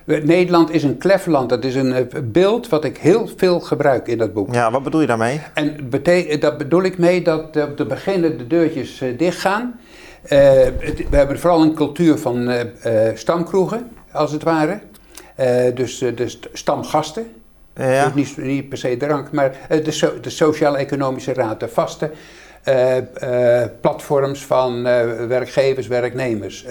Nederland 0.06 0.72
is 0.72 0.84
een 0.84 0.98
klefland. 0.98 1.50
Dat 1.50 1.64
is 1.64 1.76
een 1.76 2.10
beeld 2.24 2.70
wat 2.70 2.86
ik 2.86 2.98
heel 2.98 3.30
veel 3.36 3.60
gebruik 3.60 4.08
in 4.08 4.18
dat 4.18 4.34
boek. 4.34 4.54
Ja, 4.54 4.72
wat 4.72 4.84
bedoel 4.84 5.02
je 5.02 5.08
daarmee? 5.08 5.42
En 5.54 5.90
dat 6.40 6.58
bedoel 6.58 6.84
ik 6.84 6.98
mee 6.98 7.22
dat 7.22 7.58
op 7.58 7.78
de 7.78 7.86
beginnen 7.86 8.38
de 8.38 8.48
deurtjes 8.48 9.04
dichtgaan. 9.18 9.80
Uh, 10.24 10.30
we 10.30 11.06
hebben 11.10 11.40
vooral 11.40 11.62
een 11.62 11.74
cultuur 11.74 12.18
van 12.18 12.50
uh, 12.50 12.60
stamkroegen, 13.14 13.92
als 14.12 14.32
het 14.32 14.44
ware. 14.44 14.80
dus 15.74 15.98
de 15.98 16.38
stamgasten. 16.54 17.32
Ja. 17.76 18.10
Dus 18.10 18.14
niet, 18.14 18.46
niet, 18.46 18.70
per 18.70 18.78
se 18.78 18.98
drank, 18.98 19.32
maar 19.32 19.56
de, 19.84 19.92
so, 19.92 20.20
de 20.20 20.30
Sociaal-Economische 20.30 21.34
Raad, 21.34 21.60
de 21.60 21.68
vaste 21.68 22.12
uh, 22.66 22.96
uh, 22.98 23.64
platforms 23.82 24.46
van 24.46 24.78
uh, 24.78 24.84
werkgevers, 25.28 25.88
werknemers, 25.88 26.66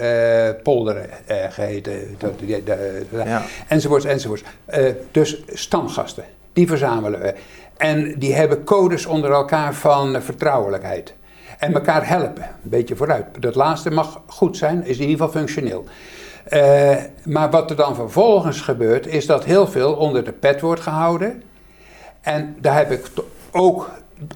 polderen 0.63 1.09
geheten, 1.49 2.15
dat, 2.17 2.33
ja. 3.25 3.43
enzovoorts, 3.67 4.05
enzovoorts. 4.05 4.43
dus 5.11 5.41
stamgasten, 5.47 6.23
die 6.53 6.67
verzamelen 6.67 7.21
we. 7.21 7.33
En 7.77 8.19
die 8.19 8.33
hebben 8.33 8.63
codes 8.63 9.05
onder 9.05 9.31
elkaar 9.31 9.73
van 9.73 10.21
vertrouwelijkheid. 10.21 11.13
En 11.59 11.73
elkaar 11.73 12.07
helpen, 12.07 12.43
een 12.43 12.69
beetje 12.69 12.95
vooruit. 12.95 13.25
Dat 13.39 13.55
laatste 13.55 13.91
mag 13.91 14.21
goed 14.27 14.57
zijn, 14.57 14.85
is 14.85 14.97
in 14.97 15.07
ieder 15.07 15.25
geval 15.25 15.41
functioneel. 15.41 15.85
Maar 17.23 17.49
wat 17.49 17.69
er 17.69 17.75
dan 17.75 17.95
vervolgens 17.95 18.61
gebeurt, 18.61 19.07
is 19.07 19.25
dat 19.25 19.43
heel 19.43 19.67
veel 19.67 19.93
onder 19.93 20.23
de 20.23 20.31
pet 20.31 20.61
wordt 20.61 20.81
gehouden. 20.81 21.43
En 22.21 22.55
daar 22.59 22.75
heb 22.75 22.91
ik 22.91 23.05
ook 23.51 23.89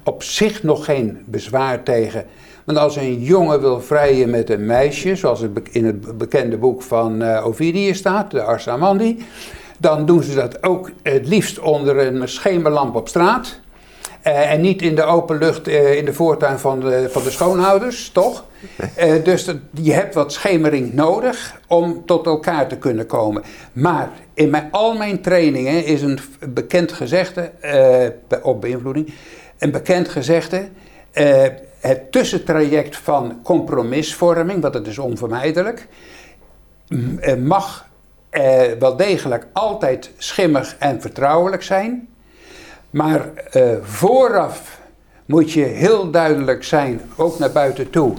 op 0.04 0.22
zich 0.22 0.62
nog 0.62 0.84
geen 0.84 1.22
bezwaar 1.24 1.82
tegen. 1.82 2.24
Want 2.64 2.78
als 2.78 2.96
een 2.96 3.22
jongen 3.22 3.60
wil 3.60 3.80
vrijen 3.80 4.30
met 4.30 4.50
een 4.50 4.66
meisje, 4.66 5.16
zoals 5.16 5.40
het 5.40 5.68
in 5.70 5.84
het 5.84 6.18
bekende 6.18 6.56
boek 6.56 6.82
van 6.82 7.22
uh, 7.22 7.46
Ovidius 7.46 7.98
staat, 7.98 8.30
de 8.30 8.42
Arsamandi, 8.42 9.26
dan 9.78 10.06
doen 10.06 10.22
ze 10.22 10.34
dat 10.34 10.62
ook 10.62 10.90
het 11.02 11.28
liefst 11.28 11.58
onder 11.58 11.98
een 11.98 12.28
schemerlamp 12.28 12.94
op 12.94 13.08
straat. 13.08 13.60
Uh, 14.26 14.52
en 14.52 14.60
niet 14.60 14.82
in 14.82 14.94
de 14.94 15.02
open 15.02 15.38
lucht 15.38 15.68
uh, 15.68 15.96
in 15.96 16.04
de 16.04 16.12
voortuin 16.12 16.58
van 16.58 16.80
de, 16.80 17.08
van 17.10 17.22
de 17.22 17.30
schoonhouders, 17.30 18.10
toch? 18.10 18.44
Uh, 18.98 19.24
dus 19.24 19.44
dat, 19.44 19.56
je 19.70 19.92
hebt 19.92 20.14
wat 20.14 20.32
schemering 20.32 20.92
nodig 20.92 21.60
om 21.66 22.06
tot 22.06 22.26
elkaar 22.26 22.68
te 22.68 22.76
kunnen 22.76 23.06
komen. 23.06 23.42
Maar 23.72 24.10
in 24.34 24.50
mijn, 24.50 24.68
al 24.70 24.96
mijn 24.96 25.20
trainingen 25.20 25.84
is 25.84 26.02
een 26.02 26.18
bekend 26.48 26.92
gezegde 26.92 27.50
op 28.42 28.60
beïnvloeding 28.60 29.14
een 29.58 29.70
bekend 29.70 30.08
gezegde. 30.08 30.68
Het 31.80 32.12
tussentraject 32.12 32.96
van 32.96 33.40
compromisvorming, 33.42 34.60
want 34.60 34.72
dat 34.72 34.86
is 34.86 34.98
onvermijdelijk, 34.98 35.86
mag 37.38 37.88
wel 38.78 38.96
degelijk 38.96 39.46
altijd 39.52 40.10
schimmig 40.16 40.76
en 40.78 41.00
vertrouwelijk 41.00 41.62
zijn. 41.62 42.08
Maar 42.96 43.30
vooraf 43.82 44.78
moet 45.26 45.52
je 45.52 45.62
heel 45.62 46.10
duidelijk 46.10 46.64
zijn, 46.64 47.00
ook 47.16 47.38
naar 47.38 47.52
buiten 47.52 47.90
toe, 47.90 48.14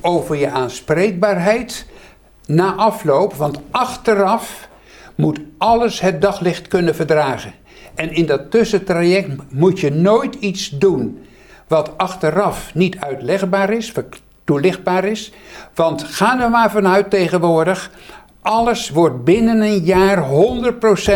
over 0.00 0.36
je 0.36 0.50
aanspreekbaarheid 0.50 1.86
na 2.46 2.74
afloop. 2.74 3.34
Want 3.34 3.60
achteraf 3.70 4.68
moet 5.14 5.40
alles 5.58 6.00
het 6.00 6.20
daglicht 6.20 6.68
kunnen 6.68 6.94
verdragen. 6.94 7.52
En 7.94 8.12
in 8.12 8.26
dat 8.26 8.50
tussentraject 8.50 9.28
moet 9.50 9.80
je 9.80 9.90
nooit 9.90 10.34
iets 10.34 10.68
doen 10.68 11.26
wat 11.66 11.90
achteraf 11.96 12.74
niet 12.74 13.00
uitlegbaar 13.00 13.70
is, 13.70 13.92
toelichtbaar 14.44 15.04
is. 15.04 15.32
Want 15.74 16.02
ga 16.02 16.40
er 16.40 16.50
maar 16.50 16.70
vanuit 16.70 17.10
tegenwoordig, 17.10 17.90
alles 18.42 18.90
wordt 18.90 19.24
binnen 19.24 19.60
een 19.60 19.84
jaar 19.84 20.24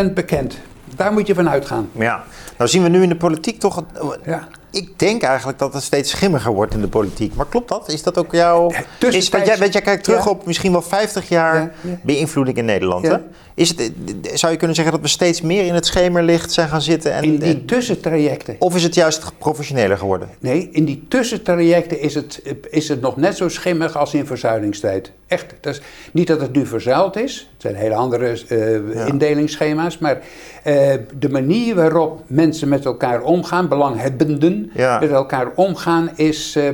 100% 0.09 0.13
bekend. 0.13 0.57
Daar 0.95 1.13
moet 1.13 1.27
je 1.27 1.33
van 1.33 1.49
uitgaan. 1.49 1.89
Ja, 1.91 2.23
nou 2.57 2.69
zien 2.69 2.83
we 2.83 2.89
nu 2.89 3.03
in 3.03 3.09
de 3.09 3.15
politiek 3.15 3.59
toch... 3.59 3.83
Ja. 4.25 4.47
Ik 4.71 4.99
denk 4.99 5.21
eigenlijk 5.21 5.59
dat 5.59 5.73
het 5.73 5.83
steeds 5.83 6.09
schimmiger 6.09 6.53
wordt 6.53 6.73
in 6.73 6.81
de 6.81 6.87
politiek. 6.87 7.35
Maar 7.35 7.45
klopt 7.45 7.69
dat? 7.69 7.89
Is 7.89 8.03
dat 8.03 8.17
ook 8.17 8.31
jouw... 8.31 8.71
Is, 8.99 9.29
want 9.29 9.45
jij, 9.45 9.69
jij 9.69 9.81
kijkt 9.81 10.03
terug 10.03 10.25
ja. 10.25 10.29
op 10.29 10.45
misschien 10.45 10.71
wel 10.71 10.81
50 10.81 11.29
jaar 11.29 11.55
ja, 11.55 11.71
ja. 11.81 11.99
beïnvloeding 12.03 12.57
in 12.57 12.65
Nederland. 12.65 13.07
Hè? 13.07 13.17
Is 13.53 13.69
het, 13.69 13.91
zou 14.33 14.51
je 14.51 14.57
kunnen 14.57 14.75
zeggen 14.75 14.93
dat 14.93 15.03
we 15.03 15.09
steeds 15.09 15.41
meer 15.41 15.65
in 15.65 15.73
het 15.73 15.85
schemerlicht 15.85 16.51
zijn 16.51 16.67
gaan 16.67 16.81
zitten? 16.81 17.13
En, 17.13 17.23
in 17.23 17.39
die 17.39 17.65
tussentrajecten. 17.65 18.55
Of 18.59 18.75
is 18.75 18.83
het 18.83 18.95
juist 18.95 19.31
professioneler 19.37 19.97
geworden? 19.97 20.29
Nee, 20.39 20.69
in 20.71 20.85
die 20.85 21.05
tussentrajecten 21.07 21.99
is 21.99 22.15
het, 22.15 22.41
is 22.69 22.87
het 22.87 23.01
nog 23.01 23.17
net 23.17 23.37
zo 23.37 23.49
schimmig 23.49 23.97
als 23.97 24.13
in 24.13 24.25
verzuilingstijd. 24.25 25.11
Echt. 25.31 25.53
Dat 25.59 25.73
is, 25.73 25.81
niet 26.11 26.27
dat 26.27 26.41
het 26.41 26.53
nu 26.53 26.65
verzuild 26.65 27.15
is. 27.15 27.49
Het 27.53 27.61
zijn 27.61 27.75
hele 27.75 27.95
andere 27.95 28.37
uh, 28.49 29.07
indelingsschema's. 29.07 29.97
Maar 29.97 30.15
uh, 30.15 30.93
de 31.19 31.29
manier 31.29 31.75
waarop 31.75 32.21
mensen 32.27 32.69
met 32.69 32.85
elkaar 32.85 33.21
omgaan, 33.21 33.67
belanghebbenden 33.67 34.71
ja. 34.73 34.99
met 34.99 35.11
elkaar 35.11 35.51
omgaan, 35.55 36.09
is 36.15 36.55
uh, 36.55 36.69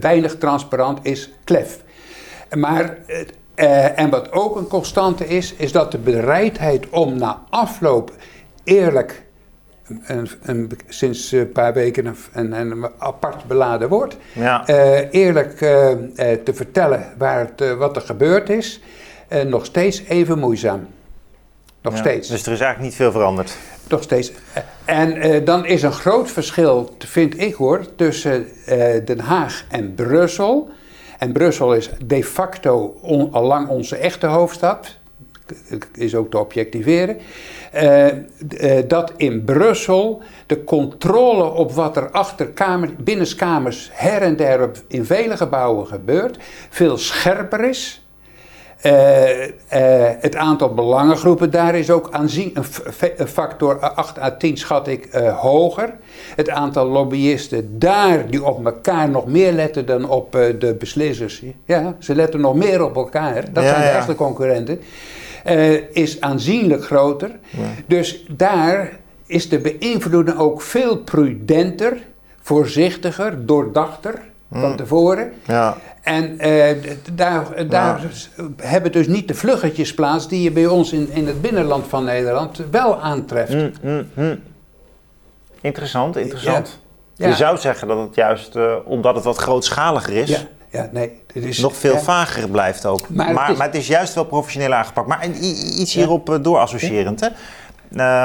weinig 0.00 0.38
transparant, 0.38 0.98
is 1.02 1.30
klef. 1.44 1.82
Maar 2.54 2.98
en 3.94 4.10
wat 4.10 4.32
ook 4.32 4.56
een 4.56 4.66
constante 4.66 5.26
is, 5.26 5.54
is 5.56 5.72
dat 5.72 5.90
de 5.92 5.98
bereidheid 5.98 6.88
om 6.88 7.18
na 7.18 7.42
afloop 7.50 8.12
eerlijk, 8.64 9.23
een, 10.06 10.28
een, 10.42 10.70
sinds 10.88 11.32
een 11.32 11.52
paar 11.52 11.72
weken 11.72 12.16
een, 12.32 12.86
apart 12.98 13.44
beladen 13.44 13.88
woord, 13.88 14.16
ja. 14.32 14.68
uh, 14.68 15.12
eerlijk 15.12 15.52
uh, 15.52 15.88
te 16.44 16.54
vertellen 16.54 17.12
waar 17.18 17.38
het, 17.38 17.76
wat 17.76 17.96
er 17.96 18.02
gebeurd 18.02 18.50
is, 18.50 18.80
nog 19.46 19.64
steeds 19.64 20.02
even 20.08 20.38
moeizaam. 20.38 20.86
Nog 21.80 21.92
ja, 21.92 21.98
steeds. 21.98 22.28
Dus 22.28 22.46
er 22.46 22.52
is 22.52 22.60
eigenlijk 22.60 22.80
niet 22.80 22.94
veel 22.94 23.12
veranderd. 23.12 23.56
Nog 23.88 24.02
steeds. 24.02 24.32
En 24.84 25.44
dan 25.44 25.66
is 25.66 25.82
een 25.82 25.92
groot 25.92 26.30
verschil, 26.30 26.96
vind 26.98 27.40
ik 27.40 27.54
hoor, 27.54 27.86
tussen 27.96 28.46
Den 29.04 29.20
Haag 29.20 29.64
en 29.68 29.94
Brussel. 29.94 30.70
En 31.18 31.32
Brussel 31.32 31.74
is 31.74 31.90
de 32.06 32.24
facto 32.24 32.98
on, 33.00 33.32
al 33.32 33.42
lang 33.42 33.68
onze 33.68 33.96
echte 33.96 34.26
hoofdstad. 34.26 34.96
Is 35.94 36.14
ook 36.14 36.30
te 36.30 36.38
objectiveren. 36.38 37.16
Uh, 37.74 38.06
uh, 38.06 38.12
dat 38.88 39.12
in 39.16 39.44
Brussel 39.44 40.22
de 40.46 40.64
controle 40.64 41.44
op 41.44 41.72
wat 41.72 41.96
er 41.96 42.10
achter 42.10 42.46
kamer, 42.46 42.90
binnenskamers 42.98 43.90
her 43.92 44.22
en 44.22 44.36
der 44.36 44.62
op, 44.62 44.76
in 44.86 45.04
vele 45.04 45.36
gebouwen 45.36 45.86
gebeurt, 45.86 46.38
veel 46.70 46.96
scherper 46.96 47.68
is. 47.68 48.04
Uh, 48.86 49.42
uh, 49.42 49.48
het 50.18 50.36
aantal 50.36 50.74
belangengroepen 50.74 51.50
daar 51.50 51.74
is 51.74 51.90
ook 51.90 52.08
aanzien, 52.10 52.50
een, 52.54 52.64
een 53.16 53.28
factor 53.28 53.78
8 53.78 54.18
à 54.18 54.36
10 54.36 54.56
schat 54.56 54.88
ik 54.88 55.08
uh, 55.14 55.40
hoger. 55.40 55.94
Het 56.36 56.50
aantal 56.50 56.86
lobbyisten 56.86 57.78
daar 57.78 58.30
die 58.30 58.44
op 58.44 58.66
elkaar 58.66 59.08
nog 59.08 59.26
meer 59.26 59.52
letten 59.52 59.86
dan 59.86 60.08
op 60.08 60.32
de 60.32 60.76
beslissers. 60.78 61.42
Ja, 61.64 61.96
ze 61.98 62.14
letten 62.14 62.40
nog 62.40 62.54
meer 62.54 62.84
op 62.84 62.96
elkaar. 62.96 63.52
Dat 63.52 63.64
ja, 63.64 63.68
zijn 63.68 63.82
de 63.82 63.88
echte 63.88 64.14
concurrenten. 64.14 64.80
Is 65.92 66.20
aanzienlijk 66.20 66.84
groter. 66.84 67.30
Ja. 67.50 67.62
Dus 67.86 68.24
daar 68.28 68.98
is 69.26 69.48
de 69.48 69.58
beïnvloeding 69.58 70.38
ook 70.38 70.62
veel 70.62 70.96
prudenter, 70.96 71.98
voorzichtiger, 72.40 73.46
doordachter 73.46 74.20
van 74.50 74.70
mm. 74.70 74.76
tevoren. 74.76 75.32
Ja. 75.46 75.76
En 76.02 76.46
uh, 76.46 76.66
daar, 77.12 77.68
daar 77.68 78.00
hebben 78.56 78.92
dus 78.92 79.06
niet 79.06 79.28
de 79.28 79.34
vluggetjes 79.34 79.94
plaats 79.94 80.28
die 80.28 80.42
je 80.42 80.50
bij 80.50 80.66
ons 80.66 80.92
in, 80.92 81.10
in 81.12 81.26
het 81.26 81.40
binnenland 81.40 81.86
van 81.86 82.04
Nederland 82.04 82.60
wel 82.70 83.00
aantreft. 83.00 83.54
Mm, 83.54 83.72
mm, 83.82 84.08
mm. 84.14 84.40
interessant, 85.60 86.16
interessant. 86.16 86.78
Je 87.14 87.34
zou 87.34 87.58
zeggen 87.58 87.88
dat 87.88 87.98
het 87.98 88.14
juist, 88.14 88.56
uh, 88.56 88.74
omdat 88.84 89.14
het 89.14 89.24
wat 89.24 89.36
grootschaliger 89.36 90.12
is, 90.12 90.46
ja. 90.74 90.88
Nee, 90.92 91.20
het 91.32 91.44
is, 91.44 91.58
nog 91.58 91.76
veel 91.76 91.98
vager 91.98 92.48
blijft 92.48 92.86
ook. 92.86 93.08
Maar, 93.08 93.32
maar, 93.32 93.42
het 93.42 93.52
is, 93.52 93.58
maar, 93.58 93.66
het 93.66 93.76
is, 93.76 93.86
juist 93.86 94.14
wel 94.14 94.24
professioneel 94.24 94.72
aangepakt. 94.72 95.08
Maar 95.08 95.26
iets 95.78 95.94
hierop 95.94 96.38
doorassociërend. 96.42 97.20
Hè? 97.20 97.28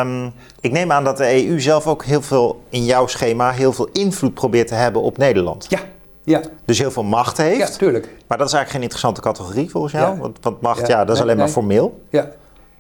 Um, 0.02 0.34
ik 0.60 0.72
neem 0.72 0.92
aan 0.92 1.04
dat 1.04 1.18
de 1.18 1.48
EU 1.48 1.60
zelf 1.60 1.88
ook 1.88 2.04
heel 2.06 2.22
veel 2.22 2.64
in 2.70 2.86
jouw 2.86 3.08
schema 3.08 3.52
heel 3.52 3.74
veel 3.74 3.90
invloed 3.94 4.34
probeert 4.34 4.68
te 4.68 4.76
hebben 4.76 5.02
op 5.02 5.18
Nederland. 5.18 5.66
Ja, 5.70 5.80
ja. 6.24 6.42
Dus 6.66 6.80
heel 6.80 6.92
veel 6.92 7.04
macht 7.04 7.38
heeft. 7.38 7.58
Ja, 7.58 7.78
tuurlijk. 7.78 8.06
Maar 8.28 8.38
dat 8.38 8.48
is 8.48 8.54
eigenlijk 8.54 8.70
geen 8.70 8.82
interessante 8.82 9.22
categorie 9.22 9.70
volgens 9.70 9.94
jou. 9.94 10.20
Want, 10.20 10.38
want, 10.42 10.62
macht, 10.62 10.88
ja, 10.88 11.06
dat 11.06 11.16
is 11.16 11.22
alleen 11.22 11.38
maar 11.38 11.48
formeel. 11.48 12.04
Ja. 12.10 12.30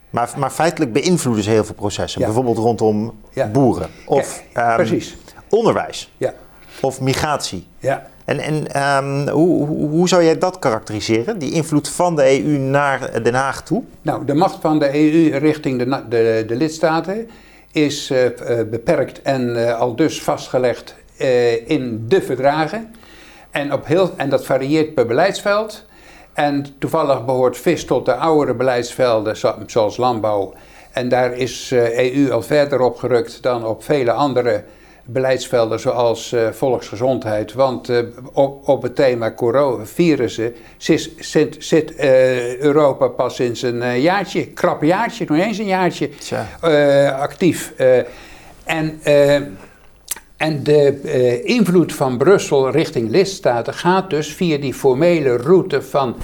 Maar, 0.09 0.33
maar 0.37 0.49
feitelijk 0.49 0.93
beïnvloeden 0.93 1.43
ze 1.43 1.49
heel 1.49 1.65
veel 1.65 1.75
processen. 1.75 2.21
Bijvoorbeeld 2.21 2.57
rondom 2.57 3.19
boeren. 3.51 3.89
Of 4.05 4.43
um, 4.57 4.75
precies. 4.75 5.17
onderwijs. 5.49 6.11
Ja. 6.17 6.33
Of 6.81 7.01
migratie. 7.01 7.67
Ja. 7.79 8.07
En, 8.37 8.81
um, 9.03 9.29
hoe, 9.29 10.07
zou 10.07 10.23
jij 10.23 10.37
dat 10.37 10.59
karakteriseren? 10.59 11.39
Die 11.39 11.51
invloed 11.51 11.89
van 11.89 12.15
de 12.15 12.43
EU 12.43 12.57
naar 12.57 13.23
Den 13.23 13.33
Haag 13.33 13.63
toe? 13.63 13.83
Nou, 14.01 14.25
de 14.25 14.33
macht 14.33 14.57
van 14.61 14.79
de 14.79 14.93
EU 14.93 15.37
richting 15.37 15.79
de, 15.79 16.03
de, 16.09 16.43
de 16.47 16.55
lidstaten 16.55 17.29
is 17.71 18.11
uh, 18.11 18.25
beperkt 18.69 19.21
en 19.21 19.49
uh, 19.49 19.79
al 19.79 19.95
dus 19.95 20.21
vastgelegd 20.21 20.95
in 21.65 22.05
de 22.07 22.21
verdragen. 22.21 22.95
En, 23.51 23.73
op 23.73 23.85
heel, 23.85 24.13
en 24.17 24.29
dat 24.29 24.45
varieert 24.45 24.93
per 24.93 25.05
beleidsveld. 25.05 25.85
En 26.33 26.65
toevallig 26.77 27.25
behoort 27.25 27.57
vis 27.57 27.85
tot 27.85 28.05
de 28.05 28.15
oudere 28.15 28.53
beleidsvelden, 28.53 29.37
zoals 29.65 29.97
landbouw. 29.97 30.53
En 30.91 31.09
daar 31.09 31.33
is 31.33 31.71
EU 31.71 31.79
eh, 31.91 32.25
e 32.25 32.31
al 32.31 32.41
verder 32.41 32.81
op 32.81 32.97
gerukt 32.97 33.41
dan 33.41 33.65
op 33.65 33.83
vele 33.83 34.11
andere 34.11 34.63
beleidsvelden, 35.11 35.79
zoals 35.79 36.33
uh, 36.33 36.47
volksgezondheid. 36.51 37.53
Want 37.53 37.89
uh, 37.89 37.99
op, 38.33 38.67
op, 38.67 38.81
het 38.81 38.95
thema 38.95 39.33
coronavirussen 39.33 40.53
zit, 40.77 41.11
zit, 41.19 41.55
zit 41.59 41.91
uh, 41.91 42.57
Europa 42.57 43.07
pas 43.07 43.35
sinds 43.35 43.61
een 43.61 44.01
jaartje, 44.01 44.47
krap 44.47 44.83
jaartje, 44.83 45.25
nog 45.27 45.37
eens 45.37 45.57
een 45.57 45.65
jaartje 45.65 46.09
actief. 47.19 47.73
en 48.63 48.99
en 50.39 50.63
de 50.63 51.41
invloed 51.43 51.93
van 51.93 52.17
Brussel 52.17 52.69
richting 52.69 53.09
lidstaten 53.09 53.73
gaat 53.73 54.09
dus 54.09 54.33
via 54.33 54.57
die 54.57 54.73
formele 54.73 55.37
route 55.37 55.81
van 55.81 56.15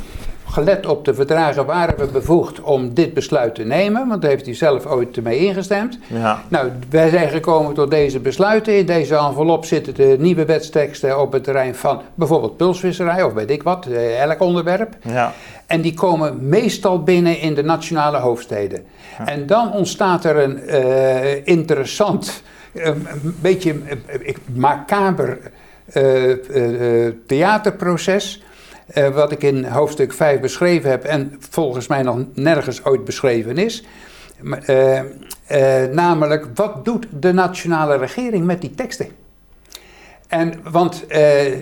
gelet 0.47 0.85
op 0.85 1.05
de 1.05 1.13
verdragen 1.13 1.65
waren 1.65 1.97
we 1.97 2.05
bevoegd 2.05 2.61
om 2.61 2.93
dit 2.93 3.13
besluit 3.13 3.55
te 3.55 3.63
nemen, 3.63 4.07
want 4.07 4.21
daar 4.21 4.31
heeft 4.31 4.45
hij 4.45 4.55
zelf 4.55 4.85
ooit 4.85 5.23
mee 5.23 5.39
ingestemd. 5.39 5.99
Ja. 6.07 6.41
Nou, 6.47 6.71
wij 6.89 7.09
zijn 7.09 7.29
gekomen 7.29 7.73
tot 7.73 7.91
deze 7.91 8.19
besluiten. 8.19 8.77
In 8.77 8.85
deze 8.85 9.15
envelop 9.15 9.65
zitten 9.65 9.93
de 9.93 10.15
nieuwe 10.19 10.45
wetsteksten 10.45 11.19
op 11.21 11.31
het 11.31 11.43
terrein 11.43 11.75
van 11.75 12.01
bijvoorbeeld 12.15 12.57
pulsvisserij 12.57 13.23
of 13.23 13.33
weet 13.33 13.49
ik 13.49 13.63
wat, 13.63 13.85
eh, 13.85 14.21
elk 14.21 14.39
onderwerp. 14.39 14.95
Ja. 15.01 15.33
En 15.65 15.81
die 15.81 15.93
komen 15.93 16.47
meestal 16.47 17.03
binnen 17.03 17.39
in 17.39 17.53
de 17.53 17.63
nationale 17.63 18.17
hoofdsteden. 18.17 18.85
Ja. 19.17 19.27
En 19.27 19.47
dan 19.47 19.71
ontstaat 19.71 20.25
er 20.25 20.37
een 20.37 20.59
uh, 20.67 21.45
interessant 21.47 22.43
een 22.73 23.07
beetje 23.41 23.75
macaber 24.53 25.39
uh, 25.93 26.29
uh, 26.29 27.11
theaterproces. 27.27 28.43
Uh, 28.93 29.07
wat 29.07 29.31
ik 29.31 29.43
in 29.43 29.65
hoofdstuk 29.65 30.13
5 30.13 30.39
beschreven 30.39 30.89
heb 30.89 31.03
en 31.03 31.35
volgens 31.49 31.87
mij 31.87 32.01
nog 32.01 32.25
nergens 32.33 32.85
ooit 32.85 33.05
beschreven 33.05 33.57
is. 33.57 33.83
namelijk, 35.91 36.47
wat 36.55 36.85
doet 36.85 37.07
de 37.11 37.33
nationale 37.33 37.97
regering 37.97 38.45
met 38.45 38.61
die 38.61 38.75
teksten? 38.75 39.07
En, 40.27 40.53
want 40.71 41.05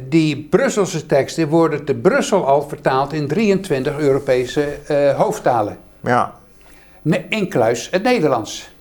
die 0.09 0.47
Brusselse 0.49 1.05
teksten 1.05 1.47
worden 1.47 1.85
te 1.85 1.95
Brussel 1.95 2.47
al 2.47 2.61
vertaald 2.61 3.13
in 3.13 3.27
23 3.27 3.97
Europese 3.97 4.67
hoofdtalen. 5.17 5.77
Ja. 6.01 6.33
Ne 7.01 7.25
het 7.91 8.03
Nederlands. 8.03 8.73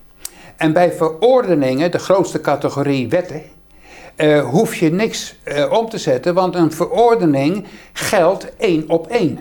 En 0.57 0.73
bij 0.73 0.93
verordeningen, 0.93 1.91
de 1.91 1.99
grootste 1.99 2.41
categorie 2.41 3.09
wetten, 3.09 3.43
uh, 4.23 4.45
hoef 4.45 4.75
je 4.75 4.93
niks 4.93 5.35
uh, 5.45 5.73
om 5.73 5.89
te 5.89 5.99
zetten, 5.99 6.35
want 6.35 6.55
een 6.55 6.73
verordening 6.73 7.67
geldt 7.93 8.57
één 8.57 8.85
op 8.89 9.07
één. 9.07 9.41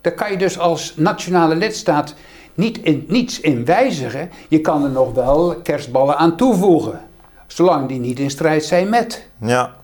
Daar 0.00 0.12
kan 0.12 0.30
je 0.30 0.36
dus 0.36 0.58
als 0.58 0.94
nationale 0.96 1.54
lidstaat 1.54 2.14
niet 2.54 2.78
in, 2.78 3.04
niets 3.08 3.40
in 3.40 3.64
wijzigen. 3.64 4.30
Je 4.48 4.60
kan 4.60 4.84
er 4.84 4.90
nog 4.90 5.14
wel 5.14 5.54
kerstballen 5.62 6.16
aan 6.16 6.36
toevoegen, 6.36 7.00
zolang 7.46 7.88
die 7.88 8.00
niet 8.00 8.18
in 8.18 8.30
strijd 8.30 8.64
zijn 8.64 8.88
met. 8.88 9.26
Ja. 9.40 9.74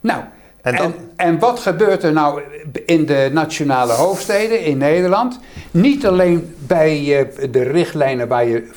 Nou, 0.00 0.22
en, 0.62 0.74
en, 0.74 0.94
en, 1.16 1.38
wat 1.38 1.60
gebeurt 1.60 2.02
er 2.02 2.12
nou 2.12 2.42
in 2.86 3.06
de 3.06 3.30
nationale 3.32 3.92
hoofdsteden 3.92 4.64
in 4.64 4.78
Nederland? 4.78 5.38
Niet 5.70 6.06
alleen 6.06 6.54
bij 6.58 7.00
uh, 7.00 7.50
de 7.50 7.62
richtlijnen 7.62 8.28
waar 8.28 8.46
je 8.46 8.70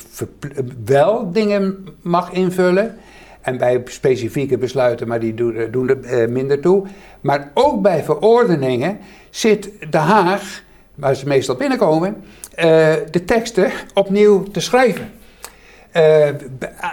wel 0.84 1.32
dingen 1.32 1.86
mag 2.02 2.32
invullen. 2.32 2.98
En 3.44 3.58
bij 3.58 3.82
specifieke 3.84 4.58
besluiten, 4.58 5.08
maar 5.08 5.20
die 5.20 5.34
doen, 5.34 5.68
doen 5.70 5.88
er 5.88 5.98
uh, 6.22 6.28
minder 6.28 6.60
toe. 6.60 6.86
Maar 7.20 7.50
ook 7.54 7.82
bij 7.82 8.02
verordeningen 8.02 8.98
zit 9.30 9.70
De 9.90 9.98
Haag, 9.98 10.62
waar 10.94 11.14
ze 11.14 11.26
meestal 11.26 11.54
binnenkomen, 11.54 12.16
uh, 12.16 12.62
de 13.10 13.24
teksten 13.24 13.70
opnieuw 13.94 14.42
te 14.42 14.60
schrijven. 14.60 15.10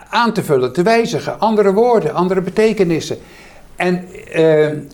Aan 0.10 0.34
te 0.34 0.44
vullen, 0.44 0.74
te 0.74 0.82
wijzigen, 0.82 1.40
andere 1.40 1.74
woorden, 1.74 2.14
andere 2.14 2.42
betekenissen. 2.42 3.18
En 3.76 4.06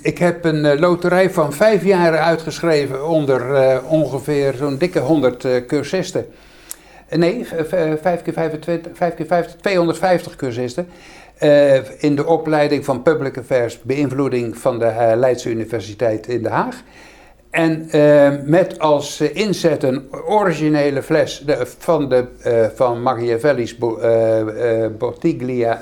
ik 0.02 0.18
heb 0.18 0.46
een 0.46 0.80
loterij 0.80 1.30
van 1.30 1.54
vijf 1.54 1.84
jaar 1.84 2.18
uitgeschreven 2.18 3.08
onder 3.08 3.82
ongeveer 3.84 4.54
zo'n 4.54 4.78
dikke 4.78 5.00
100 5.00 5.48
cursisten. 5.68 6.26
nee, 7.10 7.46
5 8.02 8.22
keer 8.22 8.34
25, 8.34 8.92
5 8.98 9.16
keer 9.16 9.26
50, 9.26 9.56
250 9.62 10.36
cursisten. 10.36 10.88
In 11.98 12.16
de 12.16 12.26
opleiding 12.26 12.86
van 12.86 13.02
Public 13.02 13.38
Affairs, 13.38 13.82
beïnvloeding 13.82 14.58
van 14.58 14.80
de 14.80 15.14
Leidse 15.16 15.50
Universiteit 15.50 16.28
in 16.28 16.42
Den 16.42 16.52
Haag. 16.52 16.84
En 17.50 17.90
met 18.46 18.80
als 18.80 19.22
inzet 19.22 19.84
een 19.84 20.08
originele 20.28 21.04
fles 21.04 21.44
de, 21.46 21.66
van, 21.78 22.10
de, 22.10 22.26
van 22.76 23.02
Machiavelli's 23.02 23.78
Bo, 23.78 24.00
Bottiglia 24.98 25.80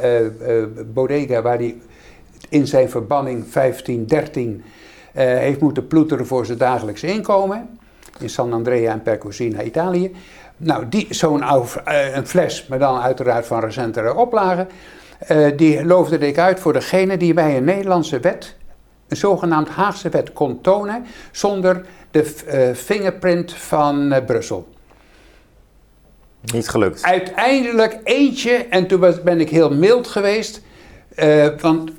Bodega, 0.93 1.41
waar 1.41 1.57
die 1.57 1.81
in 2.49 2.67
zijn 2.67 2.89
verbanning 2.89 3.51
1513 3.51 4.63
uh, 5.15 5.23
heeft 5.23 5.59
moeten 5.59 5.87
ploeteren 5.87 6.25
voor 6.25 6.45
zijn 6.45 6.57
dagelijkse 6.57 7.07
inkomen. 7.07 7.79
In 8.19 8.29
San 8.29 8.53
Andrea 8.53 8.91
en 8.91 9.01
Percosina, 9.01 9.61
Italië. 9.61 10.15
Nou, 10.57 10.85
zo'n 11.09 11.43
uh, 11.43 12.15
een 12.15 12.27
fles, 12.27 12.67
maar 12.67 12.79
dan 12.79 12.99
uiteraard 12.99 13.45
van 13.45 13.59
recentere 13.59 14.15
oplagen. 14.15 14.67
Uh, 15.31 15.47
die 15.57 15.85
loofde 15.85 16.17
ik 16.17 16.37
uit 16.37 16.59
voor 16.59 16.73
degene 16.73 17.17
die 17.17 17.33
bij 17.33 17.57
een 17.57 17.63
Nederlandse 17.63 18.19
wet, 18.19 18.55
een 19.07 19.17
zogenaamd 19.17 19.69
Haagse 19.69 20.09
wet, 20.09 20.33
kon 20.33 20.61
tonen 20.61 21.05
zonder 21.31 21.85
de 22.11 22.35
uh, 22.47 22.75
fingerprint 22.75 23.53
van 23.53 24.23
Brussel. 24.25 24.67
Niet 26.53 26.69
gelukt. 26.69 27.03
Uiteindelijk 27.03 27.99
eentje, 28.03 28.51
en 28.51 28.87
toen 28.87 29.13
ben 29.23 29.39
ik 29.39 29.49
heel 29.49 29.69
mild 29.69 30.07
geweest. 30.07 30.61
want 31.61 31.91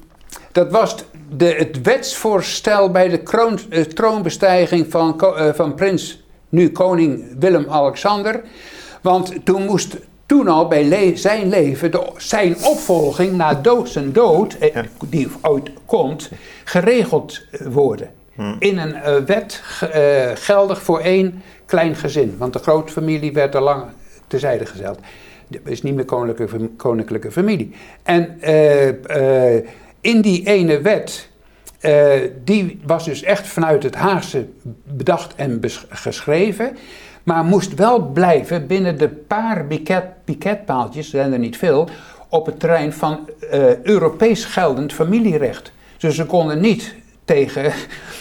dat 0.53 0.71
was 0.71 0.97
de, 1.37 1.47
het 1.47 1.83
wetsvoorstel 1.83 2.91
bij 2.91 3.09
de 3.09 3.19
kroon, 3.19 3.59
troonbestijging 3.95 4.87
van, 4.91 5.23
van 5.55 5.75
prins, 5.75 6.25
nu 6.49 6.71
koning 6.71 7.37
Willem-Alexander. 7.39 8.43
Want 9.03 9.45
toen 9.45 9.65
moest 9.65 9.97
toen 10.27 10.49
al 10.49 10.69
bij 10.69 10.85
le 10.85 11.17
zijn 11.17 11.49
leven 11.49 11.91
de, 11.91 12.11
zijn 12.17 12.57
opvolging 12.65 13.33
na 13.33 13.55
dood 13.55 13.89
zijn 13.89 14.13
dood, 14.13 14.55
eh, 14.55 14.83
die 15.09 15.29
ooit 15.43 15.71
komt, 15.85 16.31
geregeld 16.65 17.47
worden. 17.65 18.11
Hmm. 18.35 18.57
In 18.59 18.79
een 18.79 18.95
uh, 18.95 19.17
wet 19.17 19.63
uh, 19.83 20.31
geldig 20.35 20.83
voor 20.83 21.01
één 21.01 21.43
klein 21.67 21.95
gezin. 21.97 22.35
Want 22.39 22.53
de 22.53 22.59
grootfamilie 22.59 23.33
werd 23.33 23.55
al 23.55 23.63
lang 23.63 23.85
terzijde 24.27 24.67
gezet. 24.67 24.99
Het 25.51 25.61
is 25.65 25.83
niet 25.83 25.95
meer 25.95 26.05
koninklijke, 26.05 26.69
koninklijke 26.77 27.33
familie. 27.33 27.75
En 28.03 28.39
uh, 28.45 29.57
in 30.01 30.21
die 30.21 30.47
ene 30.47 30.81
wet, 30.81 31.29
die 32.45 32.81
was 32.87 33.05
dus 33.05 33.23
echt 33.23 33.47
vanuit 33.47 33.83
het 33.83 33.95
Haagse 33.95 34.47
bedacht 34.85 35.35
en 35.35 35.61
geschreven. 35.89 36.77
Maar 37.27 37.45
moest 37.45 37.75
wel 37.75 38.01
blijven 38.01 38.67
binnen 38.67 38.99
de 38.99 39.09
paar 39.09 39.65
piket, 39.65 40.05
piketpaaltjes, 40.25 41.11
zijn 41.11 41.33
er 41.33 41.39
niet 41.39 41.57
veel, 41.57 41.89
op 42.29 42.47
het 42.47 42.61
terrein 42.61 42.93
van 42.93 43.29
Europees 43.83 44.45
geldend 44.45 44.93
familierecht. 44.93 45.73
Dus 45.99 46.15
ze 46.15 46.27
konden 46.27 46.61
niet 46.61 46.95
tegen 47.25 47.73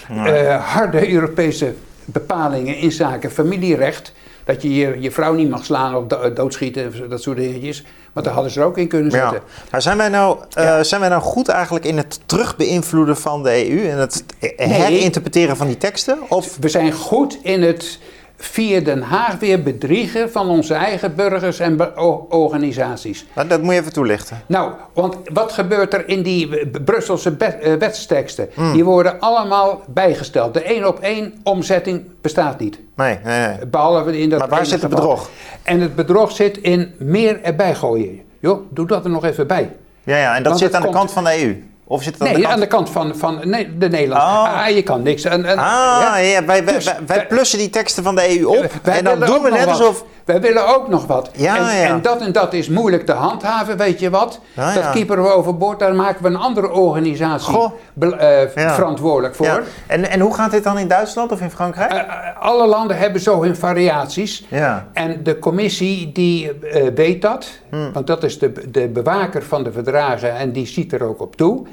harde 0.74 1.12
Europese 1.12 1.74
bepalingen 2.06 2.78
in 2.78 2.91
zaken 2.91 3.32
familierecht. 3.32 4.14
Dat 4.43 4.62
je 4.62 4.76
je, 4.76 4.95
je 4.99 5.12
vrouw 5.12 5.34
niet 5.34 5.49
mag 5.49 5.66
slaan 5.66 5.95
of 5.95 6.06
doodschieten, 6.34 7.10
dat 7.10 7.22
soort 7.22 7.38
dingetjes. 7.38 7.84
Want 8.14 8.26
daar 8.26 8.36
hadden 8.36 8.53
ze 8.53 8.60
er 8.60 8.66
ook 8.66 8.78
in 8.78 8.88
kunnen 8.88 9.12
zetten. 9.12 9.34
Ja. 9.34 9.64
Maar 9.72 9.82
zijn 9.82 9.97
wij, 9.97 10.10
nou, 10.10 10.38
uh, 10.58 10.80
zijn 10.82 11.01
wij 11.01 11.10
nou 11.10 11.22
goed 11.22 11.47
eigenlijk 11.47 11.86
in 11.86 11.97
het 11.97 12.20
terugbeïnvloeden 12.26 13.18
van 13.18 13.43
de 13.43 13.70
EU 13.70 13.88
en 13.88 13.97
het 13.97 14.24
herinterpreteren 14.56 15.58
van 15.58 15.68
die 15.68 15.78
teksten? 15.78 16.18
Of? 16.30 16.58
We 16.60 16.70
zijn 16.70 16.91
goed 16.91 17.39
in 17.41 17.64
het 17.64 17.99
via 18.38 18.80
Den 18.80 19.02
Haag 19.02 19.40
weer 19.40 19.64
bedriegen 19.64 20.32
van 20.32 20.50
onze 20.50 20.74
eigen 20.74 21.16
burgers 21.16 21.60
en 21.60 21.98
organisaties. 22.30 23.26
Nou, 23.36 23.48
dat 23.48 23.62
moet 23.62 23.74
je 23.74 23.80
even 23.80 23.94
toelichten. 23.94 24.42
Nou, 24.46 24.72
want 24.94 25.16
wat 25.34 25.52
gebeurt 25.52 25.94
er 25.94 26.08
in 26.10 26.22
die 26.22 26.68
Brusselse 26.68 27.36
eh, 27.38 27.74
wetsteksten? 27.74 28.50
Hmm. 28.54 28.74
Die 28.74 28.84
worden 28.84 29.20
allemaal 29.20 29.84
bijgesteld. 29.88 30.54
De 30.54 30.62
één 30.62 30.88
op 30.88 31.00
één 31.00 31.34
omzetting 31.44 32.04
bestaat 32.22 32.60
niet. 32.60 32.80
Nee, 32.96 33.20
nee, 33.24 33.48
nee. 33.48 33.66
Behalve 33.66 34.20
in 34.20 34.30
dat. 34.30 34.40
Maar 34.40 34.50
waar 34.50 34.66
zit 34.66 34.82
het 34.82 34.90
bedrog? 34.90 35.30
En 35.64 35.80
het 35.80 35.96
bedrog 35.96 36.32
zit 36.32 36.58
in 36.58 36.94
meer 36.98 37.42
erbij 37.42 37.76
gooien. 37.76 38.22
Jo, 38.40 38.66
doe 38.70 38.88
dat 38.88 39.04
er 39.04 39.10
nog 39.10 39.26
even 39.26 39.48
bij. 39.48 39.76
Ja, 40.04 40.18
ja 40.18 40.36
en 40.36 40.44
dat 40.44 40.58
zit 40.58 40.74
aan 40.74 40.82
de 40.82 40.90
kant 40.90 41.12
van 41.12 41.24
de 41.24 41.44
EU. 41.44 41.64
Of 41.88 42.04
zit 42.04 42.14
het 42.14 42.22
aan 42.22 42.28
nee, 42.28 42.36
de 42.36 42.42
kant, 42.42 42.54
aan 42.54 42.60
de 42.60 42.68
kant 42.68 42.90
van, 42.90 43.16
van 43.16 43.50
nee, 43.50 43.78
de 43.78 43.90
Nederlandse. 43.90 44.28
Oh. 44.28 44.64
Ah, 44.64 44.70
je 44.70 44.84
kan 44.84 45.02
niks. 45.02 45.24
En, 45.24 45.46
en, 45.46 45.58
ah, 45.58 46.18
ja, 46.22 46.46
wij, 46.46 46.64
dus, 46.66 46.86
wij, 46.86 46.98
wij, 47.06 47.28
plussen 47.28 47.58
die 47.58 47.70
teksten 47.70 48.04
van 48.04 48.16
de 48.16 48.40
EU 48.40 48.46
op. 48.46 48.70
en 48.84 49.04
dan 49.04 49.20
doen 49.20 49.42
we 49.42 49.50
net 49.50 49.68
alsof. 49.68 50.04
Wij 50.26 50.41
willen 50.41 50.76
ook 50.76 50.88
nog 50.88 51.05
wat. 51.05 51.30
Ja, 51.34 51.57
en, 51.57 51.63
ja. 51.63 51.88
en 51.88 52.01
dat 52.01 52.21
en 52.21 52.32
dat 52.32 52.53
is 52.53 52.69
moeilijk 52.69 53.05
te 53.05 53.11
handhaven, 53.11 53.78
weet 53.78 53.99
je 53.99 54.09
wat? 54.09 54.39
Ja, 54.53 54.73
dat 54.73 54.91
keeperen 54.91 55.23
we 55.23 55.30
overboord, 55.30 55.80
daar 55.80 55.95
maken 55.95 56.23
we 56.23 56.30
een 56.30 56.36
andere 56.36 56.71
organisatie 56.71 57.57
uh, 57.99 58.11
verantwoordelijk 58.55 59.36
voor. 59.36 59.63
En, 59.88 60.09
en 60.09 60.19
hoe 60.19 60.34
gaat 60.34 60.51
dit 60.51 60.63
dan 60.63 60.78
in 60.78 60.88
Duitsland 60.88 61.32
of 61.32 61.41
in 61.41 61.49
Frankrijk? 61.49 61.93
Uh, 61.93 62.01
alle 62.39 62.67
landen 62.67 62.97
hebben 62.97 63.21
zo 63.21 63.41
hun 63.43 63.55
variaties. 63.55 64.45
Ja. 64.49 64.88
En 64.93 65.23
de 65.23 65.39
commissie 65.39 66.11
die 66.11 66.51
uh, 66.61 66.88
weet 66.95 67.21
dat, 67.21 67.47
hmm. 67.69 67.93
want 67.93 68.07
dat 68.07 68.23
is 68.23 68.39
de, 68.39 68.71
de 68.71 68.88
bewaker 68.88 69.43
van 69.43 69.63
de 69.63 69.71
verdragen 69.71 70.36
en 70.36 70.51
die 70.51 70.67
ziet 70.67 70.93
er 70.93 71.03
ook 71.03 71.21
op 71.21 71.36
toe. 71.36 71.67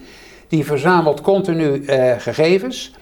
Die 0.49 0.65
verzamelt 0.65 1.21
continu 1.21 1.85
gegevens. 2.19 2.95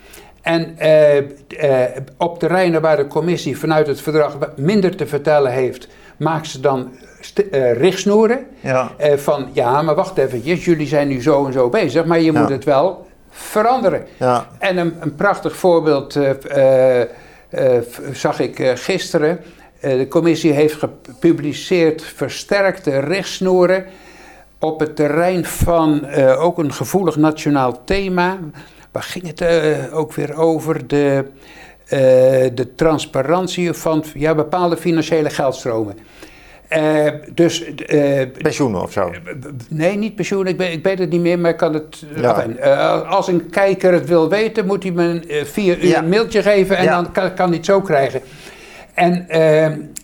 En 0.42 0.78
eh, 0.78 1.16
eh, 1.18 2.02
op 2.16 2.38
terreinen 2.38 2.80
waar 2.80 2.96
de 2.96 3.06
commissie 3.06 3.58
vanuit 3.58 3.86
het 3.86 4.00
verdrag 4.00 4.36
minder 4.56 4.96
te 4.96 5.06
vertellen 5.06 5.52
heeft, 5.52 5.88
maakt 6.16 6.46
ze 6.46 6.60
dan 6.60 6.90
uh, 7.50 7.72
richtsnoeren. 7.72 8.46
Ja. 8.60 8.90
van 9.16 9.48
ja, 9.52 9.82
maar 9.82 9.94
wacht 9.94 10.18
eventjes, 10.18 10.64
jullie 10.64 10.86
zijn 10.86 11.08
nu 11.08 11.22
zo 11.22 11.46
en 11.46 11.52
zo 11.52 11.68
bezig, 11.68 12.04
maar 12.04 12.20
je 12.20 12.32
moet 12.32 12.48
het 12.48 12.64
wel 12.64 13.06
veranderen. 13.30 14.06
Ja. 14.16 14.46
En 14.58 14.76
een, 14.76 14.96
een 15.00 15.14
prachtig 15.14 15.56
voorbeeld 15.56 16.18
zag 18.12 18.40
ik 18.40 18.72
gisteren. 18.74 19.40
de 19.80 20.06
commissie 20.08 20.52
heeft 20.52 20.74
gepubliceerd 20.74 22.02
versterkte 22.02 22.98
richtsnoeren 22.98 23.84
op 24.58 24.80
het 24.80 24.96
terrein 24.96 25.44
van 25.44 26.06
ook 26.36 26.58
een 26.58 26.72
gevoelig 26.72 27.16
nationaal 27.16 27.84
thema 27.84 28.38
waar 28.92 29.02
ging 29.02 29.26
het 29.26 29.40
uh, 29.40 29.96
ook 29.96 30.12
weer 30.12 30.34
over? 30.34 30.86
De, 30.86 31.24
uh, 31.84 31.98
de 32.54 32.74
transparantie 32.76 33.72
van 33.72 34.04
ja, 34.14 34.34
bepaalde 34.34 34.76
financiële 34.76 35.30
geldstromen. 35.30 35.98
Uh, 36.76 37.06
dus, 37.34 37.64
pensioenen 38.42 38.82
of 38.82 38.92
zo? 38.92 39.10
nee, 39.68 39.96
niet 39.96 40.14
pensioenen. 40.14 40.52
Ik, 40.52 40.58
weet, 40.58 40.72
ik 40.72 40.84
weet 40.84 40.98
het 40.98 41.10
niet 41.10 41.20
meer, 41.20 41.38
maar 41.38 41.50
ik 41.50 41.56
kan 41.56 41.74
het. 41.74 42.04
Ja. 42.16 42.98
als 42.98 43.28
een 43.28 43.50
kijker 43.50 43.92
het 43.92 44.08
wil 44.08 44.28
weten, 44.28 44.66
moet 44.66 44.82
hij 44.82 44.92
me 44.92 45.42
via 45.44 45.76
u 45.76 45.94
een 45.94 46.08
mailtje 46.08 46.42
geven 46.42 46.76
en 46.76 46.86
dan 46.86 47.12
kan, 47.12 47.34
kan 47.34 47.46
hij 47.46 47.56
het 47.56 47.66
zo 47.66 47.80
krijgen. 47.80 48.20
En, 48.94 49.28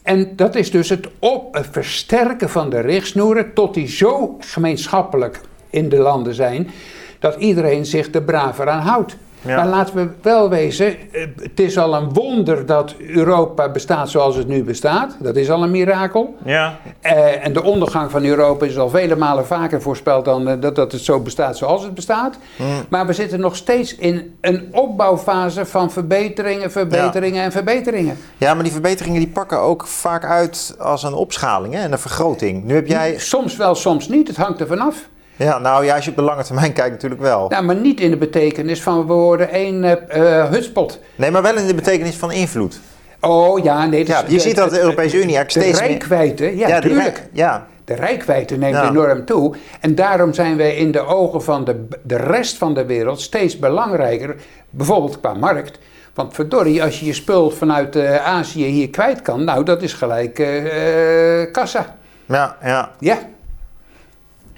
en 0.03 0.32
dat 0.37 0.55
is 0.55 0.70
dus 0.70 0.89
het, 0.89 1.09
op, 1.18 1.55
het 1.55 1.66
versterken 1.70 2.51
van 2.51 2.70
de 2.70 2.80
richtsnoeren 2.80 3.53
tot 3.55 3.74
die 3.74 3.89
zo 3.89 4.37
gemeenschappelijk 4.41 5.41
in 5.70 5.89
de 5.89 5.99
landen 5.99 6.34
zijn 6.34 6.70
dat 7.19 7.35
iedereen 7.35 7.87
zich 7.87 8.14
er 8.14 8.23
braver 8.23 8.69
aan 8.69 8.81
houdt. 8.81 9.17
Maar 9.55 9.67
laten 9.67 9.95
we 9.95 10.09
wel 10.23 10.49
wezen, 10.49 10.87
eh, 10.87 11.27
het 11.43 11.61
is 11.61 11.79
al 11.79 11.95
een 11.95 12.12
wonder 12.12 12.67
dat 12.67 12.95
Europa 12.99 13.69
bestaat 13.69 14.11
zoals 14.11 14.37
het 14.37 14.49
nu 14.49 14.64
bestaat. 14.64 15.17
Dat 15.21 15.37
is 15.37 15.51
al 15.51 15.62
een 15.62 15.71
mirakel. 15.71 16.37
Ja. 16.45 16.79
Eh, 17.01 17.45
en 17.45 17.53
de 17.53 17.62
ondergang 17.62 18.11
van 18.11 18.25
Europa 18.25 18.67
is 18.67 18.79
al 18.79 18.89
vele 18.89 19.17
malen 19.17 19.47
vaker 19.47 19.83
voorspeld 19.83 20.25
dan 20.25 20.49
eh, 20.49 20.61
dat, 20.61 20.75
dat 20.75 20.93
het 20.93 21.01
zo 21.01 21.21
bestaat 21.21 21.57
zoals 21.57 21.83
het 21.83 21.95
bestaat. 21.95 22.39
Hmm. 22.57 22.85
Maar 22.89 23.07
we 23.07 23.12
zitten 23.12 23.41
nog 23.41 23.57
steeds 23.57 23.97
in 23.97 24.37
een 24.41 24.69
opbouwfase 24.73 25.67
van 25.67 25.91
verbeteringen, 25.91 26.71
verbeteringen 26.71 27.43
en 27.43 27.53
verbeteringen. 27.53 28.17
Ja, 28.37 28.55
maar 28.55 28.62
die 28.62 28.73
verbeteringen 28.73 29.21
die 29.21 29.29
pakken 29.29 29.59
ook 29.59 29.87
vaak 29.87 30.25
uit 30.25 30.77
als 30.79 31.03
een 31.03 31.14
opschaling 31.14 31.75
hè, 31.75 31.81
en 31.81 31.93
een 31.93 31.99
vergroting. 31.99 32.64
Nu 32.64 32.75
heb 32.75 32.87
jij... 32.87 33.19
Soms 33.19 33.57
wel, 33.57 33.75
soms 33.75 34.09
niet. 34.09 34.29
Het 34.29 34.37
hangt 34.37 34.61
er 34.61 34.67
vanaf. 34.67 35.09
Ja, 35.37 35.59
nou 35.59 35.84
ja, 35.84 35.95
als 35.95 36.05
je 36.05 36.11
op 36.11 36.16
de 36.16 36.22
lange 36.22 36.45
termijn 36.45 36.72
kijkt 36.72 36.91
natuurlijk 36.91 37.20
wel. 37.20 37.49
Nou, 37.49 37.64
maar 37.64 37.76
niet 37.76 38.01
in 38.01 38.11
de 38.11 38.16
betekenis 38.16 38.82
van 38.82 39.07
we 39.07 39.12
worden 39.12 39.51
één 39.51 39.84
uh, 39.84 40.51
hutspot. 40.51 41.01
Nee, 41.14 41.30
maar 41.30 41.43
wel 41.43 41.57
in 41.57 41.66
de 41.66 41.74
betekenis 41.74 42.16
van 42.16 42.32
invloed. 42.32 42.80
Oh 43.20 43.64
ja, 43.64 43.87
nee. 43.87 44.05
Dus 44.05 44.14
ja, 44.14 44.24
je 44.28 44.39
ziet 44.39 44.57
dat 44.57 44.70
de 44.70 44.80
Europese 44.80 45.16
Unie 45.22 45.37
eigenlijk 45.37 45.51
steeds 45.51 45.78
De 45.78 45.87
rijkwijde, 45.87 46.57
ja, 46.57 46.80
tuurlijk. 46.80 47.22
ja. 47.32 47.66
De 47.84 47.95
rijkwijde 47.95 48.57
neemt 48.57 48.89
enorm 48.89 49.24
toe. 49.24 49.55
En 49.80 49.95
daarom 49.95 50.32
zijn 50.34 50.57
wij 50.57 50.76
in 50.76 50.93
de 50.93 51.07
ogen 51.07 51.43
van 51.43 51.64
de, 51.64 51.89
de 52.03 52.16
rest 52.16 52.57
van 52.57 52.74
de 52.74 52.87
wereld 52.87 53.20
steeds 53.20 53.59
belangrijker. 53.59 54.37
Bijvoorbeeld 54.70 55.20
qua 55.20 55.34
markt. 55.34 55.78
Want 56.14 56.34
verdorie, 56.34 56.82
als 56.82 57.01
je 57.01 57.07
je 57.07 57.12
spul 57.12 57.51
vanuit 57.51 57.97
uh, 57.97 58.26
Azië 58.26 58.64
hier 58.64 58.91
kwijt 58.91 59.22
kan, 59.22 59.45
nou, 59.45 59.64
dat 59.64 59.82
is 59.82 59.93
gelijk 59.93 60.39
uh, 60.39 61.53
kassa. 61.53 61.97
Ja, 62.26 62.57
ja. 62.62 62.91
Ja. 62.99 63.18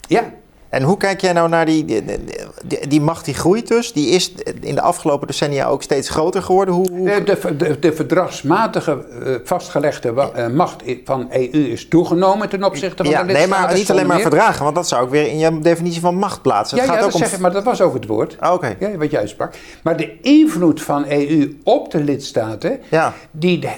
Ja. 0.07 0.25
En 0.69 0.83
hoe 0.83 0.97
kijk 0.97 1.21
jij 1.21 1.33
nou 1.33 1.49
naar 1.49 1.67
die, 1.67 1.85
die, 1.85 2.89
die, 2.89 3.01
macht 3.01 3.25
die 3.25 3.35
groeit 3.35 3.69
dus? 3.69 3.93
Die 3.93 4.09
is 4.09 4.33
in 4.61 4.75
de 4.75 4.81
afgelopen 4.81 5.27
decennia 5.27 5.67
ook 5.67 5.83
steeds 5.83 6.09
groter 6.09 6.43
geworden. 6.43 6.75
Hoe, 6.75 6.91
hoe... 6.91 7.23
De, 7.25 7.57
de, 7.57 7.79
de, 7.79 7.93
verdragsmatige 7.93 9.05
uh, 9.23 9.35
vastgelegde 9.45 10.13
uh, 10.37 10.47
macht 10.47 10.83
van 11.05 11.29
EU 11.31 11.71
is 11.71 11.89
toegenomen 11.89 12.49
ten 12.49 12.65
opzichte 12.65 13.03
van 13.03 13.13
ja, 13.13 13.21
de 13.21 13.27
lidstaten. 13.27 13.51
Nee, 13.51 13.67
maar 13.67 13.75
niet 13.75 13.91
alleen 13.91 14.07
maar 14.07 14.21
verdragen, 14.21 14.65
want 14.65 14.75
dat 14.75 14.89
zou 14.89 15.05
ik 15.05 15.11
weer 15.11 15.29
in 15.29 15.39
je 15.39 15.59
definitie 15.59 16.01
van 16.01 16.15
macht 16.15 16.43
plaatsen. 16.43 16.79
Het 16.79 16.87
ja, 16.87 16.93
gaat 16.93 17.01
ja, 17.01 17.07
ook 17.07 17.13
dat 17.13 17.23
om... 17.23 17.29
zeg, 17.29 17.41
maar 17.41 17.53
dat 17.53 17.65
was 17.65 17.81
ook 17.81 17.95
het 17.95 18.07
woord. 18.07 18.37
Ah, 18.41 18.53
Oké. 18.53 18.77
Ja, 18.79 18.97
wat 18.97 19.11
jij 19.11 19.27
sprak. 19.27 19.55
Maar 19.83 19.97
de 19.97 20.21
invloed 20.21 20.83
van 20.83 21.05
EU 21.09 21.59
op 21.65 21.91
de 21.91 22.05
lidstaten, 22.05 22.81
ja. 22.89 23.13
die 23.31 23.69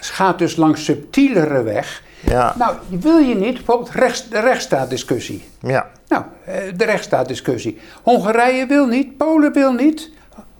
gaat 0.00 0.38
dus 0.38 0.56
langs 0.56 0.84
subtielere 0.84 1.62
weg 1.62 2.04
ja. 2.20 2.54
Nou, 2.58 2.76
wil 2.88 3.18
je 3.18 3.34
niet 3.34 3.54
bijvoorbeeld 3.54 3.90
rechts, 3.90 4.28
de 4.28 4.40
rechtsstaatdiscussie? 4.40 5.44
Ja. 5.60 5.90
Nou, 6.08 6.24
eh, 6.44 6.54
de 6.76 6.84
rechtsstaatdiscussie. 6.84 7.78
Hongarije 8.02 8.66
wil 8.66 8.86
niet, 8.86 9.16
Polen 9.16 9.52
wil 9.52 9.72
niet. 9.72 10.10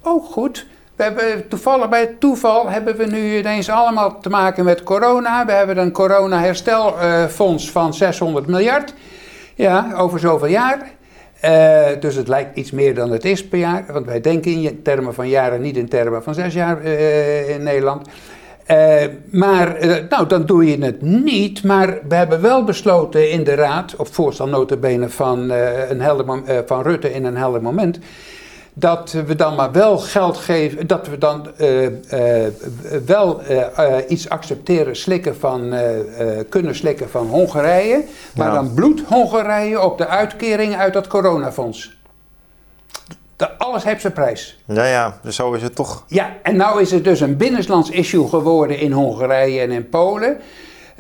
Oh, 0.03 0.25
goed. 0.25 0.67
We 0.97 1.03
hebben 1.03 1.49
toevallig 1.49 1.89
bij 1.89 2.07
toeval 2.19 2.69
hebben 2.69 2.97
we 2.97 3.05
nu 3.05 3.39
ineens 3.39 3.69
allemaal 3.69 4.21
te 4.21 4.29
maken 4.29 4.65
met 4.65 4.83
corona. 4.83 5.47
We 5.47 5.53
hebben 5.53 5.79
een 5.79 5.93
corona-herstelfonds 5.93 7.71
van 7.71 7.95
600 7.95 8.47
miljard. 8.47 8.95
Ja, 9.55 9.93
over 9.97 10.19
zoveel 10.19 10.49
jaar. 10.49 10.79
Uh, 11.45 11.87
dus 12.01 12.15
het 12.15 12.29
lijkt 12.29 12.57
iets 12.57 12.71
meer 12.71 12.95
dan 12.95 13.11
het 13.11 13.25
is 13.25 13.49
per 13.49 13.59
jaar. 13.59 13.85
Want 13.93 14.07
wij 14.07 14.21
denken 14.21 14.53
in 14.53 14.83
termen 14.83 15.15
van 15.15 15.29
jaren, 15.29 15.61
niet 15.61 15.77
in 15.77 15.89
termen 15.89 16.23
van 16.23 16.35
zes 16.35 16.55
jaar 16.55 16.83
in 17.49 17.63
Nederland. 17.63 18.09
Uh, 18.71 19.05
maar, 19.31 19.85
uh, 19.85 19.97
nou, 20.09 20.27
dan 20.27 20.47
doe 20.47 20.67
je 20.67 20.85
het 20.85 21.03
niet. 21.03 21.63
Maar 21.63 21.99
we 22.09 22.15
hebben 22.15 22.41
wel 22.41 22.65
besloten 22.65 23.31
in 23.31 23.45
de 23.45 23.55
Raad, 23.55 23.97
op 23.97 24.15
voorstel 24.15 24.49
notabene 24.49 25.09
van, 25.09 25.53
uh, 25.53 25.91
een 25.91 26.01
helder, 26.01 26.43
van 26.67 26.83
Rutte 26.83 27.13
in 27.13 27.25
een 27.25 27.37
helder 27.37 27.63
moment... 27.63 27.99
dat 28.79 29.13
we 29.27 29.35
dan 29.35 29.55
maar 29.55 29.73
wel 29.73 29.99
geld 29.99 30.37
geven, 30.37 30.87
dat 30.87 31.09
we 31.09 31.19
dan 31.19 31.49
wel 33.07 33.41
iets 34.09 34.29
accepteren, 34.29 34.97
slikken 34.97 35.37
van, 35.37 35.75
kunnen 36.49 36.75
slikken 36.75 37.11
van 37.11 37.27
Hongarije... 37.27 38.05
maar 38.35 38.53
dan 38.53 38.75
bloedt 38.75 39.01
Hongarije 39.01 39.81
op 39.81 39.99
de 39.99 40.07
uitkering 40.07 40.77
uit 40.77 40.93
dat 40.93 41.07
coronafonds. 41.07 41.97
Dat, 43.37 43.51
alles 43.59 43.85
heeft 43.85 44.01
zijn 44.01 44.13
prijs. 44.13 44.59
Ja, 44.67 44.87
ja, 44.87 45.19
dus 45.23 45.37
zo 45.37 45.53
is 45.53 45.63
het 45.63 45.75
toch. 45.75 46.05
Ja, 46.07 46.37
en 46.43 46.57
nou 46.57 46.81
is 46.81 46.91
het 46.91 47.05
dus 47.05 47.21
een 47.21 47.37
binnenlands 47.37 47.91
issue 47.91 48.29
geworden 48.29 48.79
in 48.79 48.93
Hongarije 48.93 49.61
en 49.61 49.71
in 49.71 49.89
Polen. 49.89 50.39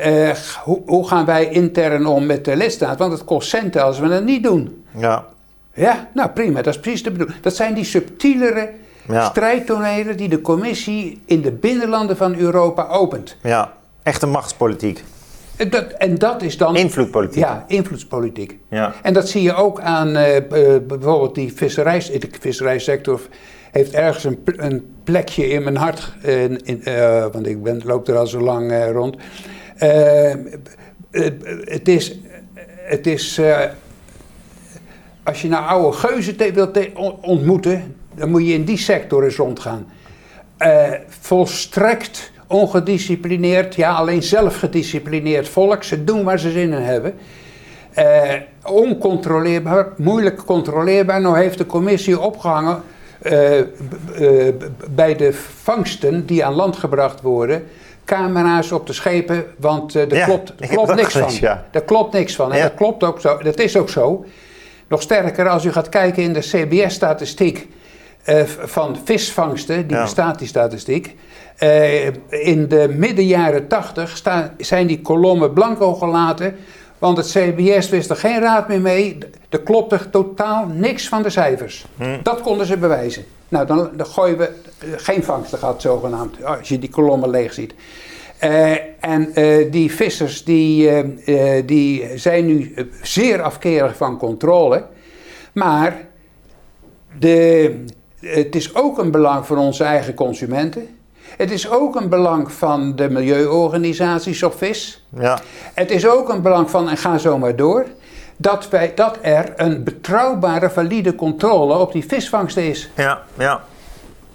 Uh, 0.07 0.30
hoe, 0.64 0.82
hoe, 0.87 1.09
gaan 1.09 1.24
wij 1.24 1.49
intern 1.49 2.07
om 2.07 2.26
met 2.26 2.45
de 2.45 2.57
lidstaat? 2.57 2.99
Want 2.99 3.12
het 3.12 3.24
kost 3.24 3.49
centen 3.49 3.82
als 3.82 3.99
we 3.99 4.09
het 4.09 4.24
niet 4.24 4.43
doen. 4.43 4.84
Ja. 4.97 5.24
Ja, 5.74 6.09
nou 6.14 6.30
prima, 6.30 6.62
dat 6.62 6.74
is 6.74 6.80
precies 6.80 7.03
de 7.03 7.11
bedoeling. 7.11 7.41
Dat 7.41 7.57
zijn 7.57 7.74
die 7.74 7.84
subtielere 7.84 8.70
ja. 9.09 9.24
strijdtonelen 9.24 10.16
die 10.16 10.28
de 10.28 10.41
commissie 10.41 11.22
in 11.26 11.43
de 11.43 11.53
binnenlanden 11.53 12.16
van 12.16 12.34
Europa 12.34 12.87
opent. 12.89 13.37
Ja, 13.43 13.72
echte 14.03 14.26
machtspolitiek. 14.26 15.05
Dat, 15.57 15.93
en 15.93 16.19
dat 16.19 16.43
is 16.43 16.57
dan... 16.57 16.77
Invloedpolitiek. 16.77 17.43
Ja, 17.43 17.65
invloedspolitiek. 17.67 18.59
Ja. 18.71 18.95
En 19.03 19.13
dat 19.13 19.29
zie 19.29 19.43
je 19.43 19.55
ook 19.55 19.81
aan 19.81 20.09
uh, 20.09 20.37
bijvoorbeeld 20.87 21.35
die 21.35 21.53
visserij, 21.53 21.99
de 21.99 22.29
visserijsector 22.41 23.21
heeft 23.73 23.93
ergens 23.93 24.25
een, 24.25 24.39
een 24.45 24.95
plekje 25.05 25.49
in 25.49 25.63
mijn 25.63 25.77
hart, 25.77 26.13
in, 26.23 26.65
in, 26.65 26.81
uh, 26.85 27.27
want 27.33 27.47
ik 27.47 27.63
ben, 27.63 27.83
loop 27.85 28.09
er 28.09 28.17
al 28.17 28.27
zo 28.27 28.41
lang 28.41 28.71
uh, 28.71 28.91
rond. 28.91 29.17
het 31.65 31.89
is, 31.89 32.19
het 32.85 33.07
is 33.07 33.41
als 35.23 35.43
je 35.43 35.49
nou 35.49 35.67
oude 35.67 35.97
geuzen 35.97 36.55
wilt 36.55 36.79
ontmoeten, 37.21 37.97
dan 38.15 38.31
moet 38.31 38.47
je 38.47 38.53
in 38.53 38.65
die 38.65 38.79
sector 38.79 39.25
eens 39.25 39.37
rondgaan. 39.37 39.87
volstrekt 41.09 42.33
ongedisciplineerd, 42.47 43.74
ja, 43.74 43.94
alleen 43.94 44.22
zelfgedisciplineerd 44.22 45.49
volk. 45.49 45.82
Ze 45.82 46.05
doen 46.05 46.24
waar 46.24 46.38
ze 46.38 46.51
zin 46.51 46.72
in 46.72 46.82
hebben. 46.82 47.14
Uh, 47.99 48.32
oncontroleerbaar, 48.64 49.88
moeilijk 49.97 50.44
controleerbaar. 50.44 51.20
Nou 51.20 51.38
heeft 51.38 51.59
de 51.59 51.66
commissie 51.66 52.20
opgehangen 52.20 52.82
uh, 53.22 53.59
uh, 53.59 53.64
bij 54.90 55.16
de 55.16 55.32
vangsten 55.62 56.26
die 56.26 56.44
aan 56.44 56.55
land 56.55 56.76
gebracht 56.76 57.20
worden. 57.20 57.66
Camera's 58.05 58.72
op 58.72 58.86
de 58.86 58.92
schepen, 58.92 59.44
want 59.59 59.94
er 59.94 60.14
ja, 60.14 60.24
klopt, 60.24 60.55
klopt 60.55 60.94
niks 60.94 61.12
van. 61.12 61.32
Ja. 61.40 61.64
Er 61.70 61.82
klopt 61.82 62.12
niks 62.12 62.36
van. 62.36 62.53
En 62.53 62.57
ja. 62.57 62.62
dat 62.62 62.74
klopt 62.74 63.05
ook 63.05 63.20
zo. 63.20 63.38
Dat 63.42 63.59
is 63.59 63.76
ook 63.76 63.88
zo. 63.88 64.24
Nog 64.88 65.03
sterker, 65.03 65.49
als 65.49 65.64
u 65.64 65.72
gaat 65.72 65.88
kijken 65.88 66.22
in 66.22 66.32
de 66.32 66.40
CBS-statistiek 66.40 67.68
van 68.47 68.97
visvangsten, 69.05 69.86
die 69.86 70.01
bestaat 70.01 70.38
die 70.38 70.49
statistiek. 70.49 71.16
Uh, 71.59 72.07
in 72.29 72.69
de 72.69 72.95
midden 72.97 73.27
jaren 73.27 73.69
80 73.69 74.23
zijn 74.59 74.87
die 74.87 75.03
kolommen 75.03 75.53
blanco 75.53 75.95
gelaten. 75.95 76.57
Want 76.99 77.17
het 77.17 77.27
CBS 77.27 77.89
wist 77.89 78.11
er 78.11 78.17
geen 78.17 78.41
raad 78.41 78.69
meer 78.69 78.81
mee. 78.81 79.19
Er 79.49 79.61
klopte 79.61 80.11
totaal 80.11 80.67
niks 80.67 81.09
van 81.09 81.23
de 81.23 81.31
cijfers. 81.31 81.87
Hmm. 81.97 82.21
Dat 82.23 82.41
konden 82.41 82.67
ze 82.67 82.77
bewijzen. 82.77 83.25
Nou, 83.49 83.67
dan, 83.67 83.91
dan 83.97 84.07
gooien 84.07 84.39
we 84.39 84.51
uh, 84.85 84.93
geen 84.97 85.23
vangsten 85.23 85.59
gehad, 85.59 85.83
zogenaamd. 85.83 86.45
Als 86.45 86.69
je 86.69 86.79
die 86.79 86.91
kolommen 86.91 87.31
leeg 87.31 87.53
ziet. 87.53 87.75
Uh, 88.45 88.71
en 89.01 89.33
die 89.71 89.93
vissers 89.93 90.45
die, 90.45 90.91
die 91.65 92.19
zijn 92.19 92.47
nu 92.47 92.75
zeer 93.03 93.43
afkerig 93.43 93.97
van 93.97 94.19
controle. 94.19 94.85
Maar 95.53 96.07
de, 97.19 97.85
het 98.21 98.55
is 98.55 98.75
ook 98.75 98.99
een 98.99 99.11
belang 99.11 99.47
voor 99.47 99.57
onze 99.57 99.85
eigen 99.85 100.15
consumenten. 100.15 100.95
Het 101.37 101.51
is 101.51 101.70
ook 101.70 101.97
een 101.97 102.09
belang 102.09 102.53
van 102.53 102.97
de 102.97 103.11
milieuorganisaties 103.11 104.43
op 104.43 104.55
vis. 104.57 105.05
Ja. 105.18 105.39
Het 105.74 105.91
is 105.91 106.07
ook 106.07 106.28
een 106.28 106.43
belang 106.43 106.70
van, 106.70 106.89
en 106.89 106.97
ga 106.97 107.18
zo 107.18 107.39
maar 107.39 107.57
door, 107.57 107.87
dat, 108.37 108.68
wij, 108.68 108.93
dat 108.95 109.18
er 109.22 109.53
een 109.57 109.84
betrouwbare, 109.84 110.70
valide 110.70 111.14
controle 111.14 111.78
op 111.78 111.93
die 111.93 112.05
visvangsten 112.09 112.68
is. 112.68 112.91
Ja, 112.95 113.22
ja. 113.39 113.61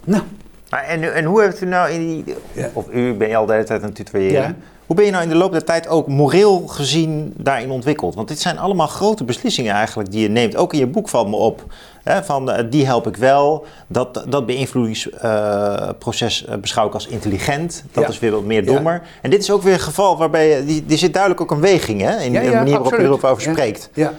Nou. 0.04 0.24
En, 0.70 1.14
en 1.14 1.26
hoe 1.26 1.42
heeft 1.42 1.62
u 1.62 1.66
nou 1.66 1.90
in 1.90 2.08
die, 2.08 2.36
of 2.74 2.86
u 2.92 3.14
ben 3.14 3.28
je 3.28 3.36
al 3.36 3.46
de 3.46 3.54
hele 3.54 3.66
tijd 3.66 3.82
aan 3.82 3.88
het 3.88 3.96
tutoyeren, 3.96 4.42
ja. 4.42 4.56
Hoe 4.92 5.00
ben 5.00 5.10
je 5.10 5.16
nou 5.16 5.24
in 5.24 5.30
de 5.30 5.38
loop 5.38 5.52
der 5.52 5.64
tijd 5.64 5.88
ook 5.88 6.08
moreel 6.08 6.68
gezien 6.68 7.34
daarin 7.38 7.72
ontwikkeld? 7.72 8.16
Want 8.16 8.28
dit 8.28 8.40
zijn 8.40 8.58
allemaal 8.58 8.88
grote 8.88 9.24
beslissingen 9.24 9.74
eigenlijk 9.74 10.12
die 10.12 10.22
je 10.22 10.30
neemt. 10.30 10.56
Ook 10.56 10.74
in 10.74 10.80
je 10.80 10.88
boek 10.88 11.10
valt 11.10 11.28
me 11.28 11.36
op 11.36 11.64
van 12.04 12.52
eh, 12.52 12.66
die 12.70 12.86
help 12.86 13.08
ik 13.08 13.18
wel. 13.18 13.66
Dat, 13.88 14.24
dat 14.28 14.46
beïnvloedingsproces 14.46 16.46
uh, 16.50 16.56
beschouw 16.56 16.88
ik 16.88 16.94
als 16.94 17.08
intelligent. 17.08 17.84
Dat 17.92 18.10
is 18.10 18.20
weer 18.20 18.32
wat 18.32 18.44
meer 18.44 18.66
dommer. 18.66 19.02
En 19.22 19.30
dit 19.30 19.42
is 19.42 19.52
ook 19.52 19.62
weer 19.62 19.74
een 19.74 19.80
geval 19.80 20.18
waarbij 20.18 20.66
die, 20.66 20.86
er 20.90 20.98
zit 20.98 21.14
duidelijk 21.14 21.42
ook 21.42 21.52
een 21.52 21.62
weging 21.62 22.02
hè, 22.02 22.20
in, 22.20 22.34
de 22.34 22.40
manier 22.40 22.74
waarop 22.74 23.00
je 23.00 23.04
erover 23.04 23.42
spreekt. 23.42 23.90
Ja. 23.94 24.14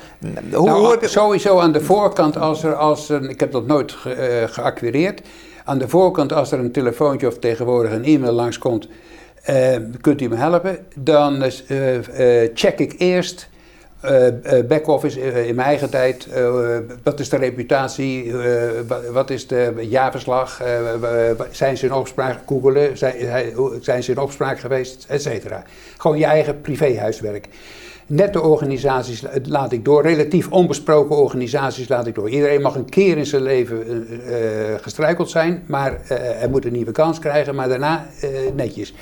Hoe, 0.53 0.67
nou, 0.67 0.85
hoe 0.85 0.99
Sowieso 1.01 1.59
aan 1.59 1.73
de 1.73 1.81
voorkant, 1.81 2.37
als 2.37 2.63
er, 2.63 2.75
als 2.75 3.09
er, 3.09 3.31
ik 3.31 3.41
heb 3.41 3.53
dat 3.53 3.67
nooit 3.67 3.93
ge, 3.93 4.41
uh, 4.43 4.49
geacquireerd. 4.55 5.21
Aan 5.65 5.79
de 5.79 5.89
voorkant, 5.89 6.33
als 6.33 6.53
er 6.53 6.59
een 6.59 6.73
telefoontje 6.73 7.27
of 7.27 7.39
tegenwoordig 7.39 7.93
een 7.93 8.05
e-mail 8.05 8.33
langskomt, 8.33 8.89
uh, 9.51 9.77
kunt 10.01 10.21
u 10.21 10.29
me 10.29 10.37
helpen? 10.37 10.79
Dan 10.95 11.43
check 12.55 12.79
ik 12.79 12.95
eerst 12.99 13.51
back-office 14.69 15.21
in 15.47 15.55
mijn 15.55 15.69
eigen 15.69 15.91
tijd. 15.91 16.29
wat 17.03 17.21
is 17.21 17.29
de 17.29 17.37
reputatie? 17.37 18.33
wat 19.13 19.31
is 19.31 19.47
de 19.47 19.75
jaarverslag? 19.81 20.63
zijn 21.51 21.77
ze 21.77 21.87
in 21.87 21.93
opspraak? 21.93 22.39
Googelen? 22.47 22.99
Zijn, 22.99 23.15
zijn 23.81 24.03
ze 24.03 24.11
in 24.11 24.19
opspraak 24.19 24.61
geweest? 24.61 25.05
Etcetera. 25.09 25.63
Gewoon 25.97 26.19
je 26.19 26.25
eigen 26.25 26.61
privéhuiswerk. 26.61 27.49
Nette 28.07 28.41
organisaties 28.41 29.23
laat 29.43 29.73
ik 29.73 29.85
door. 29.85 30.03
Relatief 30.03 30.51
onbesproken 30.51 31.17
organisaties 31.17 31.89
laat 31.89 32.07
ik 32.07 32.15
door. 32.15 32.31
Iedereen 32.31 32.61
mag 32.61 32.75
een 32.75 32.91
keer 32.91 33.17
in 33.19 33.27
zijn 33.27 33.43
leven 33.43 34.07
gestruikeld 34.81 35.31
zijn, 35.31 35.63
maar 35.67 36.01
hij 36.05 36.49
moet 36.49 36.65
een 36.65 36.73
nieuwe 36.73 36.93
kans 36.93 37.19
krijgen, 37.19 37.55
maar 37.55 37.69
daarna 37.69 38.07
netjes. 38.55 38.95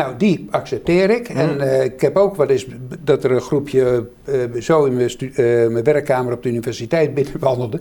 Nou, 0.00 0.16
die 0.16 0.48
accepteer 0.50 1.10
ik. 1.10 1.28
En 1.28 1.56
uh, 1.56 1.84
ik 1.84 2.00
heb 2.00 2.16
ook 2.16 2.36
wel 2.36 2.48
eens 2.48 2.66
dat 3.00 3.24
er 3.24 3.30
een 3.30 3.40
groepje 3.40 4.06
uh, 4.24 4.60
zo 4.60 4.84
in 4.84 4.96
mijn, 4.96 5.10
uh, 5.20 5.36
mijn, 5.68 5.84
werkkamer 5.84 6.32
op 6.32 6.42
de 6.42 6.48
universiteit 6.48 7.14
binnenwandelde. 7.14 7.80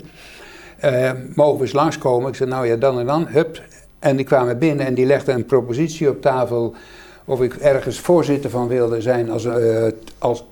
mogen 1.36 1.58
we 1.58 1.64
eens 1.64 1.74
langskomen? 1.74 2.30
Ik 2.30 2.36
zei, 2.36 2.50
nou 2.50 2.68
ja, 2.68 2.76
dan 2.76 3.00
en 3.00 3.06
dan, 3.06 3.28
hup. 3.28 3.62
En 4.00 4.16
die 4.16 4.26
kwamen 4.26 4.60
binnen 4.60 4.86
en 4.86 4.94
die 4.94 5.06
legden 5.06 5.36
een 5.36 5.46
propositie 5.46 6.10
op 6.10 6.22
tafel 6.22 6.76
of 7.26 7.42
ik 7.42 7.56
ergens 7.56 8.00
voorzitter 8.00 8.50
van 8.50 8.68
wilde 8.68 9.02
zijn 9.02 9.30
als, 9.30 9.48
als, 10.18 10.46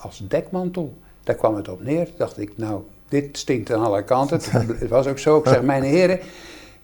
als 0.00 0.22
dekmantel. 0.28 0.94
Daar 1.24 1.36
kwam 1.36 1.56
het 1.56 1.68
op 1.68 1.82
neer. 1.82 2.08
Dacht 2.16 2.38
ik, 2.38 2.52
nou, 2.56 2.80
dit 3.08 3.38
stinkt 3.38 3.72
aan 3.72 3.84
alle 3.84 4.04
kanten. 4.04 4.40
Het 4.80 4.88
was 4.88 5.06
ook 5.06 5.18
zo. 5.18 5.38
Ik 5.38 5.48
zeg, 5.48 5.62
mijn 5.62 5.82
heren, 5.82 6.18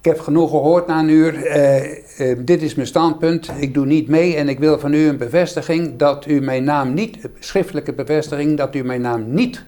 ik 0.02 0.08
heb 0.08 0.20
genoeg 0.20 0.50
gehoord 0.50 0.86
na 0.86 0.98
een 0.98 1.08
uur. 1.08 1.34
Uh, 1.34 1.90
uh, 2.20 2.36
dit 2.38 2.62
is 2.62 2.74
mijn 2.74 2.86
standpunt. 2.86 3.50
Ik 3.58 3.74
doe 3.74 3.86
niet 3.86 4.08
mee 4.08 4.36
en 4.36 4.48
ik 4.48 4.58
wil 4.58 4.78
van 4.78 4.92
u 4.92 5.08
een 5.08 5.16
bevestiging 5.16 5.96
dat 5.96 6.26
u 6.26 6.40
mijn 6.40 6.64
naam 6.64 6.94
niet, 6.94 7.18
schriftelijke 7.38 7.92
bevestiging, 7.92 8.56
dat 8.56 8.74
u 8.74 8.84
mijn 8.84 9.00
naam 9.00 9.24
niet 9.34 9.64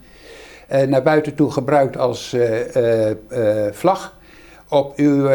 uh, 0.72 0.82
naar 0.82 1.02
buiten 1.02 1.34
toe 1.34 1.50
gebruikt 1.50 1.96
als 1.96 2.36
vlag 3.70 4.18
op 4.68 4.96
uw 4.96 5.28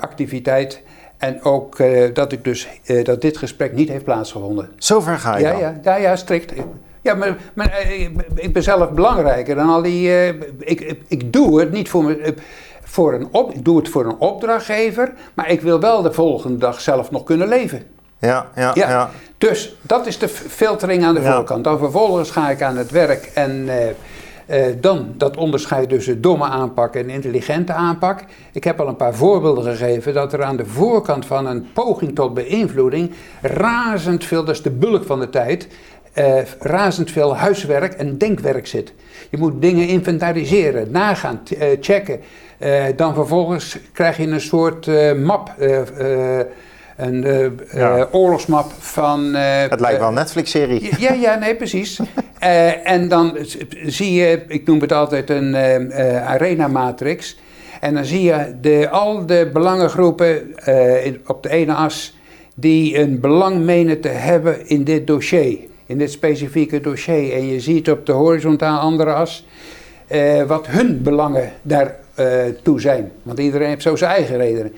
activiteit. 0.00 0.82
En 1.18 1.42
ook 1.42 1.76
dat, 2.12 2.32
ik 2.32 2.44
dus, 2.44 2.68
dat 3.02 3.20
dit 3.20 3.36
gesprek 3.36 3.72
niet 3.72 3.88
heeft 3.88 4.04
plaatsgevonden. 4.04 4.68
Zover 4.76 5.18
ga 5.18 5.36
je 5.36 5.44
ja, 5.44 5.50
dan? 5.50 5.60
Ja, 5.60 5.80
ja, 5.82 5.96
ja, 5.96 6.16
strikt. 6.16 6.52
Ja, 7.00 7.14
maar, 7.14 7.36
maar 7.54 7.86
ik 8.34 8.52
ben 8.52 8.62
zelf 8.62 8.90
belangrijker 8.90 9.54
dan 9.54 9.68
al 9.68 9.82
die... 9.82 10.28
ik, 10.58 10.80
ik, 10.80 10.98
ik 11.08 11.32
doe 11.32 11.60
het 11.60 11.72
niet 11.72 11.88
voor 11.88 12.04
me 12.04 12.34
voor 12.90 13.14
een 13.14 13.28
op, 13.30 13.52
ik 13.52 13.64
doe 13.64 13.76
het 13.76 13.88
voor 13.88 14.04
een 14.04 14.18
opdrachtgever, 14.18 15.12
maar 15.34 15.50
ik 15.50 15.60
wil 15.60 15.80
wel 15.80 16.02
de 16.02 16.12
volgende 16.12 16.58
dag 16.58 16.80
zelf 16.80 17.10
nog 17.10 17.24
kunnen 17.24 17.48
leven. 17.48 17.82
Ja, 18.18 18.50
ja, 18.54 18.70
ja. 18.74 18.88
ja. 18.88 19.10
Dus 19.38 19.76
dat 19.82 20.06
is 20.06 20.18
de 20.18 20.28
filtering 20.28 21.04
aan 21.04 21.14
de 21.14 21.20
ja. 21.20 21.34
voorkant. 21.34 21.64
Dan 21.64 21.78
vervolgens 21.78 22.30
ga 22.30 22.50
ik 22.50 22.62
aan 22.62 22.76
het 22.76 22.90
werk 22.90 23.30
en 23.34 23.50
uh, 23.50 23.74
uh, 24.50 24.76
dan 24.80 25.14
dat 25.16 25.36
onderscheid 25.36 25.88
tussen 25.88 26.20
domme 26.20 26.44
aanpak 26.44 26.94
en 26.94 27.10
intelligente 27.10 27.72
aanpak. 27.72 28.24
Ik 28.52 28.64
heb 28.64 28.80
al 28.80 28.88
een 28.88 28.96
paar 28.96 29.14
voorbeelden 29.14 29.64
gegeven 29.64 30.14
dat 30.14 30.32
er 30.32 30.42
aan 30.42 30.56
de 30.56 30.66
voorkant 30.66 31.26
van 31.26 31.46
een 31.46 31.66
poging 31.72 32.14
tot 32.14 32.34
beïnvloeding 32.34 33.12
razend 33.40 34.24
veel, 34.24 34.44
dat 34.44 34.54
is 34.54 34.62
de 34.62 34.70
bulk 34.70 35.04
van 35.04 35.20
de 35.20 35.30
tijd, 35.30 35.68
uh, 36.14 36.34
razend 36.58 37.10
veel 37.10 37.36
huiswerk 37.36 37.92
en 37.92 38.18
denkwerk 38.18 38.66
zit. 38.66 38.92
Je 39.30 39.38
moet 39.38 39.62
dingen 39.62 39.88
inventariseren, 39.88 40.90
nagaan, 40.90 41.40
checken. 41.80 42.20
Uh, 42.60 42.84
dan 42.96 43.14
vervolgens 43.14 43.78
krijg 43.92 44.16
je 44.16 44.26
een 44.26 44.40
soort 44.40 44.86
uh, 44.86 45.12
map, 45.12 45.54
uh, 45.60 46.38
een 46.96 47.58
ja. 47.72 48.08
oorlogsmap 48.10 48.72
van... 48.78 49.34
het 49.34 49.80
lijkt 49.80 49.98
wel 49.98 50.08
een 50.08 50.14
Netflix-serie. 50.14 50.90
Ja, 50.98 51.12
ja, 51.12 51.34
nee, 51.34 51.56
precies. 51.56 52.00
en 52.84 53.08
dan 53.08 53.36
zie 53.86 54.12
je, 54.12 54.44
ik 54.48 54.66
noem 54.66 54.80
het 54.80 54.92
altijd 54.92 55.30
een 55.30 55.54
arena-matrix. 56.24 57.38
En 57.80 57.94
dan 57.94 58.04
zie 58.04 58.22
je 58.22 58.54
de, 58.60 58.88
al 58.90 59.26
de 59.26 59.50
belangengroepen 59.52 60.56
in, 61.04 61.20
op 61.26 61.42
de 61.42 61.48
ene 61.48 61.74
as 61.74 62.16
die 62.54 62.98
een 62.98 63.20
belang 63.20 63.64
menen 63.64 64.00
te 64.00 64.08
hebben 64.08 64.68
in 64.68 64.84
dit 64.84 65.06
dossier. 65.06 65.58
In 65.86 65.98
dit 65.98 66.10
specifieke 66.10 66.80
dossier. 66.80 67.32
En 67.32 67.46
je 67.46 67.60
ziet 67.60 67.90
op 67.90 68.06
de 68.06 68.12
horizontaal 68.12 68.78
andere 68.78 69.12
as 69.12 69.46
wat 70.46 70.66
hun 70.66 71.02
belangen 71.02 71.52
daar 71.62 71.96
eh, 72.20 72.54
toe 72.62 72.80
zijn. 72.80 73.12
Want 73.22 73.38
iedereen 73.38 73.68
heeft 73.68 73.82
zo 73.82 73.96
zijn 73.96 74.10
eigen 74.10 74.36
redenen. 74.36 74.72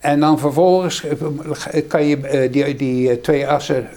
En 0.00 0.20
dan 0.20 0.38
vervolgens 0.38 1.04
eh, 1.04 1.82
kan 1.88 2.04
je 2.04 2.16
eh, 2.16 2.52
die, 2.52 2.74
die 2.74 3.20
twee 3.20 3.48
assen 3.48 3.88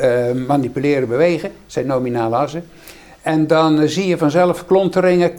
manipuleren, 0.47 1.07
bewegen. 1.07 1.49
Dat 1.49 1.71
zijn 1.71 1.87
nominale 1.87 2.35
assen. 2.35 2.63
En 3.21 3.47
dan 3.47 3.87
zie 3.87 4.07
je 4.07 4.17
vanzelf 4.17 4.65
klonteringen 4.65 5.33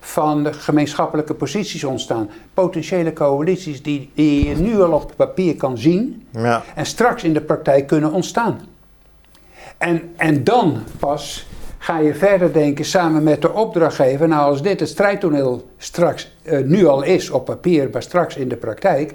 van 0.00 0.54
gemeenschappelijke 0.54 1.34
posities 1.34 1.84
ontstaan. 1.84 2.30
Potentiële 2.54 3.12
coalities 3.12 3.82
die, 3.82 4.10
die 4.14 4.48
je 4.48 4.56
nu 4.56 4.82
al 4.82 4.92
op 4.92 5.12
papier 5.16 5.56
kan 5.56 5.78
zien. 5.78 6.26
Ja. 6.30 6.62
En 6.74 6.86
straks 6.86 7.24
in 7.24 7.32
de 7.32 7.40
praktijk 7.40 7.86
kunnen 7.86 8.12
ontstaan. 8.12 8.60
En, 9.78 10.12
en 10.16 10.44
dan 10.44 10.82
pas 10.98 11.46
ga 11.82 11.98
je 11.98 12.14
verder 12.14 12.52
denken 12.52 12.84
samen 12.84 13.22
met 13.22 13.42
de 13.42 13.52
opdrachtgever. 13.52 14.28
Nou, 14.28 14.50
als 14.50 14.62
dit 14.62 14.80
het 14.80 14.88
strijdtoneel 14.88 15.68
straks 15.78 16.32
eh, 16.42 16.58
nu 16.64 16.86
al 16.86 17.02
is 17.02 17.30
op 17.30 17.44
papier, 17.44 17.88
maar 17.92 18.02
straks 18.02 18.36
in 18.36 18.48
de 18.48 18.56
praktijk. 18.56 19.12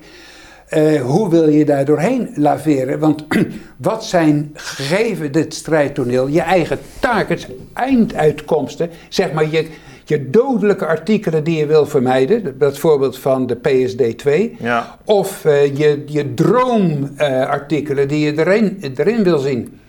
eh, 0.70 1.01
hoe 1.01 1.30
wil 1.30 1.49
je 1.49 1.65
daar 1.65 1.86
doorheen 1.86 2.30
laveren? 2.36 2.99
Want 2.99 3.26
wat 3.78 4.05
zijn 4.05 4.51
gegeven 4.53 5.32
dit 5.32 5.53
strijdtoneel 5.53 6.28
je 6.28 6.41
eigen 6.41 6.80
targets, 6.99 7.47
einduitkomsten, 7.74 8.89
zeg 9.09 9.32
maar 9.32 9.49
je, 9.51 9.68
je 10.05 10.30
dodelijke 10.30 10.86
artikelen 10.86 11.43
die 11.43 11.57
je 11.57 11.65
wil 11.65 11.86
vermijden, 11.86 12.57
dat 12.57 12.78
voorbeeld 12.78 13.18
van 13.18 13.47
de 13.47 13.55
PSD2, 13.57 14.55
Ja. 14.59 14.97
of 15.05 15.45
eh, 15.45 15.78
je, 15.78 16.03
je 16.05 16.34
droomartikelen 16.34 18.07
die 18.07 18.20
je 18.26 18.39
erin, 18.39 18.78
erin 18.97 19.24
wil 19.24 19.38
zien. 19.38 19.80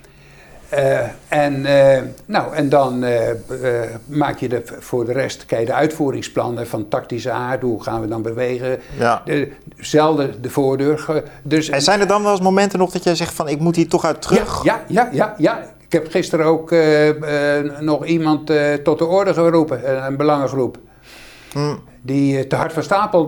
Eh, 0.68 0.98
en, 1.28 1.66
eh, 1.66 2.02
nou, 2.26 2.54
en 2.54 2.68
dan 2.68 3.04
eh, 3.04 3.28
maak 4.04 4.38
je 4.38 4.48
de, 4.48 4.62
voor 4.78 5.04
de 5.04 5.12
rest 5.12 5.46
kijk, 5.46 5.66
de 5.66 5.72
uitvoeringsplannen 5.72 6.66
van 6.66 6.88
tactische 6.88 7.30
aard. 7.30 7.62
Hoe 7.62 7.82
gaan 7.82 8.00
we 8.00 8.08
dan 8.08 8.22
bewegen? 8.22 8.80
Ja. 8.98 9.22
De, 9.24 9.52
zelden 9.76 10.42
de 10.42 10.50
voordeur. 10.50 11.22
Dus, 11.42 11.68
En 11.68 11.82
zijn 11.82 12.00
er 12.00 12.06
dan 12.06 12.22
wel 12.22 12.32
eens 12.32 12.40
momenten 12.40 12.78
nog 12.78 12.90
dat 12.90 13.04
jij 13.04 13.14
zegt 13.14 13.34
van 13.34 13.48
ik 13.48 13.58
moet 13.58 13.76
hier 13.76 13.88
toch 13.88 14.04
uit 14.04 14.22
terug? 14.22 14.64
Ja, 14.64 14.82
ja, 14.86 15.08
ja, 15.12 15.34
ja. 15.38 15.58
Ik 15.78 15.92
heb 15.92 16.10
gisteren 16.10 16.46
ook 16.46 16.74
nog 17.80 18.04
iemand 18.04 18.52
tot 18.82 18.98
de 18.98 19.06
orde 19.06 19.34
geroepen, 19.34 20.06
een 20.06 20.16
belangengroep. 20.16 20.78
Hm. 21.52 21.74
Die 22.02 22.46
te 22.46 22.56
hard 22.56 22.72
van 22.72 22.82
stapel 22.82 23.26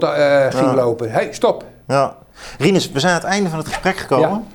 ging 0.50 0.66
Ja. 0.66 0.74
lopen. 0.74 1.10
hey, 1.10 1.28
stop. 1.32 1.64
Ja. 1.86 2.16
Rinus, 2.58 2.90
we 2.90 3.00
zijn 3.00 3.12
aan 3.14 3.20
het 3.20 3.28
einde 3.28 3.48
van 3.50 3.58
het 3.58 3.68
gesprek 3.68 3.96
gekomen. 3.96 4.46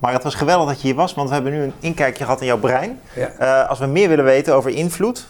Maar 0.00 0.12
het 0.12 0.22
was 0.22 0.34
geweldig 0.34 0.68
dat 0.68 0.80
je 0.80 0.86
hier 0.86 0.96
was, 0.96 1.14
want 1.14 1.28
we 1.28 1.34
hebben 1.34 1.52
nu 1.52 1.62
een 1.62 1.72
inkijkje 1.80 2.24
gehad 2.24 2.40
in 2.40 2.46
jouw 2.46 2.58
brein. 2.58 3.00
Ja. 3.14 3.28
Eh, 3.38 3.68
als 3.68 3.78
we 3.78 3.86
meer 3.86 4.08
willen 4.08 4.24
weten 4.24 4.54
over 4.54 4.70
invloed, 4.70 5.26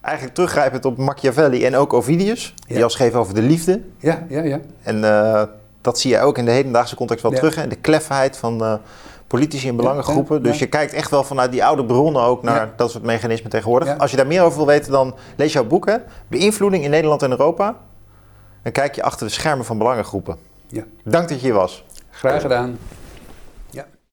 eigenlijk 0.00 0.34
teruggrijpend 0.34 0.84
op 0.84 0.96
Machiavelli 0.96 1.64
en 1.64 1.76
ook 1.76 1.92
Ovidius, 1.92 2.54
die 2.66 2.82
al 2.82 2.90
schreef 2.90 3.14
over 3.14 3.34
de 3.34 3.42
liefde. 3.42 3.80
Ja, 3.98 4.26
ja, 4.28 4.42
ja. 4.42 4.60
En 4.82 5.04
eh, 5.04 5.42
dat 5.80 5.98
zie 5.98 6.10
je 6.10 6.20
ook 6.20 6.38
in 6.38 6.44
de 6.44 6.50
hedendaagse 6.50 6.94
context 6.96 7.22
wel 7.22 7.32
Ja. 7.32 7.38
terug. 7.38 7.56
En 7.56 7.68
de 7.68 7.76
klefheid 7.76 8.36
van 8.36 8.64
eh, 8.64 8.74
politici 9.26 9.68
en 9.68 9.76
belangengroepen. 9.76 10.42
Dus 10.42 10.58
je 10.58 10.66
kijkt 10.66 10.92
echt 10.92 11.10
wel 11.10 11.24
vanuit 11.24 11.50
die 11.52 11.64
oude 11.64 11.84
bronnen 11.84 12.22
ook 12.22 12.42
naar 12.42 12.72
dat 12.76 12.90
soort 12.90 13.04
mechanismen 13.04 13.50
tegenwoordig. 13.50 13.98
Als 13.98 14.10
je 14.10 14.16
daar 14.16 14.26
meer 14.26 14.42
over 14.42 14.56
wil 14.56 14.66
weten, 14.66 14.92
dan 14.92 15.14
lees 15.36 15.52
jouw 15.52 15.64
boek. 15.64 15.86
Hè? 15.86 15.96
Beïnvloeding 16.28 16.84
in 16.84 16.90
Nederland 16.90 17.22
en 17.22 17.30
Europa. 17.30 17.76
Dan 18.62 18.72
kijk 18.72 18.94
je 18.94 19.02
achter 19.02 19.26
de 19.26 19.32
schermen 19.32 19.64
van 19.64 19.78
belangengroepen. 19.78 20.36
Ja. 20.66 20.82
Dank 21.04 21.28
dat 21.28 21.40
je 21.40 21.46
hier 21.46 21.54
was. 21.54 21.84
Graag 22.10 22.40
gedaan. 22.40 22.78